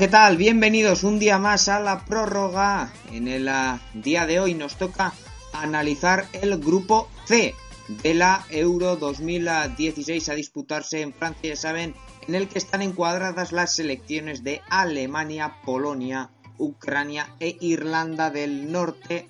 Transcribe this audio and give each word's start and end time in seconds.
¿qué 0.00 0.08
tal? 0.08 0.38
Bienvenidos 0.38 1.04
un 1.04 1.18
día 1.18 1.36
más 1.36 1.68
a 1.68 1.78
la 1.78 2.06
prórroga. 2.06 2.90
En 3.12 3.28
el 3.28 3.48
uh, 3.48 3.78
día 3.92 4.24
de 4.24 4.40
hoy 4.40 4.54
nos 4.54 4.76
toca 4.76 5.12
analizar 5.52 6.24
el 6.32 6.58
grupo 6.58 7.10
C 7.26 7.54
de 8.02 8.14
la 8.14 8.46
Euro 8.48 8.96
2016 8.96 10.30
a 10.30 10.34
disputarse 10.34 11.02
en 11.02 11.12
Francia, 11.12 11.50
ya 11.50 11.56
saben, 11.56 11.94
en 12.26 12.34
el 12.34 12.48
que 12.48 12.58
están 12.58 12.80
encuadradas 12.80 13.52
las 13.52 13.74
selecciones 13.74 14.42
de 14.42 14.62
Alemania, 14.70 15.56
Polonia, 15.66 16.30
Ucrania 16.56 17.28
e 17.38 17.58
Irlanda 17.60 18.30
del 18.30 18.72
Norte. 18.72 19.28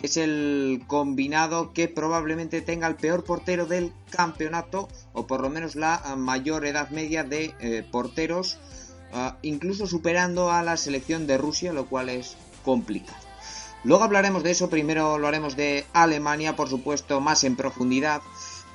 Es 0.00 0.16
el 0.16 0.82
combinado 0.86 1.74
que 1.74 1.88
probablemente 1.88 2.62
tenga 2.62 2.86
el 2.86 2.96
peor 2.96 3.22
portero 3.22 3.66
del 3.66 3.92
campeonato, 4.08 4.88
o 5.12 5.26
por 5.26 5.42
lo 5.42 5.50
menos 5.50 5.76
la 5.76 6.16
mayor 6.16 6.64
edad 6.64 6.88
media 6.88 7.22
de 7.22 7.54
eh, 7.60 7.84
porteros, 7.92 8.58
incluso 9.42 9.86
superando 9.86 10.50
a 10.50 10.62
la 10.62 10.76
selección 10.76 11.26
de 11.26 11.38
Rusia, 11.38 11.72
lo 11.72 11.86
cual 11.86 12.08
es 12.08 12.36
complicado. 12.64 13.18
Luego 13.82 14.04
hablaremos 14.04 14.42
de 14.42 14.50
eso, 14.50 14.68
primero 14.68 15.18
lo 15.18 15.26
haremos 15.26 15.56
de 15.56 15.86
Alemania, 15.92 16.54
por 16.54 16.68
supuesto, 16.68 17.20
más 17.20 17.44
en 17.44 17.56
profundidad. 17.56 18.20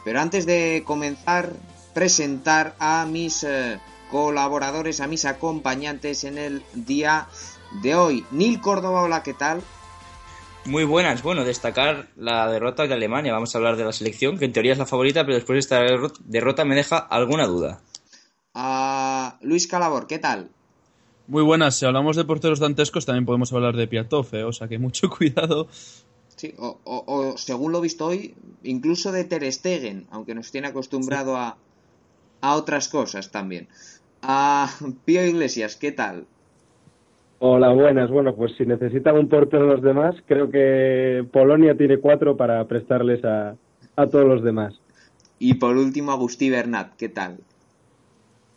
Pero 0.03 0.19
antes 0.19 0.45
de 0.45 0.83
comenzar, 0.86 1.53
presentar 1.94 2.75
a 2.80 3.06
mis 3.06 3.44
eh, 3.44 3.80
colaboradores, 4.09 5.02
a 5.02 5.08
mis 5.08 5.25
acompañantes 5.25 6.23
en 6.23 6.38
el 6.38 6.63
día 6.73 7.28
de 7.81 7.95
hoy. 7.95 8.25
Nil 8.31 8.61
Córdoba, 8.61 9.03
hola, 9.03 9.23
¿qué 9.23 9.33
tal? 9.33 9.61
Muy 10.66 10.83
buenas, 10.83 11.22
bueno, 11.22 11.44
destacar 11.44 12.08
la 12.16 12.50
derrota 12.50 12.88
de 12.88 12.94
Alemania. 12.95 13.33
Vamos 13.33 13.53
a 13.53 13.59
hablar 13.59 13.75
de 13.75 13.86
la 13.86 13.94
selección, 13.94 14.39
que 14.39 14.45
en 14.45 14.53
teoría 14.53 14.72
es 14.72 14.79
la 14.79 14.88
favorita, 14.88 15.24
pero 15.24 15.35
después 15.35 15.56
de 15.56 15.59
esta 15.59 15.81
derrota 16.25 16.66
me 16.66 16.74
deja 16.74 16.97
alguna 16.97 17.45
duda. 17.45 17.81
Luis 19.45 19.67
Calabor, 19.67 20.07
¿qué 20.07 20.17
tal? 20.17 20.50
Muy 21.28 21.44
buenas, 21.44 21.75
si 21.75 21.85
hablamos 21.85 22.16
de 22.16 22.25
porteros 22.25 22.59
dantescos 22.59 23.06
también 23.06 23.25
podemos 23.25 23.53
hablar 23.53 23.75
de 23.75 23.88
Piatov, 23.88 24.28
¿eh? 24.33 24.44
o 24.44 24.51
sea 24.51 24.67
que 24.67 24.79
mucho 24.79 25.09
cuidado. 25.17 25.67
Sí, 26.35 26.53
o, 26.57 26.79
o, 26.83 27.03
o, 27.07 27.38
según 27.38 27.72
lo 27.72 27.79
visto 27.79 28.07
hoy, 28.07 28.35
incluso 28.63 29.11
de 29.11 29.23
Ter 29.23 29.51
Stegen, 29.51 30.07
aunque 30.11 30.35
nos 30.35 30.51
tiene 30.51 30.67
acostumbrado 30.67 31.33
sí. 31.35 31.39
a, 31.39 31.57
a 32.41 32.56
otras 32.56 32.89
cosas 32.89 33.31
también. 33.31 33.67
A 34.22 34.69
Pío 35.06 35.25
Iglesias, 35.25 35.75
¿qué 35.75 35.91
tal? 35.91 36.25
Hola, 37.39 37.72
buenas. 37.73 38.09
Bueno, 38.09 38.35
pues 38.35 38.53
si 38.57 38.66
necesitan 38.66 39.17
un 39.17 39.29
portero 39.29 39.67
los 39.67 39.81
demás, 39.81 40.16
creo 40.25 40.50
que 40.50 41.25
Polonia 41.31 41.77
tiene 41.77 42.00
cuatro 42.00 42.35
para 42.35 42.66
prestarles 42.67 43.23
a, 43.23 43.56
a 43.95 44.07
todos 44.07 44.25
los 44.25 44.44
demás. 44.44 44.73
Y 45.38 45.56
por 45.56 45.77
último, 45.77 46.12
Agustí 46.12 46.50
Bernat, 46.50 46.95
¿qué 46.95 47.09
tal? 47.09 47.39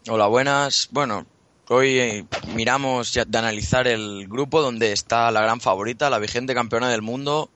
Hola, 0.06 0.26
buenas. 0.26 0.88
Bueno, 0.92 1.26
Hoy 1.70 1.98
eh, 1.98 2.25
miramos 2.54 3.12
de 3.12 3.38
analizar 3.38 3.86
el 3.86 4.26
grupo 4.26 4.62
donde 4.62 4.92
está 4.92 5.31
la 5.31 5.42
gran 5.42 5.60
favorita, 5.60 6.09
la 6.09 6.19
vigente 6.19 6.54
campeona 6.54 6.88
del 6.88 7.03
mundo, 7.03 7.50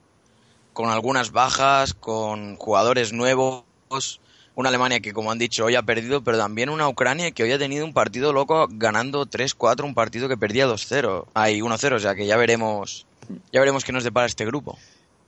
con 0.75 0.91
algunas 0.91 1.33
bajas, 1.33 1.95
con 1.95 2.57
jugadores 2.57 3.15
nuevos, 3.15 3.65
una 4.55 4.69
Alemania 4.69 5.01
que 5.01 5.15
como 5.15 5.33
han 5.33 5.39
dicho 5.39 5.65
hoy 5.65 5.77
ha 5.77 5.83
perdido, 5.83 6.23
pero 6.23 6.37
también 6.37 6.69
una 6.69 6.91
Ucrania 6.91 7.31
que 7.31 7.43
hoy 7.43 7.53
ha 7.53 7.59
tenido 7.59 7.87
un 7.87 7.95
partido 7.95 8.35
loco 8.35 8.69
ganando 8.71 9.25
3-4, 9.25 9.85
un 9.85 9.95
partido 9.95 10.29
que 10.29 10.37
perdía 10.37 10.69
2-0, 10.69 11.29
hay 11.33 11.61
1-0, 11.61 11.95
o 11.95 11.99
sea 11.99 12.15
que 12.15 12.27
ya 12.27 12.37
veremos, 12.37 13.07
ya 13.51 13.61
veremos 13.61 13.83
qué 13.83 13.93
nos 13.93 14.05
depara 14.05 14.27
este 14.27 14.45
grupo. 14.45 14.79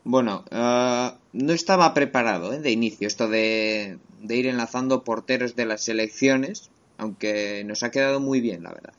Bueno, 0.05 0.45
uh, 0.51 1.17
no 1.33 1.53
estaba 1.55 1.95
preparado 1.95 2.53
¿eh? 2.53 2.59
de 2.59 2.71
inicio 2.71 3.09
esto 3.09 3.29
de, 3.29 3.97
de 4.21 4.37
ir 4.37 4.47
enlazando 4.47 5.05
porteros 5.05 5.57
de 5.57 5.65
las 5.65 5.85
selecciones, 5.85 6.71
aunque 6.99 7.65
nos 7.65 7.83
ha 7.83 7.91
quedado 7.91 8.21
muy 8.21 8.41
bien, 8.41 8.63
la 8.63 8.73
verdad. 8.73 8.95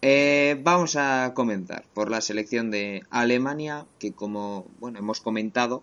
Eh, 0.00 0.56
vamos 0.62 0.94
a 0.94 1.32
comenzar 1.34 1.84
por 1.92 2.08
la 2.10 2.20
selección 2.20 2.70
de 2.70 3.02
Alemania, 3.10 3.84
que 3.98 4.12
como 4.12 4.66
bueno 4.78 5.00
hemos 5.00 5.20
comentado 5.20 5.82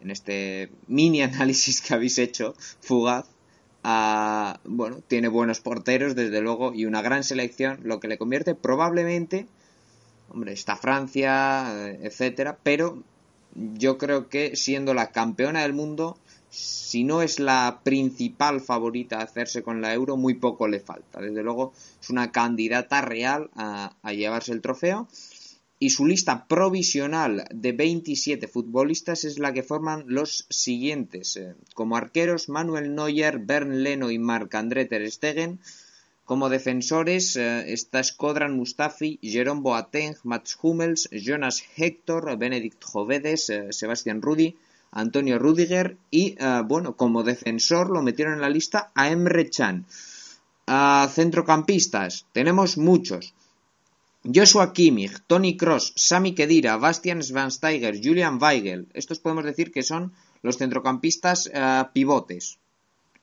en 0.00 0.10
este 0.10 0.70
mini 0.86 1.22
análisis 1.22 1.80
que 1.80 1.94
habéis 1.94 2.18
hecho, 2.18 2.54
fugaz, 2.80 3.26
uh, 3.84 4.56
bueno, 4.64 5.00
tiene 5.06 5.28
buenos 5.28 5.60
porteros, 5.60 6.14
desde 6.14 6.40
luego, 6.40 6.74
y 6.74 6.84
una 6.84 7.02
gran 7.02 7.24
selección, 7.24 7.80
lo 7.82 7.98
que 7.98 8.08
le 8.08 8.18
convierte 8.18 8.54
probablemente, 8.54 9.46
hombre, 10.28 10.52
está 10.52 10.76
Francia, 10.76 11.90
etcétera, 12.00 12.58
pero 12.62 13.02
yo 13.54 13.98
creo 13.98 14.28
que 14.28 14.54
siendo 14.54 14.94
la 14.94 15.10
campeona 15.10 15.62
del 15.62 15.72
mundo, 15.72 16.18
si 16.56 17.04
no 17.04 17.20
es 17.20 17.38
la 17.38 17.80
principal 17.84 18.62
favorita 18.62 19.18
a 19.18 19.24
hacerse 19.24 19.62
con 19.62 19.82
la 19.82 19.92
euro, 19.92 20.16
muy 20.16 20.34
poco 20.34 20.66
le 20.66 20.80
falta. 20.80 21.20
Desde 21.20 21.42
luego 21.42 21.74
es 22.00 22.08
una 22.08 22.32
candidata 22.32 23.02
real 23.02 23.50
a, 23.54 23.92
llevarse 24.12 24.52
el 24.52 24.62
trofeo. 24.62 25.06
Y 25.78 25.90
su 25.90 26.06
lista 26.06 26.46
provisional 26.46 27.46
de 27.52 27.72
27 27.72 28.48
futbolistas 28.48 29.24
es 29.24 29.38
la 29.38 29.52
que 29.52 29.62
forman 29.62 30.04
los 30.06 30.46
siguientes. 30.48 31.36
Eh, 31.36 31.54
como 31.74 31.98
arqueros, 31.98 32.48
Manuel 32.48 32.94
Neuer, 32.94 33.40
Bernd 33.40 33.74
Leno 33.74 34.10
y 34.10 34.18
Marc-André 34.18 34.86
Ter 34.86 35.10
Stegen. 35.10 35.60
Como 36.24 36.48
defensores 36.48 37.36
eh, 37.36 37.74
está 37.74 38.02
Skodran 38.02 38.56
Mustafi, 38.56 39.18
Jerome 39.20 39.60
Boateng, 39.60 40.16
Mats 40.24 40.56
Hummels, 40.62 41.10
Jonas 41.12 41.62
Hector, 41.76 42.38
Benedikt 42.38 42.82
Jovedes, 42.82 43.50
eh, 43.50 43.72
Sebastian 43.72 44.22
Rudi, 44.22 44.56
Antonio 44.96 45.38
Rudiger 45.38 45.98
y, 46.10 46.36
uh, 46.42 46.62
bueno, 46.64 46.96
como 46.96 47.22
defensor 47.22 47.90
lo 47.90 48.02
metieron 48.02 48.34
en 48.34 48.40
la 48.40 48.48
lista 48.48 48.92
a 48.94 49.10
Emre 49.10 49.50
Chan. 49.50 49.84
Uh, 50.66 51.06
centrocampistas, 51.08 52.26
tenemos 52.32 52.78
muchos. 52.78 53.34
Joshua 54.24 54.72
Kimmich, 54.72 55.20
Tony 55.26 55.56
Cross, 55.56 55.92
Sami 55.94 56.34
Kedira, 56.34 56.78
Bastian 56.78 57.22
Schweinsteiger, 57.22 58.00
Julian 58.02 58.38
Weigel. 58.40 58.88
Estos 58.94 59.20
podemos 59.20 59.44
decir 59.44 59.70
que 59.70 59.82
son 59.82 60.12
los 60.42 60.56
centrocampistas 60.56 61.46
uh, 61.46 61.92
pivotes. 61.92 62.58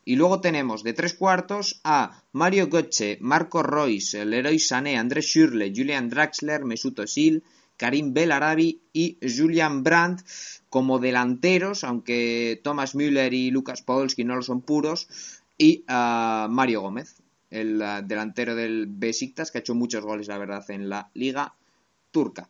Y 0.06 0.16
luego 0.16 0.42
tenemos 0.42 0.84
de 0.84 0.94
tres 0.94 1.16
cuartos 1.16 1.82
a 1.84 2.22
Mario 2.34 2.70
Götze, 2.70 3.18
Marco 3.20 3.64
Royce, 3.64 4.26
Leroy 4.26 4.60
Sané, 4.60 4.98
André 4.98 5.22
Schürrle, 5.22 5.74
Julian 5.76 6.10
Draxler, 6.10 6.64
Mesut 6.66 7.00
Özil, 7.00 7.44
Karim 7.78 8.14
Belarabi 8.14 8.80
y 8.94 9.18
Julian 9.22 9.84
Brandt 9.84 10.22
como 10.74 10.98
delanteros, 10.98 11.84
aunque 11.84 12.60
Thomas 12.64 12.96
Müller 12.96 13.32
y 13.36 13.52
Lucas 13.52 13.84
Podolski 13.84 14.24
no 14.24 14.36
lo 14.36 14.42
son 14.42 14.62
puros, 14.62 15.08
y 15.56 15.86
uh, 15.88 16.50
Mario 16.50 16.82
Gómez, 16.82 17.22
el 17.52 17.80
uh, 17.80 18.04
delantero 18.04 18.56
del 18.56 18.88
Besiktas, 18.88 19.52
que 19.52 19.60
ha 19.60 19.62
hecho 19.62 19.76
muchos 19.76 20.04
goles, 20.04 20.28
la 20.30 20.40
verdad, 20.40 20.66
en 20.72 20.90
la 20.90 21.12
liga 21.14 21.54
turca. 22.10 22.50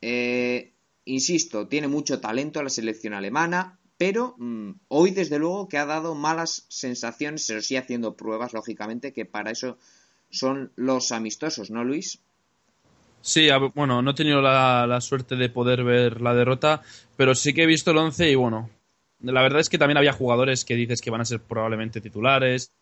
Eh, 0.00 0.72
insisto, 1.04 1.68
tiene 1.68 1.88
mucho 1.88 2.22
talento 2.22 2.62
la 2.62 2.70
selección 2.70 3.12
alemana, 3.12 3.78
pero 3.98 4.34
mmm, 4.38 4.70
hoy 4.88 5.10
desde 5.10 5.38
luego 5.38 5.68
que 5.68 5.76
ha 5.76 5.84
dado 5.84 6.14
malas 6.14 6.64
sensaciones, 6.70 7.44
pero 7.46 7.60
sí 7.60 7.76
haciendo 7.76 8.16
pruebas, 8.16 8.54
lógicamente, 8.54 9.12
que 9.12 9.26
para 9.26 9.50
eso 9.50 9.76
son 10.30 10.72
los 10.74 11.12
amistosos, 11.12 11.70
¿no, 11.70 11.84
Luis? 11.84 12.18
Sí, 13.28 13.46
bueno, 13.74 14.00
no 14.00 14.12
he 14.12 14.14
tenido 14.14 14.40
la, 14.40 14.86
la, 14.88 15.02
suerte 15.02 15.36
de 15.36 15.50
poder 15.50 15.84
ver 15.84 16.22
la 16.22 16.34
derrota, 16.34 16.80
pero 17.14 17.34
sí 17.34 17.52
que 17.52 17.64
he 17.64 17.66
visto 17.66 17.90
el 17.90 17.98
11 17.98 18.30
y 18.30 18.34
bueno, 18.36 18.70
la 19.20 19.42
verdad 19.42 19.60
es 19.60 19.68
que 19.68 19.76
también 19.76 19.98
había 19.98 20.14
jugadores 20.14 20.64
que 20.64 20.76
dices 20.76 21.02
que 21.02 21.10
van 21.10 21.20
a 21.20 21.26
ser 21.26 21.40
probablemente 21.40 22.00
titulares, 22.00 22.72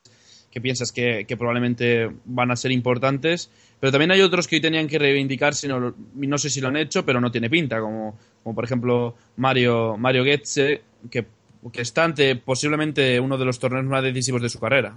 que 0.48 0.60
piensas 0.60 0.92
que, 0.92 1.24
que 1.26 1.36
probablemente 1.36 2.12
van 2.26 2.52
a 2.52 2.56
ser 2.56 2.70
importantes, 2.70 3.50
pero 3.80 3.90
también 3.90 4.12
hay 4.12 4.20
otros 4.20 4.46
que 4.46 4.54
hoy 4.54 4.60
tenían 4.60 4.86
que 4.86 5.00
reivindicarse, 5.00 5.66
no, 5.66 5.92
no 6.14 6.38
sé 6.38 6.48
si 6.48 6.60
lo 6.60 6.68
han 6.68 6.76
hecho, 6.76 7.04
pero 7.04 7.20
no 7.20 7.32
tiene 7.32 7.50
pinta, 7.50 7.80
como, 7.80 8.16
como 8.44 8.54
por 8.54 8.64
ejemplo 8.64 9.16
Mario, 9.38 9.96
Mario 9.96 10.22
Goetze, 10.22 10.80
que, 11.10 11.26
que 11.72 11.82
está 11.82 12.04
ante 12.04 12.36
posiblemente 12.36 13.18
uno 13.18 13.36
de 13.36 13.44
los 13.46 13.58
torneos 13.58 13.84
más 13.86 14.04
decisivos 14.04 14.42
de 14.42 14.48
su 14.48 14.60
carrera. 14.60 14.96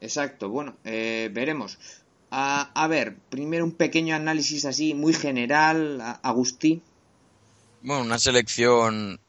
Exacto, 0.00 0.48
bueno, 0.48 0.76
eh, 0.84 1.30
veremos. 1.32 1.78
A, 2.36 2.88
ver, 2.88 3.16
primero 3.30 3.64
un 3.64 3.70
pequeño 3.70 4.16
análisis 4.16 4.64
así 4.64 4.92
muy 4.92 5.14
general, 5.14 6.18
Agustí. 6.20 6.82
Bueno, 7.80 8.02
una 8.02 8.18
selección 8.18 9.20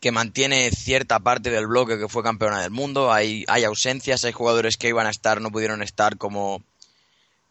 que 0.00 0.10
mantiene 0.10 0.70
cierta 0.70 1.20
parte 1.20 1.50
del 1.50 1.66
bloque 1.66 1.98
que 1.98 2.08
fue 2.08 2.22
campeona 2.22 2.62
del 2.62 2.70
mundo. 2.70 3.12
Hay, 3.12 3.44
hay 3.48 3.64
ausencias, 3.64 4.24
hay 4.24 4.32
jugadores 4.32 4.78
que 4.78 4.88
iban 4.88 5.06
a 5.06 5.10
estar, 5.10 5.42
no 5.42 5.50
pudieron 5.50 5.82
estar 5.82 6.16
como, 6.16 6.62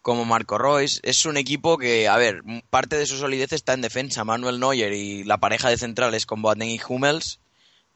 como 0.02 0.24
Marco 0.24 0.58
Royce. 0.58 0.98
Es 1.04 1.24
un 1.24 1.36
equipo 1.36 1.78
que, 1.78 2.08
a 2.08 2.16
ver, 2.16 2.42
parte 2.68 2.96
de 2.96 3.06
su 3.06 3.16
solidez 3.16 3.52
está 3.52 3.74
en 3.74 3.82
defensa. 3.82 4.24
Manuel 4.24 4.58
Neuer 4.58 4.92
y 4.92 5.22
la 5.22 5.38
pareja 5.38 5.68
de 5.68 5.78
centrales 5.78 6.26
con 6.26 6.42
Boateng 6.42 6.70
y 6.70 6.80
Hummels 6.88 7.38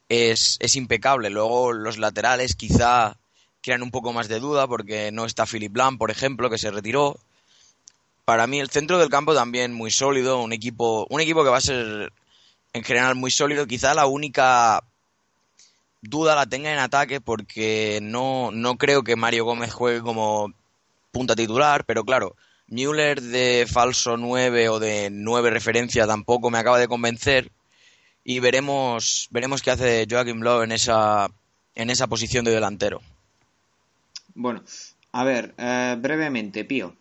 es, 0.07 0.55
es 0.61 0.77
impecable. 0.77 1.29
Luego 1.29 1.73
los 1.73 1.97
laterales 1.97 2.55
quizá 2.55 3.17
crean 3.61 3.83
un 3.83 3.91
poco 3.91 4.13
más 4.13 4.27
de 4.27 4.39
duda 4.39 4.67
porque 4.67 5.11
no 5.11 5.25
está 5.25 5.45
Philip 5.45 5.75
Lam, 5.75 5.97
por 5.97 6.11
ejemplo, 6.11 6.49
que 6.49 6.57
se 6.57 6.71
retiró. 6.71 7.17
Para 8.25 8.47
mí 8.47 8.59
el 8.59 8.69
centro 8.69 8.97
del 8.97 9.09
campo 9.09 9.33
también 9.33 9.73
muy 9.73 9.91
sólido, 9.91 10.41
un 10.41 10.53
equipo, 10.53 11.07
un 11.09 11.21
equipo 11.21 11.43
que 11.43 11.49
va 11.49 11.57
a 11.57 11.61
ser 11.61 12.11
en 12.73 12.83
general 12.83 13.15
muy 13.15 13.31
sólido. 13.31 13.67
Quizá 13.67 13.93
la 13.93 14.05
única 14.05 14.83
duda 16.01 16.35
la 16.35 16.45
tenga 16.45 16.71
en 16.71 16.79
ataque 16.79 17.21
porque 17.21 17.99
no, 18.01 18.51
no 18.51 18.77
creo 18.77 19.03
que 19.03 19.15
Mario 19.15 19.45
Gómez 19.45 19.73
juegue 19.73 20.01
como 20.01 20.53
punta 21.11 21.35
titular, 21.35 21.85
pero 21.85 22.03
claro, 22.03 22.35
Müller 22.67 23.21
de 23.21 23.67
falso 23.69 24.17
9 24.17 24.69
o 24.69 24.79
de 24.79 25.09
9 25.11 25.49
referencia 25.49 26.07
tampoco 26.07 26.49
me 26.49 26.57
acaba 26.57 26.79
de 26.79 26.87
convencer 26.87 27.51
y 28.23 28.39
veremos 28.39 29.27
veremos 29.31 29.61
qué 29.61 29.71
hace 29.71 30.07
Joachim 30.09 30.41
Löw 30.41 30.61
en 30.61 30.71
esa 30.71 31.29
en 31.75 31.89
esa 31.89 32.07
posición 32.07 32.45
de 32.45 32.51
delantero. 32.51 33.01
Bueno, 34.35 34.61
a 35.11 35.23
ver, 35.23 35.53
eh, 35.57 35.97
brevemente, 35.99 36.65
Pío. 36.65 36.93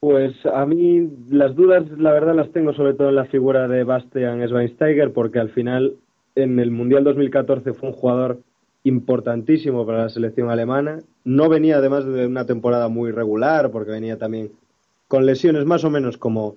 Pues 0.00 0.34
a 0.46 0.66
mí 0.66 1.08
las 1.30 1.54
dudas, 1.54 1.84
la 1.96 2.12
verdad, 2.12 2.34
las 2.34 2.50
tengo 2.50 2.72
sobre 2.74 2.94
todo 2.94 3.10
en 3.10 3.14
la 3.14 3.26
figura 3.26 3.68
de 3.68 3.84
Bastian 3.84 4.44
Schweinsteiger, 4.46 5.12
porque 5.12 5.38
al 5.38 5.50
final 5.50 5.94
en 6.34 6.58
el 6.58 6.70
Mundial 6.70 7.04
2014 7.04 7.72
fue 7.72 7.90
un 7.90 7.94
jugador 7.94 8.40
importantísimo 8.84 9.86
para 9.86 10.02
la 10.02 10.08
selección 10.08 10.50
alemana. 10.50 10.98
No 11.24 11.48
venía 11.48 11.76
además 11.76 12.04
de 12.04 12.26
una 12.26 12.46
temporada 12.46 12.88
muy 12.88 13.12
regular, 13.12 13.70
porque 13.70 13.92
venía 13.92 14.18
también 14.18 14.50
con 15.06 15.24
lesiones 15.24 15.64
más 15.66 15.84
o 15.84 15.90
menos 15.90 16.18
como, 16.18 16.56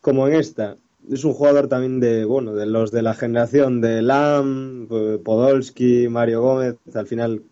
como 0.00 0.28
en 0.28 0.34
esta. 0.34 0.76
Es 1.10 1.24
un 1.24 1.32
jugador 1.32 1.66
también 1.66 1.98
de, 1.98 2.24
bueno, 2.24 2.54
de 2.54 2.66
los 2.66 2.92
de 2.92 3.02
la 3.02 3.14
generación 3.14 3.80
de 3.80 4.02
Lam, 4.02 4.86
Podolski, 5.24 6.08
Mario 6.08 6.42
Gómez. 6.42 6.76
Al 6.94 7.06
final 7.06 7.42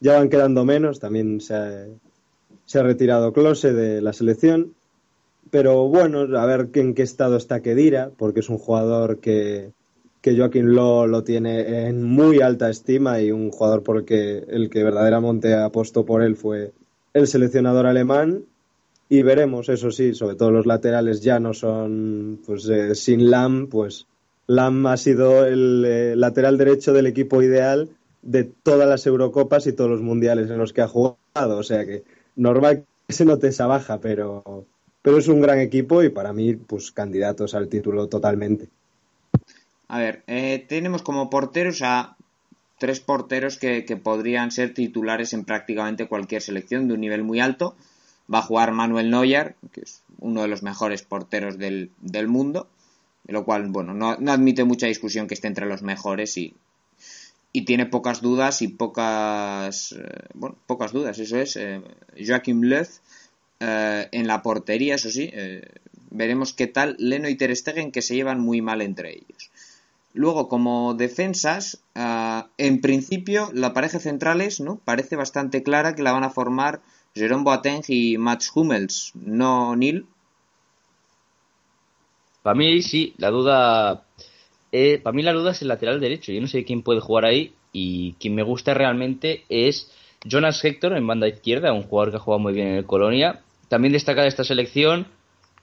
ya 0.00 0.18
van 0.18 0.28
quedando 0.28 0.64
menos. 0.64 1.00
También 1.00 1.40
se 1.40 1.54
ha, 1.54 1.86
se 2.64 2.78
ha 2.78 2.82
retirado 2.82 3.32
Klose 3.32 3.72
de 3.72 4.00
la 4.00 4.12
selección. 4.12 4.74
Pero 5.50 5.88
bueno, 5.88 6.38
a 6.38 6.46
ver 6.46 6.68
en 6.74 6.94
qué 6.94 7.02
estado 7.02 7.36
está 7.36 7.60
Kedira, 7.60 8.10
porque 8.16 8.40
es 8.40 8.48
un 8.48 8.58
jugador 8.58 9.18
que, 9.18 9.70
que 10.20 10.36
Joaquín 10.36 10.74
lo, 10.74 11.06
lo 11.06 11.22
tiene 11.22 11.86
en 11.86 12.02
muy 12.02 12.40
alta 12.40 12.68
estima 12.68 13.20
y 13.20 13.30
un 13.30 13.52
jugador 13.52 13.84
por 13.84 13.98
el 13.98 14.04
que, 14.04 14.38
el 14.48 14.68
que 14.70 14.82
verdaderamente 14.82 15.54
apostó 15.54 16.04
por 16.04 16.22
él 16.22 16.34
fue 16.36 16.72
el 17.14 17.28
seleccionador 17.28 17.86
alemán. 17.86 18.42
Y 19.08 19.22
veremos, 19.22 19.68
eso 19.68 19.92
sí, 19.92 20.14
sobre 20.14 20.34
todo 20.34 20.50
los 20.50 20.66
laterales 20.66 21.22
ya 21.22 21.38
no 21.38 21.54
son, 21.54 22.40
pues 22.44 22.68
eh, 22.68 22.96
sin 22.96 23.30
Lam, 23.30 23.68
pues 23.68 24.06
Lam 24.48 24.84
ha 24.88 24.96
sido 24.96 25.46
el 25.46 25.84
eh, 25.86 26.16
lateral 26.16 26.58
derecho 26.58 26.92
del 26.92 27.06
equipo 27.06 27.40
ideal 27.40 27.88
de 28.22 28.44
todas 28.44 28.88
las 28.88 29.06
Eurocopas 29.06 29.66
y 29.66 29.72
todos 29.72 29.90
los 29.90 30.02
mundiales 30.02 30.50
en 30.50 30.58
los 30.58 30.72
que 30.72 30.82
ha 30.82 30.88
jugado. 30.88 31.16
O 31.34 31.62
sea 31.62 31.84
que 31.84 32.04
normal 32.34 32.84
que 33.06 33.12
se 33.14 33.24
note 33.24 33.48
esa 33.48 33.66
baja, 33.66 34.00
pero, 34.00 34.66
pero 35.02 35.18
es 35.18 35.28
un 35.28 35.40
gran 35.40 35.58
equipo 35.60 36.02
y 36.02 36.08
para 36.08 36.32
mí, 36.32 36.54
pues 36.54 36.90
candidatos 36.90 37.54
al 37.54 37.68
título 37.68 38.08
totalmente. 38.08 38.68
A 39.88 39.98
ver, 39.98 40.24
eh, 40.26 40.64
tenemos 40.68 41.02
como 41.02 41.30
porteros 41.30 41.82
a 41.82 42.16
tres 42.78 43.00
porteros 43.00 43.56
que, 43.56 43.84
que, 43.84 43.96
podrían 43.96 44.50
ser 44.50 44.74
titulares 44.74 45.32
en 45.32 45.44
prácticamente 45.44 46.08
cualquier 46.08 46.42
selección 46.42 46.88
de 46.88 46.94
un 46.94 47.00
nivel 47.00 47.22
muy 47.22 47.40
alto. 47.40 47.76
Va 48.32 48.40
a 48.40 48.42
jugar 48.42 48.72
Manuel 48.72 49.10
Neuer, 49.10 49.54
que 49.72 49.82
es 49.82 50.02
uno 50.18 50.42
de 50.42 50.48
los 50.48 50.62
mejores 50.62 51.02
porteros 51.02 51.58
del, 51.58 51.90
del 52.00 52.26
mundo, 52.26 52.68
lo 53.28 53.44
cual, 53.44 53.68
bueno, 53.68 53.94
no, 53.94 54.16
no, 54.16 54.32
admite 54.32 54.64
mucha 54.64 54.86
discusión 54.86 55.28
que 55.28 55.34
esté 55.34 55.46
entre 55.46 55.66
los 55.66 55.82
mejores 55.82 56.36
y, 56.36 56.54
y 57.56 57.62
tiene 57.62 57.86
pocas 57.86 58.20
dudas 58.20 58.60
y 58.60 58.68
pocas, 58.68 59.92
eh, 59.92 60.28
bueno, 60.34 60.58
pocas 60.66 60.92
dudas, 60.92 61.18
eso 61.18 61.38
es. 61.38 61.56
Eh, 61.56 61.80
Joachim 62.22 62.60
Löw 62.60 62.86
eh, 63.60 64.08
en 64.12 64.26
la 64.26 64.42
portería, 64.42 64.96
eso 64.96 65.08
sí, 65.08 65.32
veremos 66.10 66.52
qué 66.52 66.66
tal 66.66 66.96
Leno 66.98 67.30
y 67.30 67.34
Ter 67.34 67.56
Stegen 67.56 67.92
que 67.92 68.02
se 68.02 68.14
llevan 68.14 68.40
muy 68.40 68.60
mal 68.60 68.82
entre 68.82 69.14
ellos. 69.14 69.50
Luego, 70.12 70.50
como 70.50 70.92
defensas, 70.92 71.80
en 71.94 72.80
principio 72.82 73.48
la 73.54 73.72
pareja 73.72 74.00
centrales 74.00 74.60
¿no? 74.60 74.76
parece 74.84 75.16
bastante 75.16 75.62
clara 75.62 75.94
que 75.94 76.02
la 76.02 76.12
van 76.12 76.24
a 76.24 76.30
formar 76.30 76.82
Jerome 77.14 77.44
Boateng 77.44 77.84
y 77.88 78.18
Mats 78.18 78.52
Hummels, 78.54 79.12
¿no, 79.14 79.74
Neil? 79.76 80.04
Para 82.42 82.54
mí 82.54 82.82
sí, 82.82 83.14
la 83.16 83.30
duda... 83.30 84.05
Eh, 84.78 84.98
para 85.02 85.14
mí 85.14 85.22
la 85.22 85.32
duda 85.32 85.52
es 85.52 85.62
el 85.62 85.68
lateral 85.68 86.00
derecho. 86.00 86.32
Yo 86.32 86.40
no 86.42 86.48
sé 86.48 86.66
quién 86.66 86.82
puede 86.82 87.00
jugar 87.00 87.24
ahí 87.24 87.54
y 87.72 88.12
quien 88.20 88.34
me 88.34 88.42
gusta 88.42 88.74
realmente 88.74 89.44
es 89.48 89.90
Jonas 90.22 90.62
Hector 90.62 90.94
en 90.94 91.06
banda 91.06 91.26
izquierda, 91.26 91.72
un 91.72 91.84
jugador 91.84 92.10
que 92.10 92.16
ha 92.18 92.20
jugado 92.20 92.40
muy 92.40 92.52
bien 92.52 92.68
en 92.68 92.74
el 92.74 92.84
Colonia. 92.84 93.40
También 93.68 93.94
destaca 93.94 94.20
de 94.20 94.28
esta 94.28 94.44
selección 94.44 95.06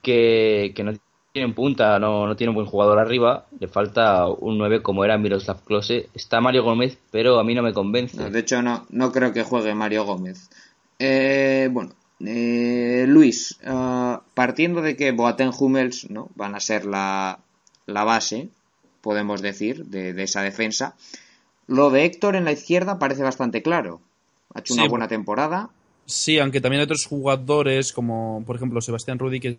que, 0.02 0.74
no 0.82 0.94
tiene 1.32 1.54
punta, 1.54 2.00
no, 2.00 2.26
no, 2.26 2.34
tiene 2.34 2.48
un 2.48 2.56
buen 2.56 2.66
jugador 2.66 2.98
arriba, 2.98 3.46
le 3.60 3.68
falta 3.68 4.26
un 4.26 4.58
9 4.58 4.82
como 4.82 5.04
era 5.04 5.16
Miroslav 5.16 5.62
Klose. 5.62 6.08
Está 6.12 6.40
Mario 6.40 6.64
Gómez, 6.64 6.98
pero 7.12 7.38
a 7.38 7.44
mí 7.44 7.54
no 7.54 7.62
me 7.62 7.72
convence. 7.72 8.16
No, 8.16 8.30
de 8.30 8.40
hecho, 8.40 8.62
no, 8.62 8.84
no 8.90 9.12
creo 9.12 9.32
que 9.32 9.44
juegue 9.44 9.76
Mario 9.76 10.04
Gómez. 10.04 10.50
Eh, 10.98 11.68
bueno, 11.70 11.92
eh, 12.18 13.04
Luis, 13.06 13.60
uh, 13.64 14.16
partiendo 14.34 14.82
de 14.82 14.96
que 14.96 15.12
Boateng 15.12 15.52
Hummels 15.56 16.10
¿no? 16.10 16.30
van 16.34 16.56
a 16.56 16.60
ser 16.60 16.84
la, 16.84 17.38
la 17.86 18.02
base, 18.02 18.50
podemos 19.04 19.42
decir, 19.42 19.84
de, 19.84 20.14
de, 20.14 20.22
esa 20.22 20.40
defensa, 20.40 20.96
lo 21.66 21.90
de 21.90 22.06
Héctor 22.06 22.36
en 22.36 22.46
la 22.46 22.52
izquierda 22.52 22.98
parece 22.98 23.22
bastante 23.22 23.62
claro. 23.62 24.00
Ha 24.54 24.60
hecho 24.60 24.72
sí, 24.72 24.80
una 24.80 24.88
buena 24.88 25.08
temporada. 25.08 25.68
Sí, 26.06 26.38
aunque 26.38 26.62
también 26.62 26.80
hay 26.80 26.84
otros 26.84 27.04
jugadores 27.04 27.92
como, 27.92 28.42
por 28.46 28.56
ejemplo, 28.56 28.80
Sebastián 28.80 29.18
Rudi, 29.18 29.40
que 29.40 29.58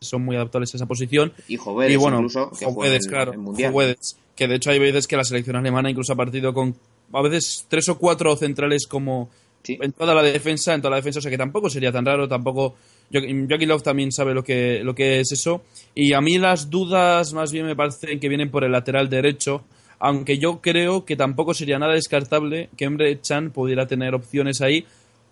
son 0.00 0.22
muy 0.22 0.36
adaptables 0.36 0.74
a 0.74 0.76
esa 0.76 0.86
posición. 0.86 1.32
Y 1.48 1.56
Jovedes, 1.56 1.94
y 1.94 1.96
bueno, 1.96 2.18
incluso, 2.18 2.50
que 2.50 2.66
Jovedes, 2.66 3.06
el, 3.06 3.10
claro, 3.10 3.32
mundial. 3.38 3.72
Jovedes, 3.72 4.18
que 4.36 4.46
de 4.46 4.56
hecho 4.56 4.70
hay 4.70 4.78
veces 4.78 5.06
que 5.06 5.16
la 5.16 5.24
selección 5.24 5.56
alemana 5.56 5.88
incluso 5.88 6.12
ha 6.12 6.16
partido 6.16 6.52
con 6.52 6.76
a 7.14 7.22
veces 7.22 7.64
tres 7.68 7.88
o 7.88 7.96
cuatro 7.96 8.36
centrales 8.36 8.86
como 8.86 9.30
sí. 9.62 9.78
en 9.80 9.92
toda 9.92 10.14
la 10.14 10.22
defensa, 10.22 10.74
en 10.74 10.82
toda 10.82 10.90
la 10.90 10.96
defensa, 10.96 11.20
o 11.20 11.22
sea 11.22 11.30
que 11.30 11.38
tampoco 11.38 11.70
sería 11.70 11.90
tan 11.90 12.04
raro, 12.04 12.28
tampoco 12.28 12.74
Joaquín 13.12 13.68
Love 13.68 13.82
también 13.82 14.12
sabe 14.12 14.34
lo 14.34 14.44
que, 14.44 14.80
lo 14.84 14.94
que 14.94 15.20
es 15.20 15.32
eso. 15.32 15.62
Y 15.94 16.12
a 16.12 16.20
mí 16.20 16.38
las 16.38 16.70
dudas 16.70 17.32
más 17.32 17.52
bien 17.52 17.66
me 17.66 17.76
parecen 17.76 18.20
que 18.20 18.28
vienen 18.28 18.50
por 18.50 18.64
el 18.64 18.72
lateral 18.72 19.08
derecho, 19.08 19.64
aunque 19.98 20.38
yo 20.38 20.60
creo 20.60 21.04
que 21.04 21.16
tampoco 21.16 21.54
sería 21.54 21.78
nada 21.78 21.94
descartable 21.94 22.68
que 22.76 22.84
Emre 22.84 23.20
Chan 23.20 23.50
pudiera 23.50 23.86
tener 23.86 24.14
opciones 24.14 24.60
ahí, 24.60 24.86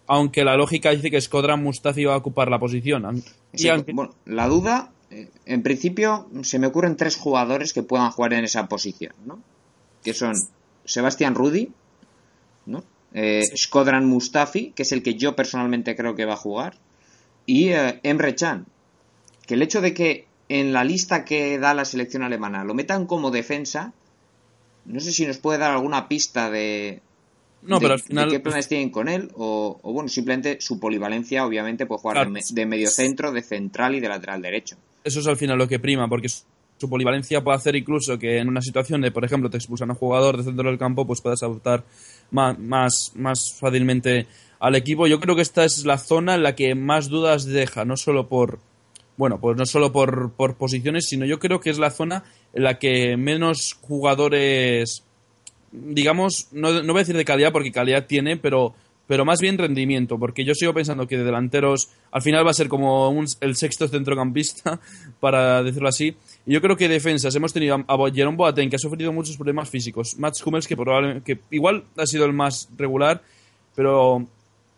aunque 0.06 0.44
la 0.44 0.56
lógica 0.56 0.90
dice 0.90 1.10
que 1.10 1.20
Skodran 1.20 1.62
Mustafi 1.62 2.04
va 2.04 2.14
a 2.14 2.18
ocupar 2.18 2.48
la 2.48 2.58
posición. 2.58 3.22
Sí, 3.54 3.68
aunque... 3.68 3.92
bueno, 3.92 4.14
la 4.24 4.48
duda, 4.48 4.90
eh, 5.10 5.28
en 5.44 5.62
principio, 5.62 6.28
se 6.42 6.58
me 6.58 6.68
ocurren 6.68 6.96
tres 6.96 7.16
jugadores 7.16 7.72
que 7.72 7.82
puedan 7.82 8.10
jugar 8.10 8.32
en 8.34 8.44
esa 8.44 8.66
posición, 8.68 9.12
¿no? 9.24 9.40
Que 10.02 10.14
son 10.14 10.34
Sebastián 10.84 11.34
Rudi, 11.34 11.70
¿no? 12.66 12.84
Eh. 13.12 13.42
Skodran 13.56 14.06
Mustafi, 14.06 14.72
que 14.72 14.82
es 14.82 14.92
el 14.92 15.02
que 15.02 15.14
yo 15.14 15.34
personalmente 15.34 15.96
creo 15.96 16.14
que 16.14 16.24
va 16.24 16.34
a 16.34 16.38
jugar, 16.38 16.76
y 17.46 17.68
eh, 17.68 18.00
Emre 18.02 18.34
Chan. 18.34 18.66
Que 19.46 19.54
el 19.54 19.62
hecho 19.62 19.80
de 19.80 19.94
que 19.94 20.26
en 20.48 20.72
la 20.72 20.84
lista 20.84 21.24
que 21.24 21.58
da 21.58 21.74
la 21.74 21.84
selección 21.84 22.22
alemana 22.22 22.64
lo 22.64 22.74
metan 22.74 23.06
como 23.06 23.30
defensa, 23.30 23.92
no 24.84 25.00
sé 25.00 25.12
si 25.12 25.26
nos 25.26 25.38
puede 25.38 25.58
dar 25.58 25.72
alguna 25.72 26.08
pista 26.08 26.50
de, 26.50 27.00
no, 27.62 27.76
de, 27.76 27.82
pero 27.82 27.94
al 27.94 28.00
final... 28.00 28.28
de 28.28 28.36
qué 28.36 28.40
planes 28.40 28.68
tienen 28.68 28.90
con 28.90 29.08
él 29.08 29.30
o, 29.34 29.78
o, 29.82 29.92
bueno, 29.92 30.08
simplemente 30.08 30.58
su 30.60 30.78
polivalencia 30.78 31.46
obviamente 31.46 31.86
puede 31.86 32.00
jugar 32.00 32.16
claro. 32.16 32.32
de, 32.32 32.40
de, 32.50 32.66
medio 32.66 32.88
centro, 32.88 33.32
de 33.32 33.42
central 33.42 33.94
y 33.94 34.00
de 34.00 34.08
lateral 34.08 34.42
derecho. 34.42 34.76
Eso 35.02 35.20
es 35.20 35.26
al 35.26 35.36
final 35.36 35.58
lo 35.58 35.68
que 35.68 35.78
prima, 35.78 36.08
porque 36.08 36.28
su 36.28 36.90
polivalencia 36.90 37.42
puede 37.42 37.56
hacer 37.56 37.76
incluso 37.76 38.18
que 38.18 38.38
en 38.38 38.48
una 38.48 38.60
situación 38.60 39.00
de, 39.00 39.10
por 39.10 39.24
ejemplo, 39.24 39.48
te 39.50 39.56
expulsan 39.56 39.90
a 39.90 39.92
un 39.94 39.98
jugador 39.98 40.36
de 40.36 40.44
centro 40.44 40.68
del 40.68 40.78
campo, 40.78 41.06
pues 41.06 41.20
puedas 41.20 41.42
adoptar 41.42 41.84
más, 42.30 42.58
más, 42.58 43.12
más 43.14 43.54
fácilmente 43.58 44.26
al 44.58 44.74
equipo. 44.74 45.06
Yo 45.06 45.20
creo 45.20 45.36
que 45.36 45.42
esta 45.42 45.64
es 45.64 45.84
la 45.84 45.98
zona 45.98 46.34
en 46.34 46.42
la 46.42 46.54
que 46.54 46.74
más 46.74 47.08
dudas 47.08 47.44
deja, 47.44 47.84
no 47.84 47.96
solo 47.96 48.28
por, 48.28 48.58
bueno, 49.16 49.38
pues 49.40 49.56
no 49.56 49.66
solo 49.66 49.92
por, 49.92 50.32
por 50.32 50.56
posiciones, 50.56 51.08
sino 51.08 51.26
yo 51.26 51.38
creo 51.38 51.60
que 51.60 51.70
es 51.70 51.78
la 51.78 51.90
zona 51.90 52.24
en 52.54 52.62
la 52.62 52.78
que 52.78 53.16
menos 53.16 53.76
jugadores 53.80 55.04
digamos, 55.76 56.48
no, 56.52 56.82
no, 56.82 56.92
voy 56.92 57.00
a 57.00 57.02
decir 57.02 57.16
de 57.16 57.24
calidad 57.24 57.52
porque 57.52 57.72
calidad 57.72 58.06
tiene, 58.06 58.36
pero, 58.36 58.74
pero 59.06 59.24
más 59.24 59.40
bien 59.40 59.58
rendimiento, 59.58 60.18
porque 60.18 60.44
yo 60.44 60.54
sigo 60.54 60.72
pensando 60.72 61.06
que 61.06 61.18
de 61.18 61.24
delanteros 61.24 61.90
al 62.10 62.22
final 62.22 62.46
va 62.46 62.50
a 62.50 62.54
ser 62.54 62.68
como 62.68 63.08
un, 63.10 63.26
el 63.40 63.56
sexto 63.56 63.88
centrocampista, 63.88 64.80
para 65.20 65.62
decirlo 65.62 65.88
así. 65.88 66.16
Y 66.46 66.54
yo 66.54 66.60
creo 66.60 66.76
que 66.76 66.88
defensas 66.88 67.34
hemos 67.34 67.52
tenido 67.52 67.76
a, 67.76 67.94
a 67.94 68.12
Jerome 68.12 68.36
Boateng, 68.36 68.70
que 68.70 68.76
ha 68.76 68.80
sufrido 68.80 69.12
muchos 69.12 69.36
problemas 69.36 69.68
físicos, 69.68 70.16
Mats 70.18 70.44
Hummels, 70.44 70.66
que 70.66 70.76
probablemente, 70.76 71.34
que 71.34 71.40
igual 71.50 71.84
ha 71.96 72.06
sido 72.06 72.24
el 72.24 72.32
más 72.32 72.68
regular, 72.76 73.22
pero 73.74 74.26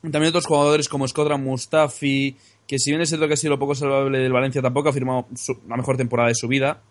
también 0.03 0.29
otros 0.29 0.47
jugadores 0.47 0.89
como 0.89 1.07
Skodran 1.07 1.43
Mustafi, 1.43 2.37
que 2.67 2.79
si 2.79 2.91
bien 2.91 3.01
es 3.01 3.09
cierto 3.09 3.27
que 3.27 3.35
ha 3.35 3.37
sido 3.37 3.55
lo 3.55 3.59
poco 3.59 3.75
salvable 3.75 4.19
del 4.19 4.33
Valencia, 4.33 4.63
tampoco 4.63 4.91
ha 4.91 4.93
firmado 4.93 5.27
su, 5.35 5.59
la 5.69 5.77
mejor 5.77 5.97
temporada 5.97 6.29
de 6.29 6.35
su 6.35 6.49
vida. 6.49 6.83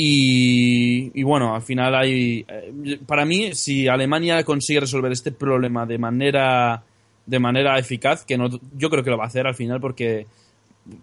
Y, 0.00 1.24
bueno, 1.24 1.56
al 1.56 1.62
final 1.62 1.92
hay. 1.96 2.44
Eh, 2.46 3.00
para 3.04 3.24
mí, 3.24 3.52
si 3.54 3.88
Alemania 3.88 4.44
consigue 4.44 4.78
resolver 4.78 5.10
este 5.10 5.32
problema 5.32 5.86
de 5.86 5.98
manera, 5.98 6.84
de 7.26 7.38
manera 7.40 7.76
eficaz, 7.80 8.24
que 8.24 8.38
no, 8.38 8.48
yo 8.76 8.90
creo 8.90 9.02
que 9.02 9.10
lo 9.10 9.18
va 9.18 9.24
a 9.24 9.26
hacer 9.26 9.48
al 9.48 9.56
final, 9.56 9.80
porque 9.80 10.28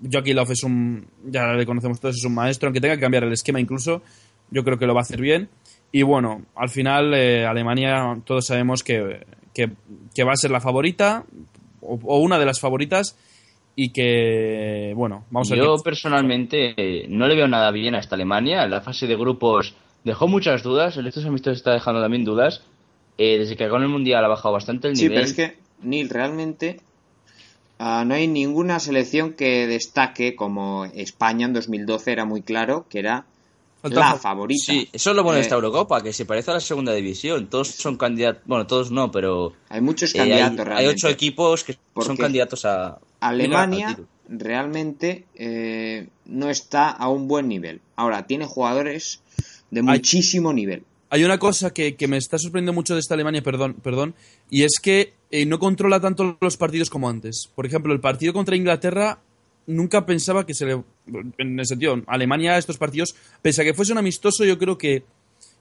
Joachim 0.10 0.36
Löw 0.38 0.50
es 0.50 0.64
un. 0.64 1.06
Ya 1.26 1.48
le 1.48 1.66
conocemos 1.66 2.00
todos, 2.00 2.16
es 2.16 2.24
un 2.24 2.36
maestro, 2.36 2.68
aunque 2.68 2.80
tenga 2.80 2.96
que 2.96 3.02
cambiar 3.02 3.26
el 3.26 3.34
esquema 3.34 3.60
incluso, 3.60 4.02
yo 4.50 4.64
creo 4.64 4.80
que 4.80 4.86
lo 4.86 4.94
va 4.94 5.02
a 5.02 5.04
hacer 5.04 5.20
bien. 5.20 5.50
Y 5.92 6.04
bueno, 6.04 6.44
al 6.56 6.70
final, 6.70 7.14
eh, 7.16 7.46
Alemania, 7.46 8.18
todos 8.24 8.46
sabemos 8.46 8.82
que, 8.82 9.26
que, 9.56 9.72
que, 10.14 10.24
va 10.24 10.34
a 10.34 10.38
ser 10.38 10.52
la 10.52 10.62
favorita, 10.62 11.24
o, 11.82 12.00
o 12.04 12.20
una 12.20 12.38
de 12.38 12.46
las 12.46 12.60
favoritas 12.60 13.18
y 13.76 13.92
que, 13.92 14.94
bueno, 14.96 15.26
vamos 15.32 15.52
a 15.52 15.56
ver. 15.56 15.64
Yo 15.64 15.78
personalmente 15.84 16.74
eh, 16.78 17.08
no 17.10 17.28
le 17.28 17.36
veo 17.36 17.48
nada 17.48 17.72
bien 17.72 17.96
a 17.96 18.00
esta 18.00 18.16
Alemania. 18.16 18.68
La 18.68 18.82
fase 18.82 19.08
de 19.08 19.16
grupos 19.16 19.76
dejó 20.04 20.28
muchas 20.28 20.64
dudas. 20.64 20.96
En 20.98 21.08
estos 21.08 21.26
amistosos 21.26 21.58
está 21.58 21.74
dejando 21.74 22.02
también 22.02 22.24
dudas. 22.24 22.62
Eh, 23.18 23.38
desde 23.38 23.56
que 23.58 23.68
ganó 23.68 23.84
el 23.84 23.90
Mundial 23.90 24.24
ha 24.24 24.28
bajado 24.30 24.54
bastante 24.54 24.88
el 24.90 24.96
Sí, 24.96 25.04
nivel. 25.04 25.16
pero 25.16 25.28
es 25.28 25.34
que, 25.34 25.58
Neil, 25.82 26.10
realmente 26.10 26.82
ah, 27.80 28.04
no 28.06 28.14
hay 28.14 28.28
ninguna 28.28 28.80
selección 28.80 29.34
que 29.34 29.68
destaque 29.68 30.36
como 30.36 30.86
España 30.86 31.46
en 31.46 31.54
2012 31.54 32.12
era 32.12 32.26
muy 32.26 32.42
claro 32.42 32.86
que 32.90 33.00
era 33.00 33.26
la 33.94 34.12
fa- 34.14 34.18
favorita. 34.18 34.64
Sí, 34.66 34.90
eso 34.92 35.10
es 35.12 35.16
lo 35.16 35.24
bueno 35.24 35.36
de 35.36 35.42
Eh, 35.42 35.44
esta 35.44 35.56
Eurocopa, 35.56 36.02
que 36.02 36.14
se 36.14 36.26
parece 36.26 36.52
a 36.52 36.56
la 36.56 36.60
segunda 36.60 36.94
división. 36.94 37.48
Todos 37.48 37.68
son 37.70 37.98
candidatos, 37.98 38.42
bueno, 38.46 38.66
todos 38.68 38.92
no, 38.92 39.12
pero 39.12 39.54
Hay 39.70 39.82
muchos 39.82 40.14
eh, 40.16 40.20
hay, 40.22 40.30
candidatos 40.30 40.60
hay 40.60 40.66
realmente. 40.66 40.92
ocho 40.92 41.10
equipos 41.10 41.64
que 41.64 41.78
son 42.02 42.18
candidatos 42.18 42.66
a 42.66 43.00
Alemania 43.20 43.98
realmente 44.28 45.26
eh, 45.36 46.08
no 46.26 46.50
está 46.50 46.90
a 46.90 47.10
un 47.10 47.28
buen 47.28 47.48
nivel. 47.48 47.82
Ahora, 47.96 48.26
tiene 48.26 48.46
jugadores 48.46 49.22
de 49.72 49.82
muchísimo 49.82 50.52
nivel. 50.54 50.84
Hay 51.12 51.24
una 51.24 51.38
cosa 51.38 51.72
que, 51.72 51.96
que 51.96 52.08
me 52.08 52.18
está 52.18 52.38
sorprendiendo 52.40 52.74
mucho 52.74 52.96
de 52.96 53.00
esta 53.00 53.14
Alemania, 53.14 53.42
perdón, 53.44 53.76
perdón, 53.76 54.16
y 54.50 54.64
es 54.64 54.80
que 54.82 55.14
no 55.46 55.60
controla 55.60 56.00
tanto 56.00 56.38
los 56.42 56.58
partidos 56.58 56.90
como 56.90 57.08
antes. 57.10 57.50
Por 57.54 57.66
ejemplo, 57.66 57.94
el 57.94 58.00
partido 58.00 58.34
contra 58.34 58.56
Inglaterra 58.56 59.20
nunca 59.68 60.06
pensaba 60.06 60.46
que 60.46 60.54
se 60.54 60.66
le... 60.66 60.84
En 61.38 61.60
el 61.60 61.66
sentido, 61.66 62.02
Alemania 62.08 62.58
estos 62.58 62.78
partidos, 62.78 63.16
pese 63.42 63.62
a 63.62 63.66
que 63.66 63.74
fuese 63.74 63.92
un 63.92 63.98
amistoso, 63.98 64.44
yo 64.46 64.58
creo 64.58 64.78
que, 64.78 65.04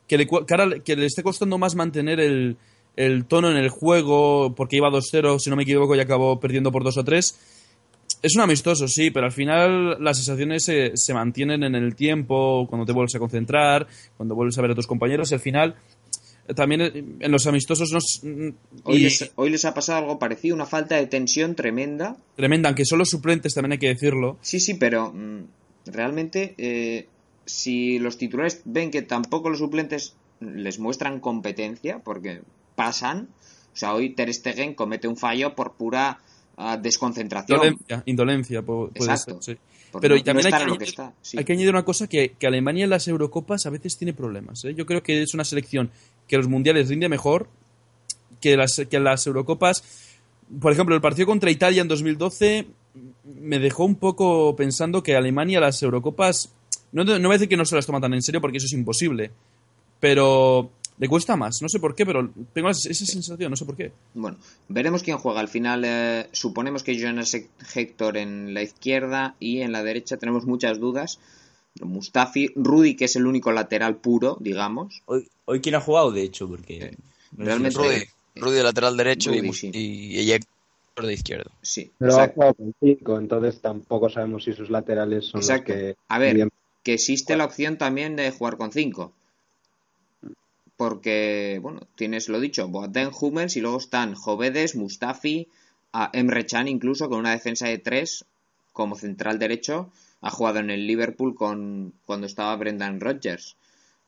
que, 0.07 0.19
le, 0.19 0.27
que 0.27 0.83
que 0.85 0.97
le 0.97 1.07
esté 1.07 1.23
costando 1.23 1.59
más 1.59 1.75
mantener 1.75 2.21
el, 2.21 2.57
el 2.97 3.27
tono 3.27 3.51
en 3.51 3.57
el 3.57 3.69
juego, 3.69 4.55
porque 4.55 4.77
iba 4.77 4.89
2-0, 4.89 5.39
si 5.39 5.51
no 5.51 5.57
me 5.57 5.65
equivoco, 5.65 5.95
y 5.95 6.01
acabó 6.01 6.39
perdiendo 6.41 6.71
por 6.73 6.85
2 6.85 6.99
o 6.99 7.05
3. 7.05 7.39
Es 8.23 8.37
un 8.37 8.43
amistoso, 8.43 8.89
sí, 8.89 9.11
pero 9.11 9.27
al 9.27 9.33
final 9.33 10.03
las 10.03 10.17
sensaciones 10.17 10.65
se, 10.65 10.97
se 10.97 11.13
mantienen 11.13 11.63
en 11.65 11.75
el 11.75 11.95
tiempo, 11.95 12.67
cuando 12.69 12.87
te 12.87 12.93
vuelves 12.93 13.15
a 13.15 13.19
concentrar, 13.19 13.87
cuando 14.17 14.35
vuelves 14.35 14.57
a 14.57 14.63
ver 14.63 14.71
a 14.71 14.75
tus 14.75 14.87
compañeros, 14.87 15.31
y 15.31 15.35
al 15.35 15.41
final 15.41 15.75
también 16.55 16.81
eh, 16.83 17.05
en 17.21 17.31
los 17.33 17.47
amistosos 17.47 17.91
nos... 17.93 18.21
Hoy, 18.85 18.97
y- 18.97 19.03
les, 19.05 19.33
hoy 19.37 19.51
les 19.51 19.65
ha 19.65 19.75
pasado 19.75 19.99
algo 19.99 20.19
parecido, 20.19 20.55
una 20.55 20.67
falta 20.67 20.97
de 20.97 21.07
tensión 21.07 21.55
tremenda. 21.55 22.17
tremenda, 22.37 22.69
aunque 22.69 22.85
son 22.85 22.99
los 22.99 23.09
suplentes, 23.11 23.55
también 23.55 23.73
hay 23.73 23.79
que 23.79 23.89
decirlo. 23.89 24.39
Sí, 24.43 24.61
sí, 24.61 24.75
pero 24.75 25.13
mm, 25.13 25.45
realmente 25.87 26.55
eh, 26.59 27.07
si 27.47 27.99
los 27.99 28.19
titulares 28.19 28.63
ven 28.65 28.91
que 28.91 29.03
tampoco 29.03 29.49
los 29.51 29.59
suplentes 29.59 30.15
les 30.41 30.79
muestran 30.79 31.21
competencia, 31.21 32.01
porque 32.01 32.41
pasan, 32.75 33.29
o 33.73 33.77
sea, 33.77 33.95
hoy 33.95 34.11
Ter 34.11 34.33
Stegen 34.35 34.75
comete 34.75 35.09
un 35.09 35.17
fallo 35.17 35.55
por 35.55 35.75
pura 35.75 36.19
ah, 36.57 36.77
desconcentración. 36.77 37.59
Indolencia, 37.59 38.03
indolencia 38.07 38.63
puede 38.63 38.91
Exacto. 38.95 39.41
ser, 39.41 39.57
sí. 39.57 39.61
Pero 40.01 40.17
no- 40.17 40.23
también 40.23 40.49
no 40.51 40.57
hay, 40.57 40.61
que 40.63 40.65
añadir, 40.71 40.89
está. 40.89 41.15
sí. 41.23 41.39
hay 41.39 41.45
que 41.45 41.53
añadir 41.53 41.71
una 41.71 41.85
cosa, 41.85 42.09
que, 42.09 42.33
que 42.39 42.47
Alemania 42.47 42.85
en 42.85 42.91
las 42.91 43.07
Eurocopas 43.09 43.67
a 43.67 43.71
veces 43.71 43.97
tiene 43.97 44.13
problemas. 44.13 44.65
¿eh? 44.65 44.75
Yo 44.75 44.87
creo 44.87 45.03
que 45.03 45.23
es 45.23 45.35
una 45.35 45.45
selección 45.45 45.91
que 46.29 46.37
los 46.37 46.49
mundiales 46.49 46.89
rinde 46.89 47.09
mejor 47.09 47.49
que 48.41 48.57
las, 48.57 48.83
que 48.91 48.99
las 49.01 49.27
Eurocopas. 49.27 49.83
Por 50.61 50.73
ejemplo, 50.73 50.95
el 50.95 51.01
partido 51.01 51.27
contra 51.27 51.51
Italia 51.51 51.83
en 51.83 51.89
2012 51.89 52.67
me 53.41 53.59
dejó 53.59 53.85
un 53.85 53.95
poco 53.97 54.55
pensando 54.57 55.03
que 55.03 55.17
Alemania 55.17 55.61
las 55.61 55.83
Eurocopas... 55.83 56.53
No, 56.93 57.03
no 57.05 57.19
voy 57.19 57.31
a 57.31 57.33
decir 57.33 57.49
que 57.49 57.57
no 57.57 57.65
se 57.65 57.75
las 57.75 57.87
toma 57.87 58.01
tan 58.01 58.15
en 58.15 58.23
serio 58.23 58.41
porque 58.41 58.59
eso 58.59 58.67
es 58.67 58.73
imposible, 58.73 59.33
pero 59.99 60.71
le 60.99 61.09
cuesta 61.09 61.37
más. 61.37 61.61
No 61.63 61.69
sé 61.69 61.79
por 61.81 61.95
qué, 61.95 62.07
pero 62.07 62.31
tengo 62.53 62.71
esa 62.71 62.93
sensación, 62.93 63.51
no 63.51 63.57
sé 63.57 63.65
por 63.65 63.77
qué. 63.77 63.93
Bueno, 64.15 64.37
veremos 64.69 65.03
quién 65.03 65.19
juega. 65.19 65.41
Al 65.41 65.49
final, 65.49 65.83
eh, 65.85 66.29
suponemos 66.33 66.83
que 66.83 66.97
Jonas 66.99 67.37
Hector 67.75 68.17
en 68.17 68.55
la 68.55 68.63
izquierda 68.63 69.35
y 69.41 69.61
en 69.61 69.73
la 69.73 69.83
derecha 69.83 70.17
tenemos 70.17 70.47
muchas 70.47 70.79
dudas. 70.79 71.19
Mustafi, 71.81 72.53
Rudy, 72.55 72.95
que 72.95 73.07
es 73.07 73.17
el 73.17 73.27
único 73.27 73.51
lateral 73.53 73.97
puro, 73.97 74.37
digamos. 74.41 75.03
Hoy, 75.07 75.29
hoy 75.47 75.61
quién 75.61 75.75
ha 75.75 75.81
jugado, 75.81 76.13
de 76.13 76.23
hecho, 76.23 76.49
porque... 76.49 76.97
no 77.33 77.45
sé 77.45 77.45
realmente- 77.45 77.77
Rudy, 77.79 78.05
Rudy 78.37 78.57
de 78.59 78.63
lateral 78.63 78.97
derecho 78.97 79.33
y 79.35 79.41
Rudy, 79.41 79.53
sí. 79.53 79.71
y, 79.75 80.21
y 80.21 80.33
Héctor 80.33 81.07
de 81.07 81.13
izquierdo. 81.15 81.51
Sí, 81.63 81.91
Pero 81.99 82.17
ha 82.21 82.29
jugado 82.29 82.55
con 82.55 82.75
cinco, 82.81 83.19
entonces 83.19 83.61
tampoco 83.61 84.09
sabemos 84.09 84.45
si 84.45 84.53
sus 84.53 84.71
laterales 84.71 85.25
son 85.27 85.41
Exacto. 85.41 85.73
los 85.73 85.83
que... 85.83 85.97
A 86.09 86.19
ver, 86.21 86.35
bien- 86.37 86.51
que 86.85 86.95
existe 86.95 87.35
la 87.37 87.47
opción 87.47 87.79
también 87.79 88.15
de 88.15 88.31
jugar 88.31 88.57
con 88.59 88.71
5. 88.71 89.11
Porque, 90.77 91.59
bueno, 91.63 91.81
tienes 91.95 92.29
lo 92.29 92.41
dicho, 92.41 92.69
Boateng, 92.69 93.11
Hummels 93.19 93.57
y 93.57 93.61
luego 93.61 93.79
están 93.79 94.15
Jovedes, 94.15 94.75
Mustafi, 94.75 95.49
a 95.93 96.11
Emre 96.13 96.45
Can 96.47 96.67
incluso 96.67 97.09
con 97.09 97.21
una 97.21 97.31
defensa 97.31 97.69
de 97.69 97.79
3 97.79 98.25
como 98.73 98.97
central 98.97 99.39
derecho. 99.39 99.91
Ha 100.21 100.31
jugado 100.31 100.59
en 100.59 100.71
el 100.71 100.87
Liverpool 100.87 101.35
con 101.37 101.93
cuando 102.07 102.27
estaba 102.27 102.57
Brendan 102.57 103.01
Rodgers. 103.01 103.57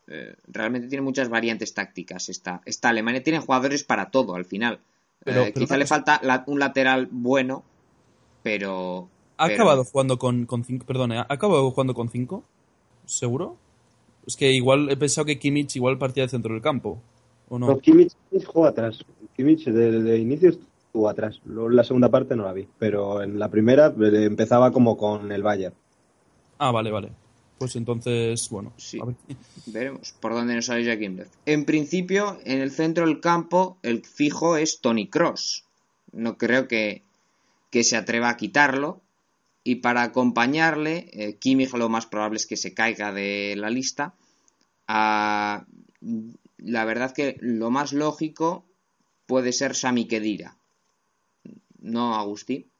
Eh, 0.09 0.35
realmente 0.49 0.89
tiene 0.89 1.03
muchas 1.03 1.29
variantes 1.29 1.75
tácticas 1.75 2.29
esta, 2.29 2.63
esta 2.65 2.89
Alemania. 2.89 3.23
Tiene 3.23 3.39
jugadores 3.39 3.85
para 3.85 4.11
todo 4.11 4.35
al 4.35 4.45
final. 4.45 4.81
Pero- 5.23 5.43
Eh, 5.43 5.53
pero 5.55 5.65
quizá 5.67 5.77
le 5.77 5.87
falta 5.87 6.21
la- 6.23 6.43
un 6.49 6.59
lateral 6.59 7.09
bueno, 7.11 7.65
pero... 8.43 9.09
¿Ha 9.39 9.47
pero- 9.47 9.63
acabado 9.63 9.85
jugando 9.85 10.19
con, 10.19 10.47
con 10.47 10.65
cinco? 10.65 10.85
¿ha 11.13 11.27
acabado 11.33 11.71
jugando 11.71 11.95
con 11.95 12.09
cinco? 12.09 12.43
¿Seguro? 13.05 13.57
Es 14.27 14.37
que 14.37 14.51
igual 14.51 14.91
he 14.91 14.97
pensado 14.97 15.25
que 15.25 15.39
Kimmich 15.39 15.77
igual 15.77 15.99
partía 15.99 16.25
del 16.25 16.31
centro 16.31 16.53
del 16.53 16.63
campo. 16.63 17.01
¿O 17.49 17.59
no? 17.59 17.69
No, 17.69 17.79
Kimmich 17.79 18.13
jugó 18.45 18.67
atrás. 18.67 19.05
Kimmich 19.37 19.67
de, 19.67 20.03
de 20.03 20.19
inicio 20.19 20.51
estuvo 20.51 21.09
atrás. 21.09 21.41
Luego 21.45 21.71
en 21.71 21.77
la 21.77 21.85
segunda 21.85 22.11
parte 22.11 22.35
no 22.35 22.45
la 22.45 22.53
vi, 22.53 22.67
pero 22.79 23.23
en 23.23 23.39
la 23.39 23.51
primera 23.51 23.87
eh, 23.89 24.25
empezaba 24.25 24.73
como 24.73 24.97
con 24.97 25.31
el 25.31 25.43
Bayern. 25.43 25.75
Ah, 26.59 26.73
vale, 26.73 26.91
vale. 26.91 27.13
Pues 27.59 27.77
entonces, 27.77 28.49
bueno. 28.51 28.73
Sí. 28.77 28.99
a 29.01 29.05
ver. 29.05 29.17
Veremos 29.67 30.13
por 30.21 30.33
dónde 30.35 30.55
nos 30.55 30.67
sale 30.67 30.85
Joaquín 30.85 31.17
Löw. 31.17 31.27
En 31.47 31.65
principio, 31.65 32.39
en 32.45 32.61
el 32.61 32.71
centro 32.71 33.07
del 33.07 33.21
campo, 33.21 33.79
el 33.83 34.05
fijo 34.05 34.57
es 34.57 34.81
Tony 34.81 35.09
Cross. 35.09 35.65
No 36.13 36.37
creo 36.37 36.69
que, 36.69 37.03
que 37.71 37.85
se 37.85 37.97
atreva 37.97 38.31
a 38.31 38.37
quitarlo. 38.37 39.01
Y 39.67 39.75
para 39.75 40.05
acompañarle, 40.05 41.11
eh, 41.13 41.39
lo 41.73 41.89
más 41.89 42.07
probable 42.07 42.37
es 42.37 42.47
que 42.47 42.57
se 42.57 42.73
caiga 42.73 43.11
de 43.11 43.57
la 43.57 43.69
lista. 43.69 44.15
La 44.87 45.65
verdad 46.85 47.13
que 47.13 47.37
lo 47.41 47.71
más 47.73 47.93
lógico 47.93 48.65
puede 49.27 49.53
ser 49.53 49.75
Sami 49.75 50.07
Khedira. 50.07 50.57
¿No, 51.81 52.15
Agustín? 52.15 52.71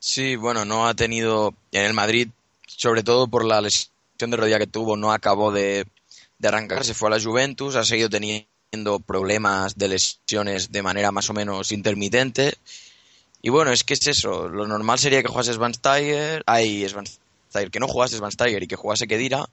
Sí, 0.00 0.36
bueno, 0.36 0.64
no 0.64 0.88
ha 0.88 0.94
tenido 0.94 1.54
en 1.72 1.84
el 1.84 1.92
Madrid, 1.92 2.28
sobre 2.66 3.02
todo 3.02 3.28
por 3.28 3.44
la 3.44 3.60
lesión 3.60 3.90
de 4.30 4.36
rodilla 4.38 4.58
que 4.58 4.66
tuvo, 4.66 4.96
no 4.96 5.12
acabó 5.12 5.52
de, 5.52 5.84
de 6.38 6.48
arrancar, 6.48 6.86
se 6.86 6.94
fue 6.94 7.08
a 7.08 7.18
la 7.18 7.22
Juventus, 7.22 7.76
ha 7.76 7.84
seguido 7.84 8.08
teniendo 8.08 8.98
problemas 9.06 9.76
de 9.76 9.88
lesiones 9.88 10.72
de 10.72 10.82
manera 10.82 11.12
más 11.12 11.28
o 11.28 11.34
menos 11.34 11.70
intermitente. 11.70 12.54
Y 13.42 13.50
bueno, 13.50 13.70
es 13.72 13.84
que 13.84 13.94
es 13.94 14.06
eso, 14.06 14.48
lo 14.48 14.66
normal 14.66 14.98
sería 14.98 15.22
que 15.22 15.28
jugase 15.28 15.52
Svansteiger, 15.52 16.42
ay, 16.46 16.86
Svansteiger, 16.88 17.70
que 17.70 17.80
no 17.80 17.86
jugase 17.86 18.16
Svansteiger 18.16 18.62
y 18.62 18.66
que 18.66 18.74
jugase 18.76 19.06
Kedira, 19.06 19.46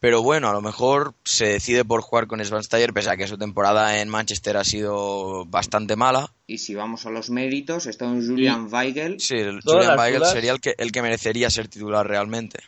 pero 0.00 0.20
bueno, 0.22 0.48
a 0.48 0.52
lo 0.52 0.60
mejor 0.60 1.14
se 1.24 1.46
decide 1.46 1.84
por 1.84 2.02
jugar 2.02 2.26
con 2.26 2.44
Svansteiger, 2.44 2.92
pese 2.92 3.10
a 3.10 3.16
que 3.16 3.28
su 3.28 3.38
temporada 3.38 4.00
en 4.00 4.08
Manchester 4.08 4.56
ha 4.56 4.64
sido 4.64 5.44
bastante 5.46 5.94
mala. 5.94 6.32
Y 6.48 6.58
si 6.58 6.74
vamos 6.74 7.06
a 7.06 7.10
los 7.10 7.30
méritos, 7.30 7.86
está 7.86 8.06
un 8.06 8.26
Julian 8.26 8.66
Weigel. 8.72 9.20
Sí, 9.20 9.36
el 9.36 9.60
Julian 9.60 9.96
Weigel 9.96 10.18
dudas- 10.20 10.32
sería 10.32 10.50
el 10.52 10.60
que, 10.60 10.74
el 10.76 10.90
que 10.90 11.02
merecería 11.02 11.48
ser 11.50 11.68
titular 11.68 12.04
realmente. 12.06 12.58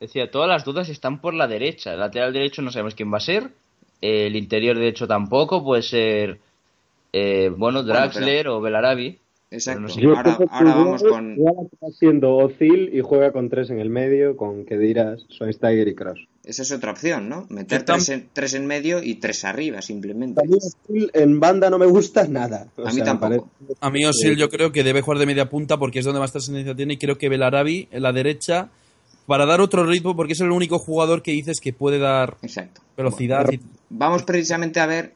Decía, 0.00 0.30
todas 0.30 0.48
las 0.48 0.64
dudas 0.64 0.88
están 0.88 1.20
por 1.20 1.34
la 1.34 1.46
derecha. 1.46 1.92
El 1.92 2.00
lateral 2.00 2.32
derecho 2.32 2.62
no 2.62 2.72
sabemos 2.72 2.94
quién 2.94 3.12
va 3.12 3.18
a 3.18 3.20
ser. 3.20 3.52
El 4.00 4.34
interior 4.34 4.76
derecho 4.76 5.06
tampoco. 5.06 5.62
Puede 5.62 5.82
ser, 5.82 6.40
eh, 7.12 7.50
bueno, 7.56 7.82
Draxler 7.82 8.48
o 8.48 8.60
Belarabi. 8.60 9.18
Exacto. 9.52 9.80
Pero 9.80 9.88
no 9.88 9.88
sé. 9.88 10.00
Yo 10.00 10.46
Ahora, 10.50 10.74
vamos 10.74 11.02
con... 11.02 11.36
siendo 11.98 12.36
Ozil 12.36 12.90
y 12.94 13.00
juega 13.00 13.32
con 13.32 13.48
tres 13.48 13.68
en 13.70 13.80
el 13.80 13.90
medio, 13.90 14.36
con 14.36 14.64
Kediras, 14.64 15.26
Schweinsteiger 15.28 15.88
y 15.88 15.94
Cross. 15.96 16.20
Esa 16.44 16.62
es 16.62 16.70
otra 16.72 16.92
opción, 16.92 17.28
¿no? 17.28 17.46
Meter 17.50 17.82
tres 17.84 18.08
en, 18.10 18.28
tres 18.32 18.54
en 18.54 18.66
medio 18.66 19.02
y 19.02 19.16
tres 19.16 19.44
arriba, 19.44 19.82
simplemente. 19.82 20.40
A 20.40 20.44
mí 20.48 20.54
Ozil 20.56 21.10
en 21.14 21.40
banda 21.40 21.68
no 21.68 21.78
me 21.78 21.86
gusta 21.86 22.26
nada. 22.28 22.68
O 22.76 22.82
A 22.82 22.90
mí 22.90 22.94
sea, 22.94 23.04
tampoco. 23.04 23.48
parece- 23.58 23.78
A 23.80 23.90
mí 23.90 24.04
Osil 24.06 24.36
yo 24.36 24.48
creo 24.48 24.70
que 24.70 24.84
debe 24.84 25.00
jugar 25.02 25.18
de 25.18 25.26
media 25.26 25.50
punta 25.50 25.78
porque 25.78 25.98
es 25.98 26.04
donde 26.04 26.20
más 26.20 26.30
trascendencia 26.32 26.74
tiene 26.76 26.94
y 26.94 26.98
creo 26.98 27.18
que 27.18 27.28
Belarabi 27.28 27.88
en 27.90 28.02
la 28.04 28.12
derecha 28.12 28.68
para 29.26 29.46
dar 29.46 29.60
otro 29.60 29.84
ritmo 29.84 30.14
porque 30.16 30.32
es 30.34 30.40
el 30.40 30.50
único 30.52 30.78
jugador 30.78 31.22
que 31.22 31.32
dices 31.32 31.60
que 31.60 31.72
puede 31.72 31.98
dar 31.98 32.36
Exacto. 32.42 32.82
velocidad 32.96 33.50
y- 33.52 33.60
Vamos 33.90 34.22
precisamente 34.22 34.78
a 34.80 34.86
ver 34.86 35.12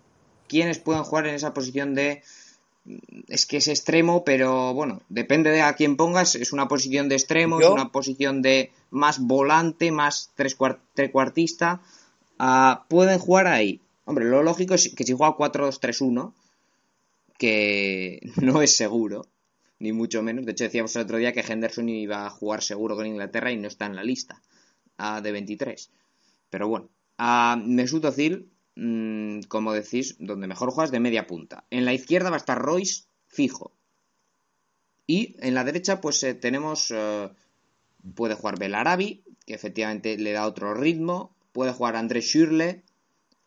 quiénes 0.49 0.79
pueden 0.79 1.05
jugar 1.05 1.27
en 1.27 1.35
esa 1.35 1.55
posición 1.55 1.95
de... 1.95 2.23
Es 3.29 3.47
que 3.47 3.57
es 3.57 3.69
extremo, 3.69 4.25
pero 4.25 4.75
bueno, 4.75 5.01
depende 5.09 5.51
de 5.51 5.63
a 5.63 5.73
quién 5.75 5.97
pongas. 5.97 6.35
Es 6.35 6.53
una 6.53 6.69
posición 6.69 7.09
de 7.09 7.15
extremo, 7.15 7.61
Yo- 7.61 7.69
es 7.69 7.73
una 7.73 7.91
posición 7.93 8.43
de 8.43 8.71
más 8.91 9.19
volante, 9.21 9.91
más 9.91 10.31
tres 10.35 10.57
cuar- 10.59 10.81
trecuartista. 10.93 11.81
Ah, 12.39 12.85
pueden 12.89 13.19
jugar 13.19 13.47
ahí. 13.47 13.81
Hombre, 14.05 14.27
lo 14.27 14.43
lógico 14.43 14.75
es 14.75 14.95
que 14.95 15.05
si 15.05 15.15
juega 15.15 15.35
4-2-3-1, 15.37 16.33
que 17.39 18.21
no 18.37 18.63
es 18.63 18.77
seguro, 18.77 19.27
ni 19.79 19.93
mucho 19.93 20.23
menos. 20.23 20.45
De 20.45 20.53
hecho, 20.53 20.65
decíamos 20.65 20.95
el 20.97 21.03
otro 21.03 21.17
día 21.19 21.33
que 21.33 21.41
Henderson 21.41 21.89
iba 21.89 22.27
a 22.27 22.31
jugar 22.31 22.63
seguro 22.63 22.97
con 22.97 23.07
Inglaterra 23.07 23.51
y 23.51 23.57
no 23.57 23.69
está 23.69 23.87
en 23.87 23.97
la 23.97 24.05
lista 24.05 24.41
ah, 24.99 25.21
de 25.21 25.33
23. 25.33 25.91
Pero 26.51 26.69
bueno, 26.69 26.89
a 27.19 27.59
Mesut 27.65 28.05
Özil, 28.05 28.49
mm, 28.77 29.41
como 29.49 29.73
decís, 29.73 30.17
donde 30.19 30.47
mejor 30.47 30.71
juega 30.71 30.87
es 30.87 30.91
de 30.91 31.01
media 31.01 31.27
punta. 31.27 31.65
En 31.71 31.85
la 31.85 31.93
izquierda 31.93 32.31
va 32.31 32.37
a 32.37 32.39
estar 32.39 32.61
Royce 32.61 33.05
fijo. 33.27 33.73
Y 35.07 35.37
en 35.41 35.55
la 35.55 35.65
derecha, 35.65 36.01
pues 36.01 36.23
eh, 36.23 36.35
tenemos. 36.35 36.91
eh, 36.91 37.31
puede 38.15 38.35
jugar 38.35 38.59
Belarabi, 38.59 39.23
que 39.47 39.55
efectivamente 39.55 40.19
le 40.19 40.33
da 40.33 40.47
otro 40.47 40.75
ritmo. 40.75 41.35
Puede 41.53 41.73
jugar 41.73 41.97
André 41.97 42.21
Schürrle, 42.21 42.83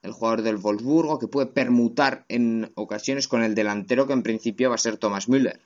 el 0.01 0.11
jugador 0.11 0.41
del 0.41 0.57
Wolfsburgo, 0.57 1.19
que 1.19 1.27
puede 1.27 1.47
permutar 1.47 2.25
en 2.29 2.71
ocasiones 2.75 3.27
con 3.27 3.43
el 3.43 3.55
delantero, 3.55 4.07
que 4.07 4.13
en 4.13 4.23
principio 4.23 4.69
va 4.69 4.75
a 4.75 4.79
ser 4.79 4.97
Thomas 4.97 5.27
Müller. 5.27 5.59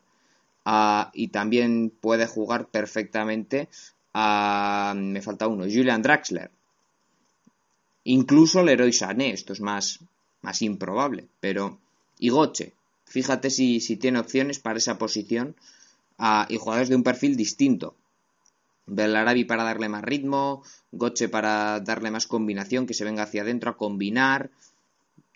Ah, 0.65 1.11
y 1.13 1.29
también 1.29 1.89
puede 1.89 2.27
jugar 2.27 2.67
perfectamente 2.69 3.69
a. 4.13 4.93
Me 4.95 5.21
falta 5.21 5.47
uno, 5.47 5.63
Julian 5.63 6.01
Draxler. 6.01 6.51
Incluso 8.03 8.63
Leroy 8.63 8.93
Sané, 8.93 9.31
esto 9.31 9.53
es 9.53 9.61
más, 9.61 9.99
más 10.41 10.61
improbable. 10.61 11.27
Pero. 11.39 11.79
Y 12.19 12.29
Goche. 12.29 12.73
Fíjate 13.05 13.49
si, 13.49 13.81
si 13.81 13.97
tiene 13.97 14.19
opciones 14.19 14.59
para 14.59 14.77
esa 14.77 14.97
posición. 14.97 15.55
y 16.49 16.57
jugadores 16.57 16.89
de 16.89 16.95
un 16.95 17.03
perfil 17.03 17.35
distinto. 17.35 17.95
Belarabi 18.85 19.45
para 19.45 19.63
darle 19.63 19.89
más 19.89 20.03
ritmo, 20.03 20.63
Goche 20.91 21.29
para 21.29 21.79
darle 21.79 22.11
más 22.11 22.27
combinación, 22.27 22.85
que 22.85 22.93
se 22.93 23.05
venga 23.05 23.23
hacia 23.23 23.43
adentro 23.43 23.71
a 23.71 23.77
combinar. 23.77 24.49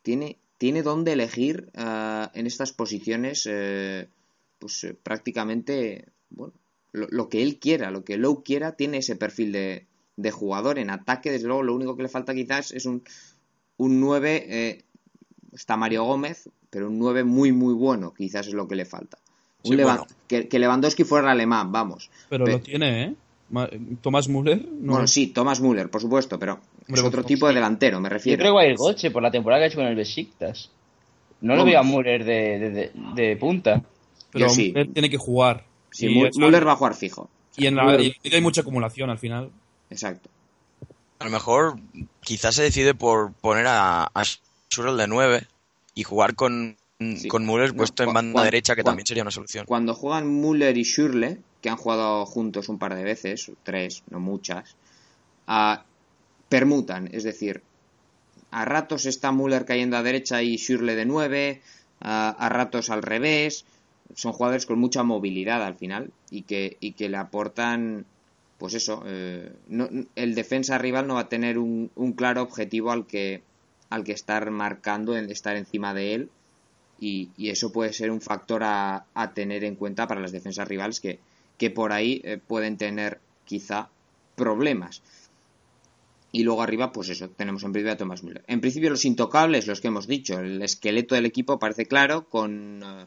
Tiene, 0.03 0.37
tiene 0.57 0.83
donde 0.83 1.13
elegir 1.13 1.69
ah, 1.75 2.31
en 2.33 2.47
estas 2.47 2.73
posiciones, 2.73 3.47
eh, 3.49 4.07
pues 4.59 4.83
eh, 4.83 4.93
prácticamente, 4.93 6.05
bueno, 6.29 6.53
lo, 6.91 7.07
lo 7.09 7.29
que 7.29 7.41
él 7.41 7.57
quiera, 7.57 7.91
lo 7.91 8.03
que 8.03 8.17
Lowe 8.17 8.43
quiera, 8.43 8.73
tiene 8.73 8.97
ese 8.97 9.15
perfil 9.15 9.51
de, 9.51 9.85
de 10.17 10.31
jugador. 10.31 10.79
En 10.79 10.89
ataque, 10.89 11.31
desde 11.31 11.47
luego, 11.47 11.63
lo 11.63 11.75
único 11.75 11.95
que 11.95 12.03
le 12.03 12.09
falta 12.09 12.33
quizás 12.33 12.71
es 12.71 12.85
un, 12.85 13.03
un 13.77 13.99
9, 13.99 14.45
eh, 14.47 14.81
está 15.53 15.77
Mario 15.77 16.03
Gómez, 16.03 16.49
pero 16.69 16.87
un 16.87 16.97
9 16.99 17.23
muy, 17.23 17.51
muy 17.51 17.73
bueno, 17.73 18.13
quizás 18.13 18.47
es 18.47 18.53
lo 18.53 18.67
que 18.67 18.75
le 18.75 18.85
falta. 18.85 19.17
Un 19.63 19.71
Sí, 19.71 19.77
Levan- 19.77 19.97
bueno. 19.97 20.05
que, 20.27 20.47
que 20.47 20.59
Lewandowski 20.59 21.03
fuera 21.03 21.31
alemán, 21.31 21.71
vamos. 21.71 22.09
Pero 22.29 22.45
Pe- 22.45 22.51
lo 22.51 22.59
tiene, 22.61 23.03
¿eh? 23.03 23.15
Tomás 24.01 24.27
Müller. 24.27 24.67
No. 24.71 24.93
Bueno, 24.93 25.07
sí, 25.07 25.27
Thomas 25.27 25.61
Müller, 25.61 25.89
por 25.89 26.01
supuesto, 26.01 26.37
pero 26.39 26.59
es 26.87 27.01
otro 27.03 27.23
tipo 27.23 27.47
de 27.47 27.53
delantero, 27.53 27.99
me 27.99 28.09
Yo 28.09 28.13
refiero. 28.13 28.39
creo 28.39 28.51
que 28.53 28.55
va 28.55 28.61
a 28.61 28.67
ir 28.67 28.75
Goche 28.75 29.11
por 29.11 29.21
la 29.21 29.29
temporada 29.31 29.59
que 29.61 29.63
ha 29.65 29.67
hecho 29.67 29.77
con 29.77 29.85
el 29.87 29.95
Besiktas. 29.95 30.71
No 31.41 31.55
lo 31.55 31.63
veo 31.63 31.79
a 31.79 31.83
Müller 31.83 32.23
de, 32.25 32.59
de, 32.59 32.69
de- 32.71 32.91
de 33.15 33.37
punta. 33.37 33.83
Pero 34.31 34.47
Yo 34.47 34.53
sí. 34.53 34.69
Müller 34.69 34.91
tiene 34.93 35.09
que 35.09 35.17
jugar. 35.17 35.63
Sí, 35.91 36.07
Müller 36.09 36.67
va 36.67 36.71
a 36.73 36.75
jugar 36.75 36.95
fijo. 36.95 37.29
y 37.55 37.67
en 37.67 37.75
la 37.75 38.01
y 38.01 38.15
hay 38.33 38.41
mucha 38.41 38.61
acumulación 38.61 39.09
al 39.11 39.19
final. 39.19 39.51
Exacto. 39.95 40.29
A 41.19 41.25
lo 41.25 41.31
mejor 41.31 41.79
quizás 42.21 42.55
se 42.55 42.63
decide 42.63 42.93
por 42.93 43.31
poner 43.33 43.65
a, 43.67 44.03
a 44.13 44.23
Schürrle 44.23 45.01
de 45.01 45.07
9 45.07 45.47
y 45.95 46.03
jugar 46.03 46.35
con, 46.35 46.77
Sí. 46.99 47.27
con 47.29 47.45
Müller 47.45 47.71
No, 47.71 47.77
puesto 47.77 48.03
en 48.03 48.13
banda 48.13 48.41
cua- 48.41 48.43
derecha, 48.45 48.75
que 48.75 48.81
cua- 48.81 48.85
también 48.85 49.05
sería 49.05 49.23
una 49.23 49.31
solución. 49.31 49.65
Cuando 49.65 49.93
juegan 49.93 50.27
Müller 50.41 50.77
y 50.77 50.83
Schürrle, 50.83 51.39
que 51.61 51.69
han 51.69 51.77
jugado 51.77 52.25
juntos 52.25 52.67
un 52.69 52.77
par 52.77 52.95
de 52.95 53.03
veces, 53.03 53.51
tres, 53.63 54.03
no 54.09 54.19
muchas, 54.19 54.75
ah, 55.47 55.83
permutan, 56.49 57.09
es 57.11 57.23
decir, 57.23 57.63
a 58.51 58.65
ratos 58.65 59.05
está 59.05 59.31
Müller 59.31 59.65
cayendo 59.65 59.97
a 59.97 60.03
derecha 60.03 60.41
y 60.43 60.57
Schürrle 60.57 60.95
de 60.95 61.05
9, 61.05 61.61
a, 62.01 62.29
a 62.29 62.49
ratos 62.49 62.89
al 62.89 63.01
revés, 63.01 63.65
son 64.15 64.33
jugadores 64.33 64.65
con 64.65 64.77
mucha 64.79 65.03
movilidad 65.03 65.63
al 65.63 65.75
final 65.75 66.11
y 66.29 66.43
que, 66.43 66.77
y 66.79 66.91
que 66.93 67.09
le 67.09 67.17
aportan, 67.17 68.05
pues 68.57 68.73
eso, 68.73 69.03
eh, 69.05 69.51
no- 69.67 69.89
el 70.15 70.35
defensa 70.35 70.77
rival 70.77 71.07
no 71.07 71.15
va 71.15 71.21
a 71.21 71.29
tener 71.29 71.57
un, 71.57 71.91
un 71.95 72.13
claro 72.13 72.41
objetivo 72.41 72.91
al 72.91 73.05
que, 73.07 73.41
al 73.89 74.03
que 74.03 74.13
estar 74.13 74.49
marcando, 74.51 75.15
estar 75.17 75.55
encima 75.57 75.93
de 75.93 76.13
él 76.15 76.29
y, 76.99 77.29
y 77.37 77.49
eso 77.49 77.71
puede 77.71 77.93
ser 77.93 78.11
un 78.11 78.21
factor 78.21 78.63
a, 78.63 79.05
a 79.13 79.33
tener 79.33 79.63
en 79.63 79.75
cuenta 79.75 80.07
para 80.07 80.21
las 80.21 80.31
defensas 80.31 80.67
rivales 80.67 80.99
que, 80.99 81.19
que 81.57 81.69
por 81.69 81.91
ahí 81.91 82.21
eh, 82.23 82.37
pueden 82.37 82.77
tener 82.77 83.19
quizá 83.45 83.89
problemas. 84.35 85.01
Y 86.31 86.43
luego 86.43 86.61
arriba, 86.61 86.91
pues 86.91 87.09
eso, 87.09 87.29
tenemos 87.29 87.63
en 87.63 87.71
principio 87.71 87.93
a 87.93 87.97
Thomas 87.97 88.23
Müller. 88.23 88.43
En 88.47 88.59
principio 88.59 88.89
los 88.89 89.05
intocables, 89.05 89.67
los 89.67 89.79
que 89.79 89.87
hemos 89.87 90.05
dicho, 90.07 90.37
el 90.39 90.61
esqueleto 90.61 91.15
del 91.15 91.25
equipo 91.25 91.59
parece 91.59 91.85
claro, 91.85 92.27
con 92.29 92.81
eh, 92.83 93.05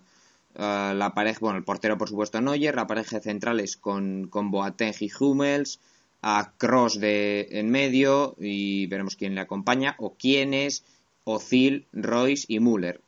eh, 0.58 0.92
la 0.94 1.14
pareja, 1.14 1.38
bueno, 1.40 1.58
el 1.58 1.64
portero 1.64 1.96
por 1.96 2.08
supuesto 2.08 2.40
Neuer, 2.40 2.74
la 2.74 2.88
pareja 2.88 3.16
de 3.16 3.22
centrales 3.22 3.76
con, 3.76 4.26
con 4.26 4.50
Boateng 4.50 4.94
y 4.98 5.10
Hummels, 5.18 5.78
a 6.20 6.52
Cross 6.58 6.98
de 6.98 7.46
en 7.52 7.70
medio 7.70 8.34
y 8.40 8.86
veremos 8.86 9.14
quién 9.14 9.36
le 9.36 9.40
acompaña, 9.40 9.94
o 9.98 10.14
quiénes, 10.14 10.82
Ozil, 11.22 11.86
Royce 11.92 12.44
y 12.48 12.58
Müller. 12.58 13.00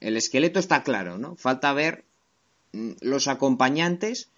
El 0.00 0.16
esqueleto 0.16 0.58
está 0.58 0.82
claro, 0.82 1.18
¿no? 1.18 1.36
Falta 1.36 1.74
ver 1.74 2.04
mm, 2.72 2.92
los 3.02 3.28
acompañantes 3.28 4.30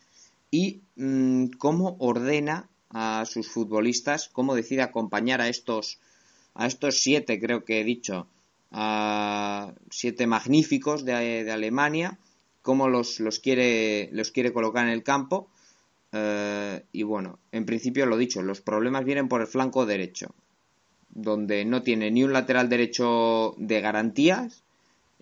y 0.50 0.80
mm, 0.96 1.50
cómo 1.58 1.96
ordena 2.00 2.68
a 2.90 3.24
sus 3.26 3.48
futbolistas, 3.48 4.28
cómo 4.28 4.56
decide 4.56 4.82
acompañar 4.82 5.40
a 5.40 5.48
estos 5.48 6.00
a 6.54 6.66
estos 6.66 6.98
siete, 6.98 7.38
creo 7.38 7.64
que 7.64 7.80
he 7.80 7.84
dicho, 7.84 8.26
a 8.72 9.72
siete 9.90 10.26
magníficos 10.26 11.04
de, 11.04 11.44
de 11.44 11.52
Alemania, 11.52 12.18
cómo 12.66 12.88
los, 12.88 13.20
los 13.20 13.38
quiere 13.38 14.10
los 14.10 14.32
quiere 14.32 14.52
colocar 14.52 14.84
en 14.84 14.92
el 14.92 15.04
campo. 15.04 15.48
Eh, 16.10 16.82
y 16.92 17.04
bueno, 17.04 17.38
en 17.52 17.64
principio 17.64 18.06
lo 18.06 18.16
dicho, 18.16 18.42
los 18.42 18.60
problemas 18.60 19.04
vienen 19.04 19.28
por 19.28 19.40
el 19.40 19.46
flanco 19.46 19.86
derecho, 19.86 20.34
donde 21.10 21.64
no 21.64 21.82
tiene 21.82 22.10
ni 22.10 22.24
un 22.24 22.32
lateral 22.32 22.68
derecho 22.68 23.54
de 23.56 23.80
garantías, 23.80 24.64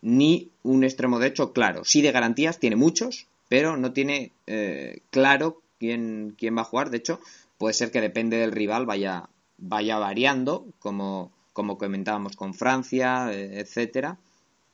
ni 0.01 0.53
un 0.63 0.85
extremo 0.85 1.19
derecho 1.19 1.53
claro. 1.53 1.85
Sí 1.85 2.01
de 2.01 2.13
garantías, 2.13 2.59
tiene 2.59 2.77
muchos, 2.77 3.27
pero 3.51 3.77
no 3.77 3.93
tiene 3.93 4.33
eh, 4.47 5.01
claro 5.11 5.61
quién, 5.79 6.35
quién 6.39 6.57
va 6.57 6.63
a 6.63 6.71
jugar. 6.71 6.89
De 6.89 6.97
hecho, 6.97 7.21
puede 7.59 7.75
ser 7.75 7.91
que 7.91 8.01
depende 8.01 8.39
del 8.39 8.53
rival 8.53 8.87
vaya, 8.87 9.29
vaya 9.59 9.99
variando, 9.99 10.65
como, 10.79 11.31
como 11.53 11.77
comentábamos 11.77 12.37
con 12.37 12.55
Francia, 12.55 13.31
eh, 13.31 13.61
etcétera. 13.61 14.17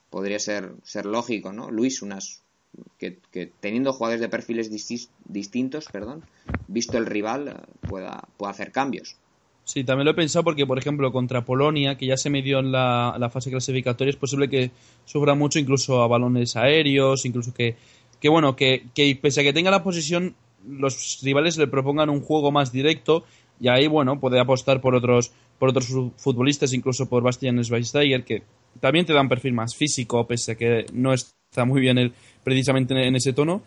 Podría 0.09 0.39
ser, 0.39 0.73
ser 0.85 1.07
lógico, 1.07 1.53
¿no? 1.53 1.71
Luis, 1.71 2.03
unas 2.03 2.43
que, 2.99 3.19
que 3.33 3.47
teniendo 3.61 3.93
jugadores 3.93 4.21
de 4.21 4.29
perfiles 4.29 4.71
distintos, 4.71 5.87
perdón, 5.93 6.23
visto 6.69 6.99
el 6.99 7.07
rival, 7.07 7.49
eh, 7.49 7.55
pueda, 7.87 8.29
pueda 8.37 8.53
hacer 8.53 8.73
cambios. 8.73 9.17
Sí, 9.65 9.85
también 9.85 10.05
lo 10.07 10.11
he 10.11 10.15
pensado 10.15 10.43
porque, 10.43 10.67
por 10.67 10.79
ejemplo, 10.79 11.13
contra 11.13 11.45
Polonia, 11.45 11.97
que 11.97 12.07
ya 12.07 12.17
se 12.17 12.31
midió 12.31 12.59
en 12.59 12.73
la, 12.73 13.31
fase 13.33 13.51
clasificatoria, 13.51 14.11
es 14.11 14.17
posible 14.17 14.49
que 14.49 14.71
sufra 15.05 15.35
mucho 15.35 15.59
incluso 15.59 16.03
a 16.03 16.09
balones 16.09 16.57
aéreos, 16.57 17.25
incluso 17.25 17.55
que, 17.55 17.77
que 18.21 18.29
bueno, 18.29 18.57
que, 18.57 18.87
que 18.95 19.17
pese 19.21 19.41
a 19.41 19.45
que 19.45 19.53
tenga 19.53 19.71
la 19.71 19.85
posición, 19.85 20.35
los 20.67 21.21
rivales 21.23 21.57
le 21.57 21.69
propongan 21.69 22.11
un 22.11 22.21
juego 22.21 22.51
más 22.51 22.73
directo 22.73 23.25
y 23.61 23.69
ahí, 23.69 23.87
bueno, 23.87 24.19
puede 24.19 24.41
apostar 24.41 24.81
por 24.81 24.95
otros, 24.95 25.33
por 25.59 25.69
otros 25.69 25.87
fu- 25.87 26.13
futbolistas, 26.17 26.73
incluso 26.73 27.09
por 27.09 27.23
Bastian 27.23 27.63
Schweinsteiger, 27.63 28.25
que 28.25 28.43
también 28.81 29.07
te 29.07 29.13
dan 29.13 29.29
perfil 29.29 29.53
más 29.53 29.77
físico, 29.77 30.27
pese 30.27 30.53
a 30.53 30.55
que 30.57 30.87
no 30.93 31.13
está 31.51 31.65
muy 31.65 31.81
bien 31.81 31.99
él 31.99 32.13
precisamente 32.45 32.95
en 33.07 33.17
ese 33.17 33.33
tono, 33.33 33.63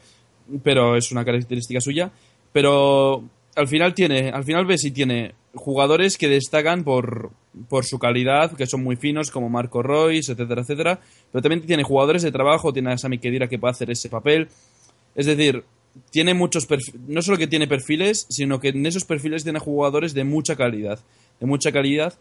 pero 0.64 0.96
es 0.96 1.12
una 1.12 1.26
característica 1.26 1.82
suya. 1.82 2.12
Pero 2.54 3.24
al 3.56 3.68
final 3.68 3.94
tiene, 3.94 4.30
al 4.30 4.44
final 4.46 4.66
ves 4.66 4.82
si 4.82 4.92
tiene 4.92 5.34
jugadores 5.54 6.18
que 6.18 6.30
destacan 6.30 6.84
por, 6.84 7.32
por 7.70 7.84
su 7.86 8.00
calidad, 8.00 8.56
que 8.56 8.66
son 8.68 8.84
muy 8.84 8.96
finos, 8.96 9.32
como 9.32 9.50
Marco 9.50 9.84
Royce, 9.84 10.32
etcétera, 10.32 10.62
etcétera. 10.62 11.00
Pero 11.32 11.42
también 11.42 11.66
tiene 11.66 11.84
jugadores 11.84 12.22
de 12.22 12.32
trabajo, 12.32 12.72
tiene 12.72 12.94
a 12.94 12.98
Sami 12.98 13.18
Khedira 13.20 13.48
que 13.50 13.60
puede 13.60 13.72
hacer 13.72 13.92
ese 13.92 14.10
papel. 14.10 14.48
Es 15.14 15.26
decir, 15.26 15.64
tiene 16.10 16.34
muchos 16.34 16.68
perfi- 16.68 16.94
no 17.08 17.22
solo 17.22 17.38
que 17.38 17.48
tiene 17.48 17.68
perfiles, 17.68 18.26
sino 18.30 18.60
que 18.62 18.70
en 18.70 18.86
esos 18.86 19.04
perfiles 19.04 19.44
tiene 19.44 19.60
jugadores 19.60 20.14
de 20.14 20.24
mucha 20.24 20.56
calidad, 20.56 21.00
de 21.40 21.46
mucha 21.46 21.72
calidad. 21.72 22.14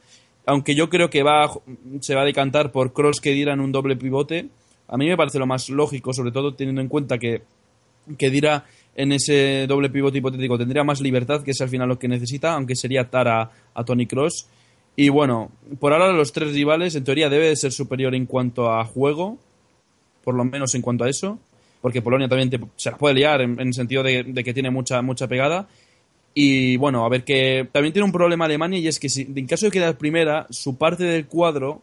Aunque 0.44 0.74
yo 0.74 0.90
creo 0.90 1.08
que 1.08 1.22
va 1.22 1.48
se 2.00 2.16
va 2.16 2.22
a 2.22 2.26
decantar 2.26 2.72
por 2.72 2.92
Cross 2.92 3.20
Khedira 3.20 3.52
en 3.54 3.60
un 3.60 3.70
doble 3.70 3.94
pivote. 3.96 4.48
A 4.92 4.96
mí 4.96 5.08
me 5.08 5.16
parece 5.16 5.38
lo 5.38 5.46
más 5.46 5.68
lógico, 5.68 6.12
sobre 6.12 6.30
todo 6.30 6.54
teniendo 6.54 6.80
en 6.80 6.88
cuenta 6.88 7.18
que 7.18 7.42
que 8.18 8.30
dirá 8.30 8.64
en 8.94 9.12
ese 9.12 9.66
doble 9.66 9.90
pivote 9.90 10.18
hipotético 10.18 10.58
tendría 10.58 10.84
más 10.84 11.00
libertad, 11.00 11.42
que 11.42 11.52
es 11.52 11.60
al 11.60 11.68
final 11.68 11.88
lo 11.88 11.98
que 11.98 12.08
necesita, 12.08 12.52
aunque 12.54 12.76
sería 12.76 13.02
atar 13.02 13.28
a, 13.28 13.84
Tony 13.84 14.06
Cross. 14.06 14.46
Y 14.94 15.08
bueno, 15.08 15.50
por 15.80 15.92
ahora 15.92 16.12
los 16.12 16.32
tres 16.32 16.52
rivales 16.52 16.94
en 16.94 17.04
teoría 17.04 17.30
debe 17.30 17.48
de 17.48 17.56
ser 17.56 17.72
superior 17.72 18.14
en 18.14 18.26
cuanto 18.26 18.70
a 18.70 18.84
juego, 18.84 19.38
por 20.22 20.34
lo 20.34 20.44
menos 20.44 20.74
en 20.74 20.82
cuanto 20.82 21.04
a 21.04 21.08
eso, 21.08 21.38
porque 21.80 22.02
Polonia 22.02 22.28
también 22.28 22.50
se 22.76 22.90
la 22.90 22.98
puede 22.98 23.14
liar 23.14 23.40
en, 23.40 23.52
en 23.52 23.68
el 23.68 23.74
sentido 23.74 24.02
de, 24.02 24.24
de 24.24 24.44
que 24.44 24.52
tiene 24.52 24.70
mucha, 24.70 25.00
mucha 25.00 25.26
pegada. 25.26 25.66
Y 26.34 26.76
bueno, 26.76 27.04
a 27.04 27.08
ver 27.08 27.24
que 27.24 27.68
también 27.72 27.92
tiene 27.92 28.06
un 28.06 28.12
problema 28.12 28.44
Alemania 28.44 28.78
y 28.78 28.88
es 28.88 28.98
que 28.98 29.08
si 29.08 29.22
en 29.22 29.46
caso 29.46 29.66
de 29.66 29.72
quedar 29.72 29.96
primera, 29.96 30.46
su 30.50 30.76
parte 30.76 31.04
del 31.04 31.26
cuadro 31.26 31.82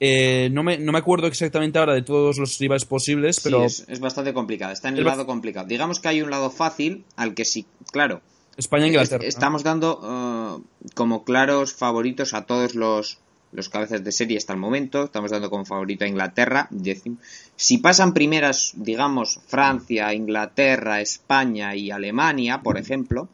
Eh, 0.00 0.48
no, 0.52 0.62
me, 0.62 0.76
no 0.78 0.92
me 0.92 0.98
acuerdo 0.98 1.26
exactamente 1.28 1.78
ahora 1.78 1.94
de 1.94 2.02
todos 2.02 2.36
los 2.38 2.58
rivales 2.58 2.84
posibles, 2.84 3.40
pero 3.42 3.60
Sí, 3.60 3.82
es, 3.82 3.88
es 3.88 4.00
bastante 4.00 4.34
complicado. 4.34 4.72
Está 4.72 4.88
en 4.88 4.96
el 4.98 5.04
lado 5.04 5.24
complicado. 5.26 5.66
Digamos 5.66 6.00
que 6.00 6.08
hay 6.08 6.20
un 6.22 6.30
lado 6.30 6.50
fácil 6.50 7.04
al 7.16 7.34
que 7.34 7.44
sí, 7.44 7.64
claro. 7.92 8.20
España 8.56 8.84
e 8.84 8.88
Inglaterra. 8.88 9.22
es- 9.24 9.34
estamos 9.34 9.62
dando 9.62 10.60
eh, 10.62 10.88
como 10.94 11.24
claros 11.24 11.72
favoritos 11.74 12.34
a 12.34 12.44
todos 12.44 12.74
los, 12.74 13.18
los 13.52 13.68
cabezas 13.68 14.02
de 14.04 14.12
serie 14.12 14.36
hasta 14.36 14.52
el 14.52 14.58
momento. 14.58 15.04
Estamos 15.04 15.30
dando 15.30 15.48
como 15.48 15.64
favorito 15.64 16.04
a 16.04 16.08
Inglaterra. 16.08 16.68
Si 17.56 17.78
pasan 17.78 18.12
primeras, 18.14 18.72
digamos, 18.76 19.40
Francia, 19.46 20.12
Inglaterra, 20.12 21.00
España 21.00 21.74
y 21.76 21.90
Alemania, 21.92 22.62
por 22.62 22.78
ejemplo, 22.78 23.28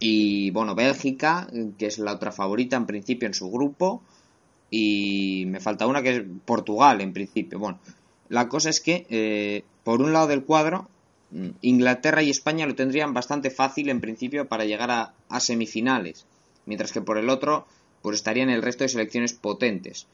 y 0.00 0.50
bueno, 0.52 0.74
Bélgica, 0.74 1.48
que 1.76 1.86
es 1.86 1.98
la 1.98 2.12
otra 2.12 2.30
favorita 2.32 2.76
en 2.76 2.86
principio 2.86 3.26
en 3.26 3.34
su 3.34 3.50
grupo, 3.50 4.02
y 4.70 5.44
me 5.46 5.60
falta 5.60 5.86
una 5.86 6.02
que 6.02 6.16
es 6.16 6.22
Portugal 6.44 7.00
en 7.00 7.12
principio. 7.12 7.58
Bueno, 7.58 7.78
la 8.28 8.48
cosa 8.48 8.70
es 8.70 8.80
que 8.80 9.06
eh, 9.08 9.64
por 9.84 10.02
un 10.02 10.12
lado 10.12 10.26
del 10.26 10.44
cuadro, 10.44 10.88
mm, 11.30 11.48
Inglaterra 11.62 12.22
y 12.22 12.30
España 12.30 12.66
lo 12.66 12.74
tendrían 12.74 13.14
bastante 13.14 13.50
fácil 13.50 13.88
en 13.88 14.00
principio 14.00 14.48
para 14.48 14.64
llegar 14.64 14.90
a, 14.90 15.14
a 15.28 15.40
semifinales, 15.40 16.26
mientras 16.66 16.92
que 16.92 17.00
por 17.00 17.18
el 17.18 17.30
otro, 17.30 17.66
pues 18.02 18.16
estarían 18.16 18.50
el 18.50 18.62
resto 18.62 18.84
de 18.84 18.88
selecciones 18.88 19.32
potentes. 19.32 20.06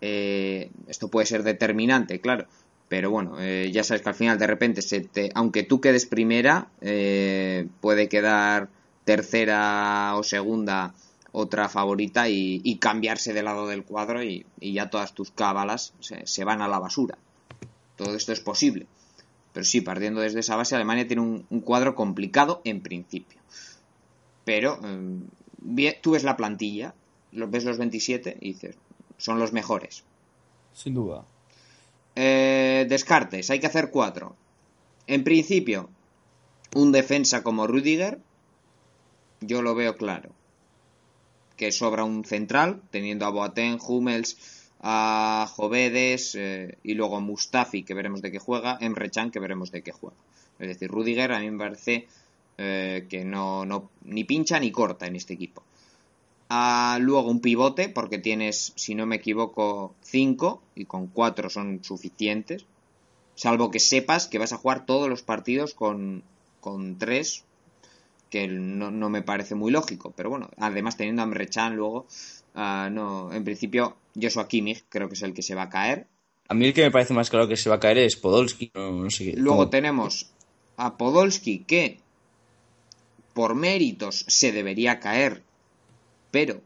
Eh, 0.00 0.70
esto 0.88 1.08
puede 1.08 1.26
ser 1.26 1.44
determinante, 1.44 2.20
claro. 2.20 2.46
Pero 2.88 3.10
bueno, 3.10 3.36
eh, 3.40 3.70
ya 3.72 3.84
sabes 3.84 4.02
que 4.02 4.10
al 4.10 4.14
final 4.14 4.38
de 4.38 4.46
repente, 4.46 4.82
se 4.82 5.00
te, 5.00 5.30
aunque 5.34 5.62
tú 5.62 5.80
quedes 5.80 6.04
primera, 6.04 6.68
eh, 6.82 7.66
puede 7.80 8.08
quedar 8.08 8.68
tercera 9.04 10.14
o 10.16 10.22
segunda 10.22 10.92
otra 11.32 11.68
favorita 11.68 12.28
y, 12.28 12.60
y 12.62 12.76
cambiarse 12.76 13.32
de 13.32 13.42
lado 13.42 13.66
del 13.66 13.84
cuadro 13.84 14.22
y, 14.22 14.44
y 14.60 14.72
ya 14.74 14.90
todas 14.90 15.14
tus 15.14 15.30
cábalas 15.30 15.94
se, 16.00 16.26
se 16.26 16.44
van 16.44 16.60
a 16.62 16.68
la 16.68 16.78
basura. 16.78 17.16
Todo 17.96 18.14
esto 18.14 18.32
es 18.32 18.40
posible. 18.40 18.86
Pero 19.52 19.64
sí, 19.64 19.80
partiendo 19.80 20.20
desde 20.20 20.40
esa 20.40 20.56
base, 20.56 20.74
Alemania 20.74 21.06
tiene 21.06 21.22
un, 21.22 21.46
un 21.50 21.60
cuadro 21.60 21.94
complicado 21.94 22.60
en 22.64 22.80
principio. 22.82 23.38
Pero 24.44 24.78
eh, 24.82 25.18
vie- 25.64 25.98
tú 26.00 26.12
ves 26.12 26.24
la 26.24 26.36
plantilla, 26.36 26.94
ves 27.32 27.64
los 27.64 27.78
27 27.78 28.38
y 28.40 28.52
dices, 28.54 28.76
son 29.18 29.38
los 29.38 29.52
mejores. 29.52 30.04
Sin 30.74 30.94
duda. 30.94 31.24
Eh, 32.14 32.86
descartes, 32.88 33.50
hay 33.50 33.60
que 33.60 33.66
hacer 33.66 33.90
cuatro. 33.90 34.36
En 35.06 35.24
principio, 35.24 35.88
un 36.74 36.92
defensa 36.92 37.42
como 37.42 37.66
Rudiger, 37.66 38.18
yo 39.40 39.62
lo 39.62 39.74
veo 39.74 39.96
claro. 39.96 40.30
Que 41.56 41.72
sobra 41.72 42.04
un 42.04 42.24
central, 42.24 42.82
teniendo 42.90 43.26
a 43.26 43.30
Boateng, 43.30 43.78
Hummels, 43.86 44.36
a 44.80 45.46
Jovedes 45.54 46.34
eh, 46.34 46.78
y 46.82 46.94
luego 46.94 47.20
Mustafi, 47.20 47.84
que 47.84 47.94
veremos 47.94 48.20
de 48.20 48.32
qué 48.32 48.38
juega, 48.38 48.78
Emre 48.80 49.10
Can, 49.10 49.30
que 49.30 49.38
veremos 49.38 49.70
de 49.70 49.82
qué 49.82 49.92
juega. 49.92 50.16
Es 50.58 50.68
decir, 50.68 50.90
Rudiger 50.90 51.32
a 51.32 51.40
mí 51.40 51.50
me 51.50 51.58
parece 51.58 52.08
eh, 52.58 53.06
que 53.08 53.24
no, 53.24 53.64
no 53.64 53.90
ni 54.04 54.24
pincha 54.24 54.58
ni 54.60 54.70
corta 54.70 55.06
en 55.06 55.16
este 55.16 55.34
equipo. 55.34 55.62
Luego 56.98 57.30
un 57.30 57.40
pivote, 57.40 57.88
porque 57.88 58.18
tienes, 58.18 58.72
si 58.76 58.94
no 58.94 59.06
me 59.06 59.16
equivoco, 59.16 59.94
5 60.02 60.62
y 60.74 60.84
con 60.84 61.06
4 61.06 61.48
son 61.48 61.82
suficientes. 61.82 62.66
Salvo 63.34 63.70
que 63.70 63.80
sepas 63.80 64.26
que 64.26 64.38
vas 64.38 64.52
a 64.52 64.58
jugar 64.58 64.84
todos 64.84 65.08
los 65.08 65.22
partidos 65.22 65.72
con, 65.72 66.22
con 66.60 66.98
3, 66.98 67.44
que 68.32 68.48
no, 68.48 68.90
no 68.90 69.10
me 69.10 69.20
parece 69.20 69.54
muy 69.54 69.70
lógico. 69.70 70.12
Pero 70.16 70.30
bueno, 70.30 70.48
además 70.56 70.96
teniendo 70.96 71.20
a 71.20 71.26
Emre 71.26 71.46
Can 71.48 71.76
luego, 71.76 72.06
ah, 72.54 72.88
no, 72.90 73.30
en 73.30 73.44
principio 73.44 73.98
Joshua 74.20 74.48
Kimmich 74.48 74.84
creo 74.88 75.06
que 75.08 75.14
es 75.14 75.22
el 75.22 75.34
que 75.34 75.42
se 75.42 75.54
va 75.54 75.64
a 75.64 75.68
caer. 75.68 76.06
A 76.48 76.54
mí 76.54 76.64
el 76.66 76.72
que 76.72 76.82
me 76.82 76.90
parece 76.90 77.12
más 77.14 77.28
claro 77.30 77.46
que 77.46 77.56
se 77.58 77.68
va 77.68 77.76
a 77.76 77.80
caer 77.80 77.98
es 77.98 78.16
Podolski. 78.16 78.72
No, 78.74 78.90
no 79.04 79.10
sé 79.10 79.26
qué- 79.26 79.36
Luego 79.36 79.58
cómo- 79.58 79.70
tenemos 79.70 80.30
a 80.78 80.96
Podolski 80.96 81.60
que 81.60 81.98
por 83.34 83.54
méritos 83.54 84.24
se 84.28 84.50
debería 84.52 84.98
caer, 84.98 85.42
pero 86.30 86.60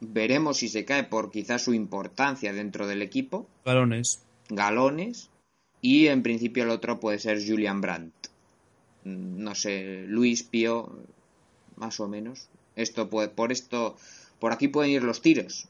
veremos 0.00 0.58
si 0.58 0.68
se 0.68 0.84
cae 0.84 1.04
por 1.04 1.30
quizás 1.30 1.62
su 1.64 1.74
importancia 1.74 2.52
dentro 2.52 2.86
del 2.86 3.02
equipo, 3.02 3.46
Galones. 3.64 4.22
galones, 4.48 5.30
y 5.82 6.08
en 6.08 6.22
principio 6.22 6.64
el 6.64 6.70
otro 6.70 7.00
puede 7.00 7.18
ser 7.18 7.38
Julian 7.46 7.80
Brandt. 7.80 8.14
No 9.04 9.54
sé, 9.54 10.04
Luis 10.06 10.42
Pío, 10.42 10.90
más 11.76 12.00
o 12.00 12.08
menos. 12.08 12.48
Esto 12.76 13.08
puede, 13.08 13.28
por 13.28 13.52
esto, 13.52 13.96
por 14.38 14.52
aquí 14.52 14.68
pueden 14.68 14.92
ir 14.92 15.02
los 15.02 15.20
tiros. 15.20 15.68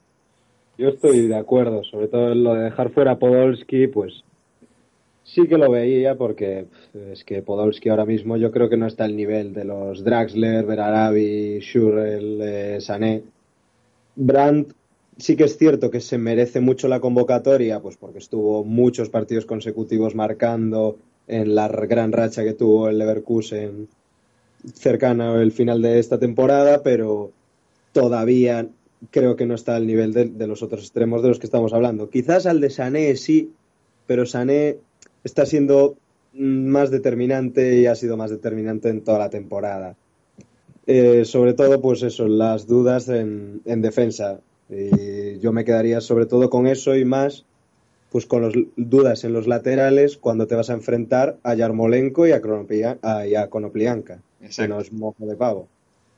Yo 0.79 0.89
estoy 0.89 1.29
de 1.29 1.37
acuerdo, 1.37 1.85
sobre 1.85 2.09
todo 2.09 2.33
en 2.33 2.45
lo 2.45 2.55
de 2.55 2.65
dejar 2.65 2.91
fuera 2.91 3.13
a 3.13 3.19
Podolski, 3.19 3.87
pues 3.87 4.25
sí 5.25 5.47
que 5.47 5.59
lo 5.59 5.71
veía 5.71 6.17
porque 6.17 6.67
es 7.13 7.25
que 7.25 7.43
Podolski 7.43 7.89
ahora 7.89 8.07
mismo 8.07 8.37
yo 8.37 8.51
creo 8.51 8.69
que 8.69 8.77
no 8.77 8.87
está 8.87 9.05
al 9.05 9.17
nivel 9.17 9.53
de 9.53 9.65
los 9.65 10.03
Draxler, 10.03 10.65
Berarabi, 10.65 11.61
Schurrell, 11.61 12.41
eh, 12.43 12.81
Sané. 12.81 13.23
Brandt 14.17 14.73
sí 15.19 15.37
que 15.37 15.45
es 15.45 15.57
cierto 15.57 15.91
que 15.91 16.01
se 16.01 16.19
merece 16.19 16.61
mucho 16.61 16.89
la 16.89 17.01
convocatoria, 17.01 17.81
pues 17.81 17.97
porque 17.97 18.19
estuvo 18.19 18.65
muchos 18.65 19.11
partidos 19.11 19.47
consecutivos 19.47 20.15
marcando 20.15 20.99
en 21.31 21.55
la 21.55 21.69
gran 21.69 22.13
racha 22.13 22.45
que 22.45 22.55
tuvo 22.55 22.89
el 22.89 22.99
Leverkusen 22.99 23.89
cercana 24.75 25.33
al 25.41 25.53
final 25.53 25.81
de 25.81 25.99
esta 25.99 26.19
temporada, 26.19 26.83
pero 26.83 27.31
todavía 27.93 28.69
creo 29.11 29.37
que 29.37 29.47
no 29.47 29.55
está 29.55 29.77
al 29.77 29.87
nivel 29.87 30.13
de, 30.13 30.47
los 30.47 30.63
otros 30.63 30.83
extremos 30.83 31.23
de 31.23 31.29
los 31.29 31.39
que 31.39 31.47
estamos 31.47 31.73
hablando. 31.73 32.11
Quizás 32.11 32.47
al 32.47 32.61
de 32.61 32.71
Sané 32.71 33.17
sí, 33.17 33.53
pero 34.07 34.27
Sané 34.27 34.79
está 35.25 35.47
siendo 35.47 35.97
más 36.33 36.91
determinante 36.91 37.79
y 37.79 37.87
ha 37.87 37.95
sido 37.95 38.17
más 38.17 38.31
determinante 38.31 38.89
en 38.89 39.03
toda 39.03 39.19
la 39.19 39.31
temporada. 39.31 39.97
Eh, 40.87 41.25
sobre 41.25 41.55
todo, 41.55 41.81
pues 41.81 42.03
eso, 42.03 42.27
las 42.29 42.67
dudas 42.67 43.09
en, 43.09 43.63
en 43.65 43.81
defensa. 43.81 44.41
Y 44.69 45.39
yo 45.39 45.53
me 45.53 45.65
quedaría 45.65 46.01
sobre 46.01 46.27
todo 46.27 46.51
con 46.51 46.67
eso 46.67 46.97
y 46.97 47.05
más, 47.05 47.45
pues 48.11 48.27
con 48.27 48.43
las 48.43 48.53
dudas 48.77 49.25
en 49.25 49.33
los 49.33 49.47
laterales 49.47 50.17
cuando 50.17 50.47
te 50.47 50.55
vas 50.57 50.69
a 50.71 50.75
enfrentar 50.75 51.37
a 51.45 51.55
Yarmolenko 51.55 52.27
y 52.27 52.33
a, 52.33 52.41
Konoplia- 52.43 52.99
a- 53.03 53.27
y 53.27 53.35
a 53.37 53.49
Konoplianka, 53.49 54.19
que 54.57 54.69
no 54.69 54.81
es 54.81 54.93
mojo 54.93 55.25
de 55.27 55.37
pavo. 55.37 55.69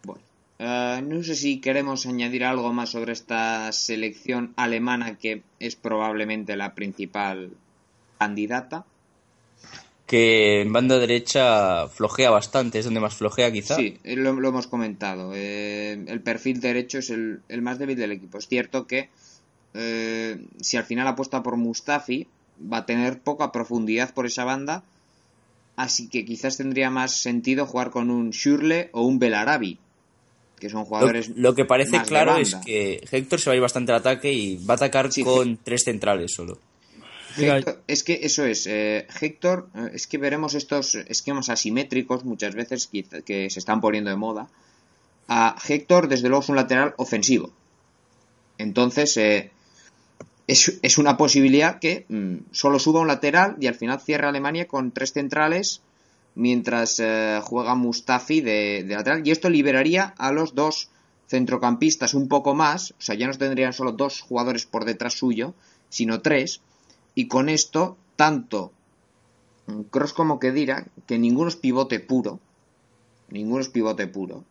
Bueno, 0.04 0.22
eh, 0.58 1.02
no 1.06 1.22
sé 1.22 1.34
si 1.34 1.60
queremos 1.60 2.06
añadir 2.06 2.44
algo 2.44 2.72
más 2.72 2.90
sobre 2.90 3.12
esta 3.12 3.70
selección 3.72 4.52
alemana 4.56 5.18
que 5.18 5.42
es 5.60 5.76
probablemente 5.76 6.56
la 6.56 6.74
principal 6.74 7.50
candidata. 8.18 8.84
Que 10.06 10.60
en 10.62 10.72
banda 10.72 10.98
derecha 10.98 11.88
flojea 11.88 12.30
bastante, 12.30 12.78
es 12.78 12.84
donde 12.84 13.00
más 13.00 13.14
flojea 13.14 13.50
quizá. 13.52 13.76
Sí, 13.76 13.98
eh, 14.04 14.16
lo, 14.16 14.32
lo 14.38 14.48
hemos 14.48 14.66
comentado. 14.66 15.32
Eh, 15.34 16.04
el 16.06 16.20
perfil 16.20 16.60
derecho 16.60 16.98
es 16.98 17.08
el, 17.10 17.40
el 17.48 17.62
más 17.62 17.78
débil 17.78 17.96
del 17.96 18.12
equipo. 18.12 18.36
Es 18.38 18.46
cierto 18.48 18.86
que 18.86 19.08
eh, 19.74 20.44
si 20.60 20.76
al 20.76 20.84
final 20.84 21.06
apuesta 21.06 21.42
por 21.42 21.56
Mustafi, 21.56 22.26
va 22.72 22.78
a 22.78 22.86
tener 22.86 23.20
poca 23.20 23.52
profundidad 23.52 24.12
por 24.14 24.26
esa 24.26 24.44
banda. 24.44 24.82
Así 25.76 26.08
que 26.08 26.24
quizás 26.24 26.56
tendría 26.58 26.90
más 26.90 27.12
sentido 27.22 27.66
jugar 27.66 27.90
con 27.90 28.10
un 28.10 28.30
Schürrle 28.32 28.90
o 28.92 29.02
un 29.02 29.18
Belarabi, 29.18 29.78
que 30.60 30.68
son 30.68 30.80
Lo, 30.80 30.84
jugadores. 30.86 31.30
lo 31.34 31.54
que 31.54 31.64
parece 31.64 31.96
más 31.96 32.06
claro 32.06 32.36
es 32.36 32.54
que 32.56 33.02
Héctor 33.10 33.40
se 33.40 33.48
va 33.50 33.54
a 33.54 33.56
ir 33.56 33.62
bastante 33.62 33.90
al 33.92 33.98
ataque 33.98 34.32
y 34.32 34.56
va 34.64 34.74
a 34.74 34.76
atacar 34.76 35.10
Sí, 35.10 35.24
con 35.24 35.56
tres 35.56 35.84
centrales 35.84 36.32
solo. 36.34 36.58
Héctor- 37.38 37.80
es 37.86 38.04
que 38.04 38.20
eso 38.22 38.44
es, 38.44 38.66
eh, 38.66 39.06
Héctor, 39.22 39.70
eh, 39.74 39.90
es 39.94 40.06
que 40.06 40.18
veremos 40.18 40.52
estos 40.54 40.94
esquemas 40.94 41.48
asimétricos 41.48 42.24
muchas 42.26 42.54
veces 42.54 42.86
que, 42.86 43.04
que 43.24 43.48
se 43.48 43.58
están 43.58 43.80
poniendo 43.80 44.10
de 44.10 44.16
moda. 44.16 44.48
A 45.28 45.56
Héctor, 45.66 46.08
desde 46.08 46.28
luego, 46.28 46.42
es 46.42 46.50
un 46.50 46.56
lateral 46.56 46.92
ofensivo. 46.98 47.50
Entonces, 48.58 49.16
eh, 49.16 49.50
es, 50.46 50.98
una 50.98 51.16
posibilidad 51.16 51.78
que 51.78 52.06
mm, 52.08 52.50
solo 52.50 52.78
suba 52.78 53.00
un 53.00 53.08
lateral 53.08 53.56
y 53.60 53.66
al 53.66 53.74
final 53.74 54.00
cierra 54.00 54.28
Alemania 54.28 54.66
con 54.66 54.92
tres 54.92 55.12
centrales 55.12 55.82
mientras 56.34 56.98
eh, 57.00 57.40
juega 57.42 57.74
Mustafi 57.74 58.40
de, 58.40 58.84
de 58.86 58.94
lateral. 58.94 59.26
Y 59.26 59.30
esto 59.30 59.50
liberaría 59.50 60.14
a 60.18 60.32
los 60.32 60.54
dos 60.54 60.88
centrocampistas 61.28 62.14
un 62.14 62.28
poco 62.28 62.54
más. 62.54 62.92
O 62.92 63.00
sea, 63.00 63.14
ya 63.14 63.26
no 63.26 63.34
tendrían 63.34 63.72
solo 63.72 63.92
dos 63.92 64.20
jugadores 64.20 64.66
por 64.66 64.84
detrás 64.84 65.14
suyo, 65.14 65.54
sino 65.88 66.20
tres. 66.20 66.60
Y 67.14 67.28
con 67.28 67.48
esto, 67.48 67.96
tanto 68.16 68.72
Cross 69.90 70.12
como 70.12 70.38
Kedira, 70.38 70.86
que 71.06 71.18
ninguno 71.18 71.48
es 71.48 71.56
pivote 71.56 72.00
puro, 72.00 72.40
ninguno 73.30 73.60
es 73.60 73.68
pivote 73.68 74.06
puro, 74.06 74.44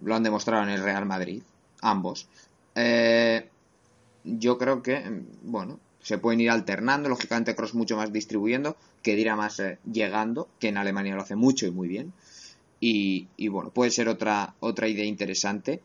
lo 0.00 0.14
han 0.14 0.22
demostrado 0.22 0.62
en 0.62 0.70
el 0.70 0.82
Real 0.82 1.06
Madrid, 1.06 1.42
ambos. 1.80 2.28
Eh, 2.74 3.48
yo 4.38 4.58
creo 4.58 4.82
que, 4.82 5.02
bueno, 5.42 5.80
se 6.02 6.18
pueden 6.18 6.40
ir 6.40 6.50
alternando, 6.50 7.08
lógicamente 7.08 7.54
Cross 7.54 7.74
mucho 7.74 7.96
más 7.96 8.12
distribuyendo, 8.12 8.76
Kedira 9.02 9.36
más 9.36 9.60
eh, 9.60 9.78
llegando, 9.90 10.48
que 10.58 10.68
en 10.68 10.76
Alemania 10.76 11.14
lo 11.14 11.22
hace 11.22 11.36
mucho 11.36 11.66
y 11.66 11.70
muy 11.70 11.88
bien. 11.88 12.12
Y, 12.80 13.26
y 13.36 13.48
bueno, 13.48 13.70
puede 13.70 13.90
ser 13.90 14.08
otra, 14.08 14.54
otra 14.60 14.88
idea 14.88 15.04
interesante. 15.04 15.80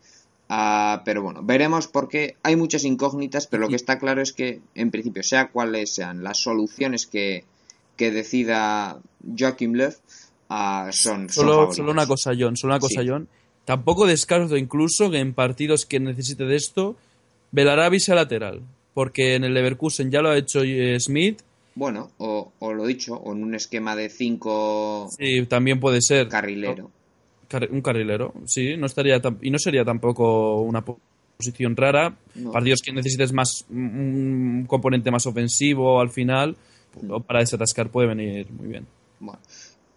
Ah, 0.50 1.02
pero 1.06 1.22
bueno, 1.22 1.42
veremos 1.42 1.88
porque 1.88 2.36
hay 2.44 2.56
muchas 2.56 2.84
incógnitas, 2.84 3.48
pero 3.48 3.62
lo 3.62 3.70
que 3.70 3.76
está 3.76 3.98
claro 3.98 4.22
es 4.22 4.34
que, 4.34 4.62
en 4.76 4.92
principio, 4.92 5.24
sea 5.24 5.50
cuáles 5.50 5.96
sean 5.96 6.24
las 6.24 6.38
soluciones 6.38 7.08
que, 7.08 7.46
que 7.96 8.12
decida 8.12 9.00
Joachim 9.38 9.74
Löw, 9.74 9.94
ah, 10.50 10.90
son, 10.92 11.30
Solo, 11.30 11.72
solo 11.74 11.92
una 11.92 12.06
cosa, 12.06 12.32
John, 12.38 12.56
solo 12.56 12.74
una 12.74 12.80
cosa, 12.80 13.02
Sí. 13.02 13.08
John. 13.08 13.28
Tampoco 13.66 14.06
descarto 14.06 14.58
incluso 14.58 15.10
que 15.10 15.20
en 15.20 15.34
partidos 15.34 15.86
que 15.86 16.00
necesite 16.00 16.44
de 16.44 16.58
esto, 16.58 16.98
Belarabi 17.54 18.02
sea 18.02 18.16
lateral. 18.16 18.62
Porque 18.94 19.34
en 19.36 19.44
el 19.46 19.54
Leverkusen 19.56 20.12
ya 20.12 20.22
lo 20.22 20.30
ha 20.30 20.38
hecho 20.38 20.62
eh, 20.64 21.00
Smith. 21.00 21.40
Bueno, 21.74 22.12
o, 22.20 22.52
o 22.60 22.74
lo 22.74 22.86
dicho, 22.86 23.16
o 23.16 23.32
en 23.34 23.42
un 23.42 23.56
esquema 23.56 23.96
de 23.96 24.10
cinco 24.10 25.08
Sí, 25.18 25.44
también 25.48 25.80
puede 25.80 26.00
ser. 26.02 26.28
carrilero. 26.28 26.92
Car- 27.48 27.70
un 27.72 27.82
carrilero, 27.82 28.34
sí, 28.46 28.78
no 28.78 28.86
estaría 28.86 29.20
y 29.42 29.50
no 29.50 29.58
sería 29.58 29.84
tampoco 29.84 30.62
una 30.62 30.86
po- 30.86 31.00
posición 31.38 31.76
rara. 31.76 32.16
No. 32.36 32.52
Partidos 32.52 32.82
que 32.84 32.92
necesites 32.92 33.34
más 33.34 33.66
un 33.72 34.66
componente 34.68 35.10
más 35.10 35.26
ofensivo 35.26 36.00
al 36.00 36.10
final, 36.12 36.56
o 37.10 37.20
para 37.22 37.40
desatascar 37.40 37.90
puede 37.90 38.10
venir 38.10 38.52
muy 38.52 38.68
bien. 38.68 38.86
Bueno. 39.20 39.40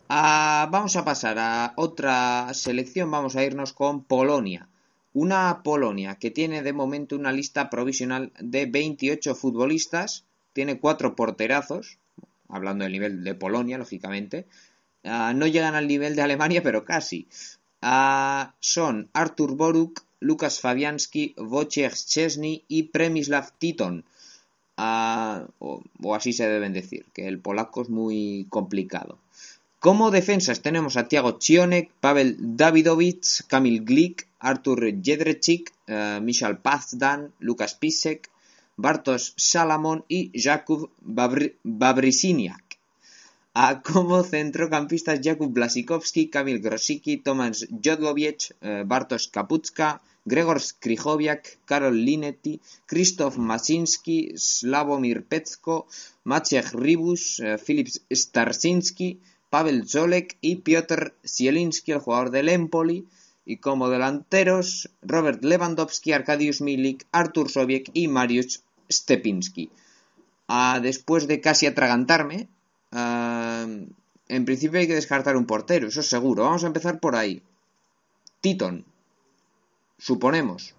Ah, 0.08 0.68
vamos 0.70 0.96
a 0.96 1.04
pasar 1.04 1.36
a 1.38 1.72
otra 1.76 2.48
selección. 2.54 3.10
Vamos 3.10 3.36
a 3.36 3.44
irnos 3.44 3.72
con 3.74 4.02
Polonia. 4.04 4.68
Una 5.16 5.62
Polonia 5.62 6.16
que 6.16 6.30
tiene 6.30 6.62
de 6.62 6.74
momento 6.74 7.16
una 7.16 7.32
lista 7.32 7.70
provisional 7.70 8.32
de 8.38 8.66
28 8.66 9.34
futbolistas. 9.34 10.26
Tiene 10.52 10.78
cuatro 10.78 11.16
porterazos. 11.16 11.96
Hablando 12.50 12.84
del 12.84 12.92
nivel 12.92 13.24
de 13.24 13.34
Polonia, 13.34 13.78
lógicamente. 13.78 14.44
Ah, 15.04 15.32
no 15.34 15.46
llegan 15.46 15.74
al 15.74 15.88
nivel 15.88 16.16
de 16.16 16.20
Alemania, 16.20 16.62
pero 16.62 16.84
casi. 16.84 17.28
Ah, 17.80 18.52
son 18.60 19.08
Artur 19.14 19.56
Boruk, 19.56 20.02
Lukas 20.20 20.60
Fabianski, 20.60 21.34
Wojciech 21.38 21.94
Szczesny 21.94 22.64
y 22.68 22.82
Premislav 22.82 23.52
Titon. 23.56 24.04
Ah, 24.76 25.46
o, 25.60 25.82
así 26.14 26.34
se 26.34 26.46
deben 26.46 26.74
decir, 26.74 27.06
que 27.14 27.26
el 27.26 27.38
polaco 27.38 27.80
es 27.80 27.88
muy 27.88 28.46
complicado. 28.50 29.16
Como 29.80 30.10
defensas 30.10 30.60
tenemos 30.60 30.98
a 30.98 31.08
Tiago 31.08 31.38
Cionek, 31.40 31.90
Pavel 32.00 32.36
Davidovich, 32.38 33.46
Kamil 33.46 33.82
Glik, 33.82 34.25
Artur 34.38 34.84
Jedrzejczyk, 35.06 35.72
eh, 35.86 36.20
Michal 36.20 36.56
Pazdan, 36.60 37.30
Lukas 37.40 37.74
Pisek, 37.74 38.30
Bartosz 38.78 39.32
Salamon 39.36 40.02
y 40.08 40.30
Jakub 40.34 40.90
Babr- 41.02 41.52
Babrisiniak. 41.64 42.62
A 43.54 43.80
como 43.82 44.22
centrocampistas 44.22 45.20
Jakub 45.24 45.52
Blasikowski, 45.52 46.28
Kamil 46.28 46.60
Grosicki, 46.60 47.18
Tomasz 47.18 47.66
Jodłowiec, 47.82 48.52
eh, 48.60 48.84
Bartosz 48.84 49.28
Kapucka, 49.28 50.00
Gregor 50.26 50.60
Skrichowiak, 50.60 51.58
Karol 51.64 51.94
Linetti, 51.94 52.60
Krzysztof 52.86 53.36
Masinski, 53.38 54.32
Sławomir 54.36 55.24
Pecko, 55.24 55.86
Maciej 56.24 56.62
Ribus, 56.74 57.40
eh, 57.40 57.58
Filip 57.64 57.88
Starsinski, 58.12 59.18
Pavel 59.50 59.86
Zolek 59.86 60.36
y 60.42 60.56
Piotr 60.56 61.14
Zielinski, 61.24 61.92
el 61.92 62.00
jugador 62.00 62.30
del 62.30 62.48
Empoli. 62.48 63.06
Y 63.46 63.58
como 63.58 63.88
delanteros, 63.88 64.90
Robert 65.02 65.44
Lewandowski, 65.44 66.12
Arkadiusz 66.12 66.60
Milik, 66.60 67.06
Artur 67.12 67.48
Sobiek 67.50 67.90
y 67.94 68.08
Mariusz 68.08 68.60
Stepinski. 68.90 69.70
Ah, 70.48 70.80
después 70.82 71.26
de 71.28 71.40
casi 71.40 71.66
atragantarme, 71.66 72.48
ah, 72.92 73.66
en 74.28 74.44
principio 74.44 74.80
hay 74.80 74.88
que 74.88 74.94
descartar 74.94 75.36
un 75.36 75.46
portero, 75.46 75.86
eso 75.88 76.00
es 76.00 76.08
seguro. 76.08 76.42
Vamos 76.44 76.64
a 76.64 76.66
empezar 76.66 76.98
por 76.98 77.14
ahí. 77.14 77.40
Titon. 78.40 78.84
Suponemos. 79.98 80.74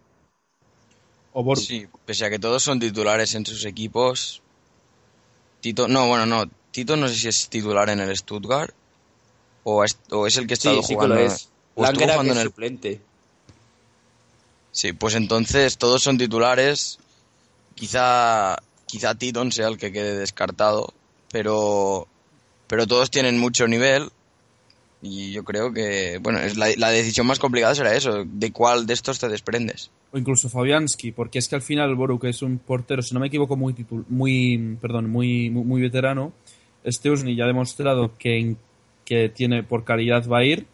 O 1.33 1.43
Bor- 1.43 1.57
Sí, 1.59 1.87
pese 2.05 2.25
a 2.25 2.29
que 2.29 2.39
todos 2.39 2.61
son 2.63 2.79
titulares 2.79 3.33
en 3.35 3.45
sus 3.45 3.63
equipos. 3.65 4.41
Tito, 5.61 5.87
no, 5.87 6.07
bueno, 6.07 6.25
no. 6.25 6.45
Tito 6.71 6.95
no 6.97 7.07
sé 7.07 7.15
si 7.15 7.27
es 7.29 7.49
titular 7.49 7.89
en 7.89 7.99
el 7.99 8.15
Stuttgart 8.15 8.73
o 9.63 9.83
es, 9.83 9.97
o 10.11 10.27
es 10.27 10.37
el 10.37 10.45
que 10.47 10.53
ha 10.53 10.57
Sí, 10.57 10.67
estado 10.67 10.81
sí 10.83 10.89
que 10.89 10.95
jugando, 10.95 11.15
lo 11.15 11.21
es. 11.21 11.49
Langera, 11.83 12.13
jugando 12.13 12.21
que 12.23 12.27
en 12.29 12.37
es 12.37 12.43
el 12.43 12.49
suplente. 12.49 13.01
Sí, 14.71 14.93
pues 14.93 15.15
entonces 15.15 15.77
todos 15.77 16.03
son 16.03 16.17
titulares. 16.17 16.99
Quizá, 17.75 18.57
quizá 18.85 19.15
Titon 19.15 19.51
sea 19.51 19.67
el 19.67 19.77
que 19.77 19.91
quede 19.91 20.17
descartado, 20.17 20.93
pero, 21.31 22.07
pero 22.67 22.85
todos 22.87 23.09
tienen 23.11 23.39
mucho 23.39 23.67
nivel. 23.67 24.09
Y 25.01 25.31
yo 25.31 25.43
creo 25.43 25.71
que, 25.71 26.17
bueno, 26.21 26.39
es 26.39 26.57
la, 26.57 26.69
la 26.75 26.89
decisión 26.89 27.27
más 27.27 27.37
complicada 27.37 27.75
será 27.75 27.95
eso, 27.95 28.23
de 28.25 28.51
cuál 28.51 28.87
de 28.87 28.93
estos 28.95 29.19
te 29.19 29.29
desprendes. 29.29 29.91
o 30.11 30.17
incluso 30.17 30.49
Fabianski, 30.49 31.11
porque 31.11 31.37
es 31.37 31.47
que 31.47 31.55
al 31.55 31.61
final 31.61 31.93
Boruk 31.95 32.23
es 32.25 32.41
un 32.41 32.57
portero, 32.57 33.03
si 33.03 33.13
no 33.13 33.19
me 33.19 33.27
equivoco, 33.27 33.55
muy 33.55 33.73
titul- 33.73 34.05
muy, 34.09 34.77
perdón, 34.81 35.09
muy, 35.11 35.51
muy, 35.51 35.63
muy 35.63 35.81
veterano. 35.81 36.33
Steusny 36.85 37.35
ya 37.35 37.43
ha 37.43 37.47
demostrado 37.47 38.11
que, 38.17 38.55
que 39.05 39.29
tiene 39.29 39.61
por 39.61 39.83
calidad 39.83 40.27
va 40.27 40.39
a 40.39 40.45
ir. 40.45 40.65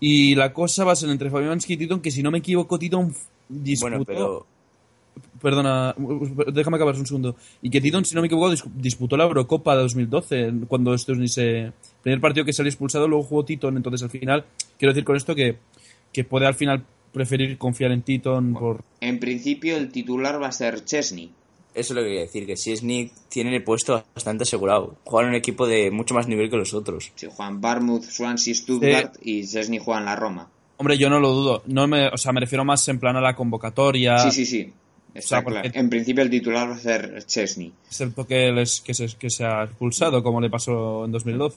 Y 0.00 0.34
la 0.34 0.52
cosa 0.52 0.84
va 0.84 0.92
a 0.92 0.96
ser 0.96 1.10
entre 1.10 1.30
Fabianski 1.30 1.74
y 1.74 1.76
Titon, 1.76 2.00
que 2.00 2.10
si 2.10 2.22
no 2.22 2.30
me 2.30 2.38
equivoco, 2.38 2.78
Titon 2.78 3.14
disputó... 3.48 3.90
Bueno, 3.90 4.04
pero 4.04 4.46
Perdona, 5.40 5.94
déjame 6.52 6.76
acabar 6.76 6.96
un 6.96 7.06
segundo. 7.06 7.36
Y 7.62 7.70
que 7.70 7.80
Titon, 7.80 8.04
si 8.04 8.14
no 8.14 8.20
me 8.20 8.26
equivoco, 8.26 8.50
dis- 8.50 8.64
disputó 8.74 9.16
la 9.16 9.24
Eurocopa 9.24 9.76
de 9.76 9.82
2012, 9.82 10.52
cuando 10.68 10.96
Steusny 10.96 11.28
se... 11.28 11.72
Primer 12.02 12.20
partido 12.20 12.44
que 12.44 12.52
salió 12.52 12.70
expulsado, 12.70 13.06
luego 13.06 13.24
jugó 13.24 13.44
Titon, 13.44 13.76
entonces 13.76 14.02
al 14.02 14.10
final, 14.10 14.44
quiero 14.78 14.92
decir 14.92 15.04
con 15.04 15.16
esto 15.16 15.34
que, 15.34 15.56
que 16.12 16.24
puede 16.24 16.46
al 16.46 16.54
final 16.54 16.84
preferir 17.12 17.56
confiar 17.58 17.92
en 17.92 18.02
Titon 18.02 18.54
por... 18.54 18.82
En 19.00 19.20
principio 19.20 19.76
el 19.76 19.90
titular 19.92 20.42
va 20.42 20.48
a 20.48 20.52
ser 20.52 20.84
Chesney. 20.84 21.30
Eso 21.74 21.92
es 21.92 21.96
lo 21.96 22.02
que 22.02 22.06
quería 22.08 22.20
decir, 22.22 22.46
que 22.46 22.56
si 22.56 22.72
es 22.72 22.82
Nick, 22.82 23.12
tiene 23.28 23.54
el 23.56 23.64
puesto 23.64 24.04
bastante 24.14 24.44
asegurado. 24.44 24.96
Juega 25.04 25.26
en 25.26 25.30
un 25.34 25.36
equipo 25.36 25.66
de 25.66 25.90
mucho 25.90 26.14
más 26.14 26.26
nivel 26.28 26.48
que 26.50 26.56
los 26.56 26.72
otros. 26.74 27.10
Si 27.16 27.26
juegan 27.26 27.60
Barmouth, 27.60 28.04
Swansea, 28.04 28.54
Stuttgart 28.54 29.16
y 29.22 29.46
Chesney 29.46 29.80
juega 29.82 29.98
en 30.00 30.06
la 30.06 30.16
Roma. 30.16 30.48
Hombre, 30.76 30.96
yo 30.98 31.08
no 31.10 31.20
lo 31.20 31.30
dudo. 31.32 31.62
No 31.66 31.86
me, 31.86 32.08
o 32.08 32.16
sea, 32.16 32.32
me 32.32 32.40
refiero 32.40 32.64
más 32.64 32.86
en 32.88 32.98
plan 32.98 33.16
a 33.16 33.20
la 33.20 33.34
convocatoria, 33.36 34.18
Sí, 34.18 34.30
sí, 34.30 34.46
sí. 34.46 34.72
Está 35.14 35.18
O 35.18 35.28
sea, 35.28 35.44
porque- 35.44 35.60
claro. 35.62 35.78
En 35.80 35.88
principio 35.90 36.22
el 36.24 36.30
titular 36.30 36.68
va 36.70 36.74
a 36.74 36.78
ser 36.78 37.24
Chesney. 37.24 37.72
excepto 37.86 38.26
que, 38.26 38.50
les, 38.50 38.80
que, 38.80 38.94
se, 38.94 39.06
que 39.16 39.30
se 39.30 39.44
ha 39.44 39.62
expulsado, 39.64 40.22
como 40.22 40.40
le 40.40 40.50
pasó 40.50 41.04
en 41.04 41.12
2012. 41.12 41.56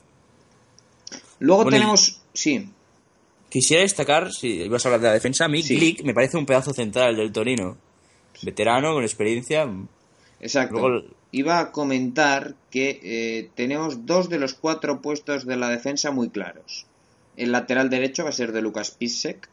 Luego 1.40 1.64
Bueno, 1.64 1.76
tenemos... 1.78 2.20
Sí, 2.32 2.68
Quisiera 3.48 3.82
destacar, 3.82 4.30
si 4.30 4.48
ibas 4.62 4.84
a 4.84 4.88
hablar 4.88 5.00
de 5.00 5.06
la 5.08 5.14
defensa, 5.14 5.46
a 5.46 5.48
mí 5.48 5.62
Sí. 5.62 5.76
Glick 5.76 6.02
me 6.04 6.12
parece 6.12 6.36
un 6.36 6.44
pedazo 6.44 6.72
central 6.74 7.16
del 7.16 7.32
Torino. 7.32 7.78
Veterano, 8.42 8.92
con 8.92 9.02
experiencia. 9.02 9.66
Exacto. 10.40 10.88
Luego- 10.88 11.06
Iba 11.30 11.58
a 11.58 11.72
comentar 11.72 12.54
que 12.70 13.00
eh, 13.02 13.50
tenemos 13.54 14.06
dos 14.06 14.30
de 14.30 14.38
los 14.38 14.54
cuatro 14.54 15.02
puestos 15.02 15.44
de 15.44 15.56
la 15.58 15.68
defensa 15.68 16.10
muy 16.10 16.30
claros. 16.30 16.86
El 17.36 17.52
lateral 17.52 17.90
derecho 17.90 18.24
va 18.24 18.30
a 18.30 18.32
ser 18.32 18.52
de 18.52 18.62
Lucas 18.62 18.90
Pisek 18.92 19.46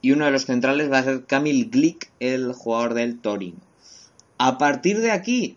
y 0.00 0.12
uno 0.12 0.24
de 0.26 0.30
los 0.30 0.44
centrales 0.46 0.90
va 0.92 0.98
a 0.98 1.02
ser 1.02 1.24
Kamil 1.24 1.68
Glik, 1.70 2.10
el 2.20 2.52
jugador 2.52 2.94
del 2.94 3.18
Torino. 3.18 3.58
A 4.38 4.56
partir 4.56 5.00
de 5.00 5.10
aquí, 5.10 5.56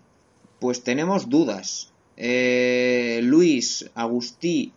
pues 0.59 0.83
tenemos 0.83 1.29
dudas. 1.29 1.91
Eh, 2.17 3.19
Luis, 3.21 3.91
Agustí, 3.93 4.73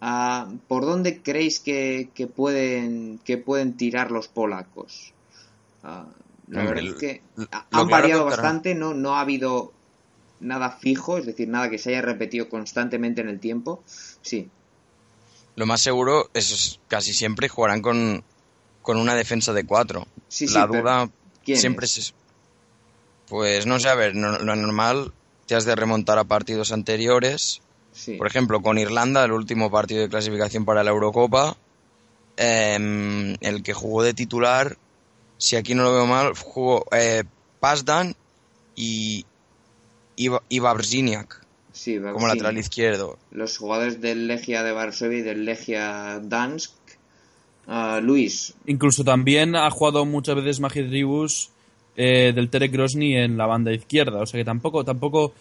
ah, 0.00 0.48
¿por 0.66 0.84
dónde 0.84 1.22
creéis 1.22 1.60
que, 1.60 2.08
que 2.14 2.26
pueden, 2.26 3.20
que 3.24 3.38
pueden 3.38 3.76
tirar 3.76 4.10
los 4.10 4.26
polacos? 4.26 5.12
Ah, 5.84 6.06
la 6.52 6.64
verdad 6.64 6.84
es 6.84 6.94
que 6.94 7.22
han 7.70 7.88
variado 7.88 8.24
bastante, 8.24 8.74
no, 8.74 8.94
no 8.94 9.14
ha 9.16 9.20
habido 9.20 9.72
nada 10.40 10.70
fijo, 10.70 11.18
es 11.18 11.26
decir, 11.26 11.48
nada 11.48 11.70
que 11.70 11.78
se 11.78 11.90
haya 11.90 12.02
repetido 12.02 12.48
constantemente 12.48 13.20
en 13.20 13.28
el 13.28 13.38
tiempo. 13.40 13.82
Sí, 14.22 14.48
Lo 15.56 15.66
más 15.66 15.80
seguro 15.80 16.28
es 16.34 16.78
casi 16.88 17.12
siempre 17.12 17.48
jugarán 17.48 17.82
con, 17.82 18.22
con 18.82 18.96
una 18.98 19.14
defensa 19.14 19.52
de 19.52 19.64
cuatro. 19.64 20.06
Sí, 20.28 20.46
La 20.48 20.66
duda 20.66 21.08
¿quién 21.44 21.58
siempre 21.58 21.86
es? 21.86 21.98
es... 21.98 22.14
Pues 23.28 23.66
no 23.66 23.78
sé, 23.78 23.88
a 23.88 23.94
ver, 23.94 24.14
no- 24.14 24.38
lo 24.38 24.56
normal 24.56 25.12
te 25.46 25.54
has 25.54 25.64
de 25.64 25.74
remontar 25.76 26.18
a 26.18 26.24
partidos 26.24 26.72
anteriores. 26.72 27.60
sí. 27.92 28.16
Por 28.16 28.26
ejemplo, 28.26 28.60
con 28.62 28.78
Irlanda, 28.78 29.24
el 29.24 29.32
último 29.32 29.70
partido 29.70 30.02
de 30.02 30.08
clasificación 30.08 30.64
para 30.64 30.82
la 30.84 30.90
Eurocopa, 30.90 31.56
em, 32.36 33.36
el 33.40 33.62
que 33.62 33.72
jugó 33.74 34.02
de 34.02 34.14
titular, 34.14 34.76
si 35.38 35.56
aquí 35.56 35.74
no 35.74 35.82
lo 35.84 35.92
veo 35.92 36.06
mal, 36.06 36.34
jugó 36.34 36.84
eh, 36.92 37.24
Pazdan 37.60 38.14
y, 38.76 39.24
y, 40.16 40.28
y 40.48 40.58
Babrziniak 40.58 41.44
sí, 41.72 41.98
como 42.12 42.26
lateral 42.26 42.58
izquierdo. 42.58 43.18
Los 43.30 43.56
jugadores 43.58 44.00
del 44.00 44.26
Legia 44.26 44.62
de 44.62 44.72
Varsovia 44.72 45.18
y 45.18 45.22
del 45.22 45.44
Legia 45.44 46.20
Dansk. 46.22 46.72
Ah, 47.66 48.00
Luis, 48.02 48.54
Incluso 48.66 49.04
también 49.04 49.54
ha 49.54 49.70
jugado 49.70 50.04
muchas 50.04 50.34
veces 50.34 50.58
Magid 50.58 50.90
Ribus 50.90 51.50
eh, 51.96 52.32
del 52.34 52.50
Terek 52.50 52.72
Grosny 52.72 53.16
en 53.16 53.36
la 53.36 53.46
banda 53.46 53.72
izquierda. 53.72 54.20
O 54.20 54.26
sea 54.26 54.38
que 54.38 54.44
tampoco, 54.44 54.84
tampoco. 54.84 55.32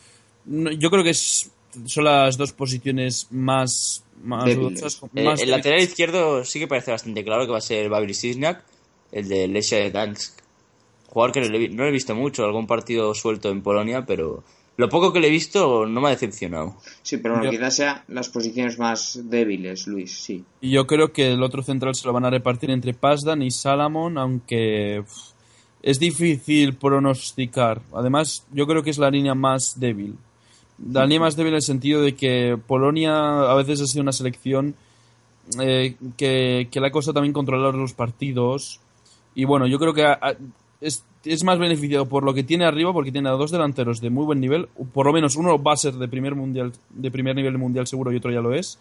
no- 0.45 0.71
yo 0.71 0.91
creo 0.91 1.03
que 1.03 1.09
es, 1.11 1.49
son 1.87 2.03
las 2.03 2.37
dos 2.37 2.51
posiciones 2.53 3.27
más. 3.31 4.03
Eh, 4.45 4.69
el 5.39 5.49
lateral 5.49 5.81
izquierdo 5.81 6.45
sí 6.45 6.59
que 6.59 6.67
parece 6.67 6.91
bastante 6.91 7.23
claro 7.23 7.45
que 7.45 7.51
va 7.53 7.57
a 7.57 7.61
ser 7.61 7.89
Babri 7.89 8.13
Sisniak. 8.13 8.63
El 9.11 9.27
de 9.27 9.47
Lesia 9.47 9.89
Dansk. 9.91 10.39
Jugador 11.09 11.33
que 11.33 11.41
no 11.41 11.47
le, 11.49 11.69
no 11.69 11.83
le 11.83 11.89
he 11.89 11.91
visto 11.93 12.15
mucho, 12.15 12.45
algún 12.45 12.67
partido 12.67 13.13
suelto 13.13 13.49
en 13.49 13.61
Polonia, 13.61 14.05
pero 14.05 14.43
lo 14.77 14.87
poco 14.89 15.11
que 15.11 15.19
le 15.19 15.27
he 15.27 15.31
visto 15.31 15.85
no 15.85 15.99
me 15.99 16.07
ha 16.07 16.11
decepcionado. 16.11 16.77
Sí, 17.03 17.17
pero 17.17 17.35
bueno, 17.35 17.51
Yo- 17.51 17.57
quizás 17.57 17.75
sea 17.75 18.05
las 18.07 18.29
posiciones 18.29 18.79
más 18.79 19.19
débiles, 19.25 19.87
Luis, 19.87 20.11
sí. 20.17 20.43
Y 20.61 20.71
yo 20.71 20.87
creo 20.87 21.11
que 21.11 21.33
el 21.33 21.43
otro 21.43 21.61
central 21.63 21.95
se 21.95 22.07
lo 22.07 22.13
van 22.13 22.25
a 22.25 22.29
repartir 22.29 22.71
entre 22.71 22.93
Pasdan 22.93 23.41
y 23.41 23.51
Salamon, 23.51 24.17
aunque 24.17 25.01
uf, 25.01 25.11
es 25.83 25.99
difícil 25.99 26.75
pronosticar. 26.75 27.81
Además, 27.93 28.45
yo 28.53 28.65
creo 28.65 28.81
que 28.81 28.91
es 28.91 28.97
la 28.97 29.11
línea 29.11 29.35
más 29.35 29.79
débil. 29.79 30.15
La 30.91 31.03
línea 31.03 31.19
más 31.19 31.35
débil 31.35 31.51
en 31.51 31.55
el 31.57 31.61
sentido 31.61 32.01
de 32.01 32.15
que 32.15 32.57
Polonia 32.65 33.51
a 33.51 33.53
veces 33.55 33.81
ha 33.81 33.85
sido 33.87 34.01
una 34.01 34.13
selección 34.13 34.75
eh, 35.59 35.95
que, 36.17 36.69
que 36.71 36.79
le 36.79 36.87
ha 36.87 36.91
costado 36.91 37.15
también 37.15 37.33
controlar 37.33 37.75
los 37.75 37.93
partidos. 37.93 38.79
Y 39.35 39.45
bueno, 39.45 39.67
yo 39.67 39.79
creo 39.79 39.93
que 39.93 40.03
a- 40.05 40.35
es, 40.81 41.03
es 41.23 41.43
más 41.43 41.59
beneficiado 41.59 42.07
por 42.07 42.23
lo 42.23 42.33
que 42.33 42.43
tiene 42.43 42.65
arriba, 42.65 42.91
porque 42.93 43.11
tiene 43.11 43.29
a 43.29 43.33
dos 43.33 43.51
delanteros 43.51 44.01
de 44.01 44.09
muy 44.09 44.25
buen 44.25 44.39
nivel. 44.39 44.67
Por 44.93 45.05
lo 45.05 45.13
menos 45.13 45.35
uno 45.35 45.61
va 45.61 45.73
a 45.73 45.77
ser 45.77 45.93
de 45.93 46.07
primer, 46.07 46.35
mundial, 46.35 46.73
de 46.89 47.11
primer 47.11 47.35
nivel 47.35 47.57
mundial 47.57 47.87
seguro 47.87 48.11
y 48.11 48.17
otro 48.17 48.31
ya 48.31 48.41
lo 48.41 48.53
es. 48.53 48.77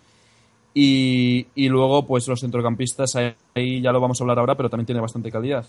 Y, 0.72 1.46
y 1.54 1.68
luego, 1.68 2.06
pues 2.06 2.26
los 2.28 2.40
centrocampistas, 2.40 3.16
ahí, 3.16 3.80
ya 3.82 3.92
lo 3.92 4.00
vamos 4.00 4.20
a 4.20 4.24
hablar 4.24 4.38
ahora, 4.38 4.54
pero 4.56 4.70
también 4.70 4.86
tiene 4.86 5.00
bastante 5.00 5.30
calidad. 5.30 5.66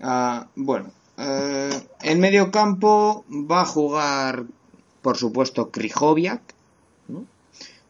Ah, 0.00 0.46
bueno, 0.56 0.90
eh, 1.18 1.70
en 2.02 2.20
medio 2.20 2.50
campo 2.50 3.24
va 3.30 3.62
a 3.62 3.66
jugar, 3.66 4.44
por 5.02 5.16
supuesto, 5.16 5.70
Krychowiak. 5.70 6.40
¿no? 7.08 7.24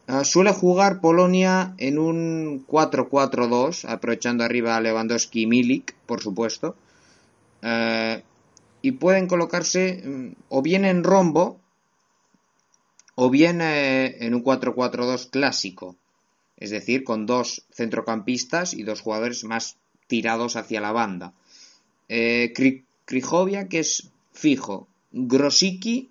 Ah, 0.07 0.23
suele 0.25 0.51
jugar 0.51 0.99
Polonia 0.99 1.73
en 1.77 1.97
un 1.97 2.65
4-4-2, 2.67 3.85
aprovechando 3.85 4.43
arriba 4.43 4.75
a 4.75 4.81
Lewandowski 4.81 5.43
y 5.43 5.47
Milik, 5.47 5.95
por 6.05 6.21
supuesto. 6.21 6.75
Eh, 7.61 8.21
y 8.81 8.91
pueden 8.93 9.27
colocarse 9.27 10.01
mm, 10.05 10.35
o 10.49 10.61
bien 10.61 10.83
en 10.83 11.03
rombo 11.05 11.59
o 13.15 13.29
bien 13.29 13.61
eh, 13.61 14.17
en 14.25 14.33
un 14.35 14.43
4-4-2 14.43 15.29
clásico. 15.29 15.95
Es 16.57 16.69
decir, 16.71 17.03
con 17.03 17.25
dos 17.25 17.63
centrocampistas 17.71 18.73
y 18.73 18.83
dos 18.83 19.01
jugadores 19.01 19.43
más 19.45 19.77
tirados 20.07 20.55
hacia 20.57 20.81
la 20.81 20.91
banda. 20.91 21.33
Eh, 22.09 22.51
Kri- 22.55 22.83
Krychowiak, 23.05 23.69
que 23.69 23.79
es 23.79 24.09
fijo. 24.33 24.87
Grosicki 25.11 26.09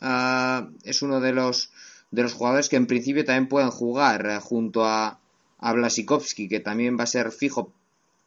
ah, 0.00 0.68
es 0.84 1.02
uno 1.02 1.20
de 1.20 1.32
los, 1.32 1.70
de 2.10 2.22
los 2.22 2.34
jugadores 2.34 2.68
que 2.68 2.76
en 2.76 2.86
principio 2.86 3.24
también 3.24 3.48
pueden 3.48 3.70
jugar 3.70 4.26
eh, 4.26 4.40
junto 4.40 4.84
a, 4.84 5.18
Blasikovski, 5.60 6.48
que 6.48 6.60
también 6.60 6.98
va 6.98 7.04
a 7.04 7.06
ser 7.06 7.32
fijo 7.32 7.72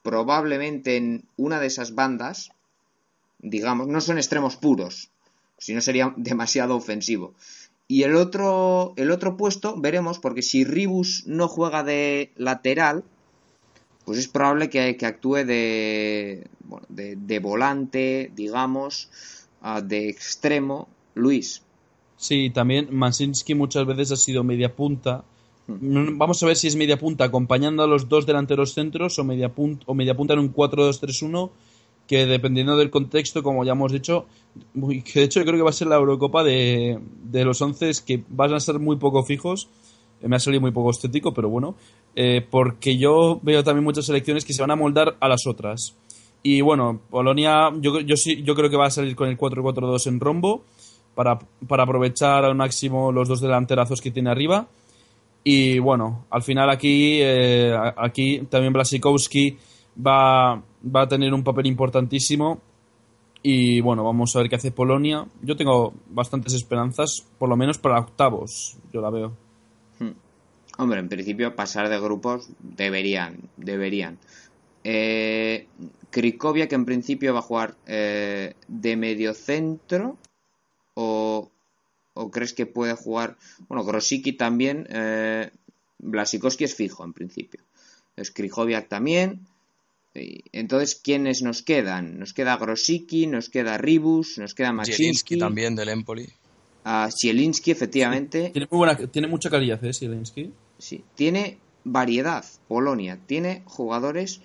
probablemente 0.04 0.98
en 0.98 1.26
una 1.36 1.60
de 1.60 1.68
esas 1.68 1.96
bandas. 1.96 2.52
Digamos, 3.40 3.88
no 3.88 4.02
son 4.02 4.18
extremos 4.18 4.56
puros, 4.56 5.10
si 5.58 5.74
no 5.74 5.82
sería 5.82 6.14
demasiado 6.18 6.76
ofensivo. 6.76 7.34
Y 7.88 8.04
el 8.04 8.16
otro, 8.16 8.94
el 8.96 9.12
otro 9.12 9.36
puesto, 9.36 9.80
veremos, 9.80 10.20
porque 10.20 10.42
si 10.42 10.64
Ribus 10.64 11.26
no 11.26 11.48
juega 11.48 11.84
de 11.84 12.32
lateral, 12.36 13.04
pues 14.06 14.20
es 14.20 14.28
probable 14.28 14.70
que, 14.70 14.96
que 14.96 15.06
actúe 15.06 15.44
de, 15.46 16.48
bueno, 16.62 16.86
de, 16.90 17.16
de 17.16 17.40
volante, 17.40 18.32
digamos, 18.36 19.10
ah, 19.62 19.82
de 19.82 20.10
extremo, 20.10 20.88
Luis. 21.14 21.64
Sí, 22.24 22.52
también 22.52 22.88
Mansinski 22.90 23.54
muchas 23.54 23.86
veces 23.86 24.14
ha 24.14 24.16
sido 24.16 24.46
media 24.46 24.74
punta. 24.74 25.26
Mm, 25.68 26.18
Vamos 26.18 26.42
a 26.42 26.46
ver 26.46 26.56
si 26.56 26.68
es 26.68 26.78
media 26.78 26.98
punta 26.98 27.26
acompañando 27.26 27.84
a 27.84 27.88
los 27.88 28.08
dos 28.08 28.26
delanteros 28.26 28.74
centros 28.74 29.20
o 29.20 29.26
media 29.26 29.50
punta, 29.50 29.84
o 29.88 29.94
media 29.94 30.16
punta 30.16 30.32
en 30.34 30.40
un 30.40 30.54
4-2-3-1 30.54 31.50
que 32.08 32.26
dependiendo 32.26 32.78
del 32.78 32.90
contexto, 32.90 33.44
como 33.44 33.66
ya 33.66 33.74
hemos 33.74 33.92
dicho, 33.92 34.26
que 34.74 35.20
de 35.20 35.26
hecho 35.26 35.42
yo 35.42 35.46
creo 35.46 35.58
que 35.58 35.64
va 35.64 35.72
a 35.72 35.74
ser 35.74 35.88
la 35.90 35.98
Eurocopa 35.98 36.46
de, 36.46 36.98
de 37.26 37.44
los 37.44 37.62
11 37.62 37.92
que 38.06 38.24
van 38.30 38.54
a 38.54 38.62
ser 38.62 38.80
muy 38.80 38.96
poco 38.96 39.24
fijos. 39.24 39.68
Eh, 40.22 40.30
Me 40.30 40.38
ha 40.38 40.40
salido 40.40 40.62
muy 40.62 40.72
poco 40.72 40.92
estético, 40.92 41.34
pero 41.34 41.50
bueno, 41.50 41.76
eh, 42.16 42.40
porque 42.50 42.98
yo 42.98 43.42
veo 43.44 43.66
también 43.66 43.84
muchas 43.84 44.06
selecciones 44.06 44.46
que 44.46 44.54
se 44.54 44.62
van 44.62 44.72
a 44.72 44.78
moldar 44.78 45.18
a 45.20 45.28
las 45.28 45.46
otras. 45.46 45.98
Y 46.42 46.62
bueno, 46.62 47.02
Polonia, 47.10 47.70
yo, 47.82 48.00
yo 48.00 48.16
sí, 48.16 48.44
yo 48.44 48.56
creo 48.56 48.70
que 48.70 48.78
va 48.78 48.86
a 48.88 48.92
salir 48.92 49.14
con 49.14 49.28
el 49.28 49.38
4-4-2 49.38 50.08
en 50.08 50.22
rombo 50.22 50.64
para, 51.16 51.40
para 51.68 51.84
aprovechar 51.84 52.46
al 52.46 52.56
máximo 52.56 53.12
los 53.12 53.28
dos 53.28 53.42
delanterazos 53.42 54.02
que 54.02 54.12
tiene 54.12 54.30
arriba. 54.30 54.68
Y 55.44 55.80
bueno, 55.80 56.26
al 56.30 56.42
final 56.42 56.70
aquí, 56.70 57.20
eh, 57.22 57.76
aquí 57.98 58.40
también 58.50 58.74
Blasikowski 58.74 59.58
va, 60.06 60.56
va 60.56 61.02
a 61.02 61.08
tener 61.08 61.34
un 61.34 61.44
papel 61.44 61.68
importantísimo. 61.68 62.62
Y 63.42 63.82
bueno, 63.82 64.06
vamos 64.06 64.34
a 64.36 64.40
ver 64.40 64.50
qué 64.50 64.56
hace 64.56 64.72
Polonia. 64.72 65.26
Yo 65.42 65.58
tengo 65.58 65.94
bastantes 66.10 66.54
esperanzas, 66.54 67.26
por 67.38 67.50
lo 67.50 67.58
menos 67.58 67.78
para 67.78 68.00
octavos, 68.00 68.78
yo 68.94 69.02
la 69.02 69.10
veo. 69.10 69.34
Hombre, 70.78 71.00
en 71.00 71.10
principio 71.10 71.56
pasar 71.56 71.90
de 71.90 72.00
grupos 72.00 72.50
deberían, 72.60 73.38
deberían. 73.58 74.18
Eh, 74.84 75.68
Krikoviak 76.10 76.72
en 76.74 76.86
principio 76.86 77.34
va 77.34 77.40
a 77.40 77.44
jugar 77.44 77.76
eh, 77.86 78.56
de 78.68 78.96
medio 78.96 79.34
centro 79.34 80.18
o, 80.94 81.52
o 82.14 82.32
crees 82.32 82.54
que 82.54 82.66
puede 82.66 82.94
jugar, 82.94 83.38
bueno, 83.68 83.84
Grosicki 83.84 84.34
también, 84.34 84.88
eh, 84.90 85.52
Blasikowski 86.00 86.64
es 86.64 86.76
fijo 86.76 87.04
en 87.04 87.14
principio, 87.14 87.62
Skrijoviak 88.22 88.88
también. 88.90 89.48
Entonces, 90.16 90.94
¿quiénes 90.96 91.42
nos 91.42 91.64
quedan? 91.64 92.20
Nos 92.20 92.34
queda 92.34 92.58
Grosicki, 92.58 93.26
nos 93.26 93.50
queda 93.50 93.80
Ribus, 93.80 94.38
nos 94.38 94.54
queda 94.54 94.72
Machinsky, 94.72 95.40
también 95.40 95.76
del 95.76 95.90
Empoli. 95.90 96.30
a 96.84 97.10
Zielinski, 97.12 97.72
efectivamente. 97.72 98.52
Tiene, 98.52 98.68
muy 98.70 98.78
buena, 98.78 98.96
tiene 98.96 99.28
mucha 99.28 99.50
calidad, 99.50 99.84
¿eh? 99.84 99.92
Zielinski. 99.92 100.52
Sí, 100.78 101.04
tiene 101.16 101.58
variedad. 101.84 102.46
Polonia 102.68 103.18
tiene 103.26 103.64
jugadores, 103.66 104.42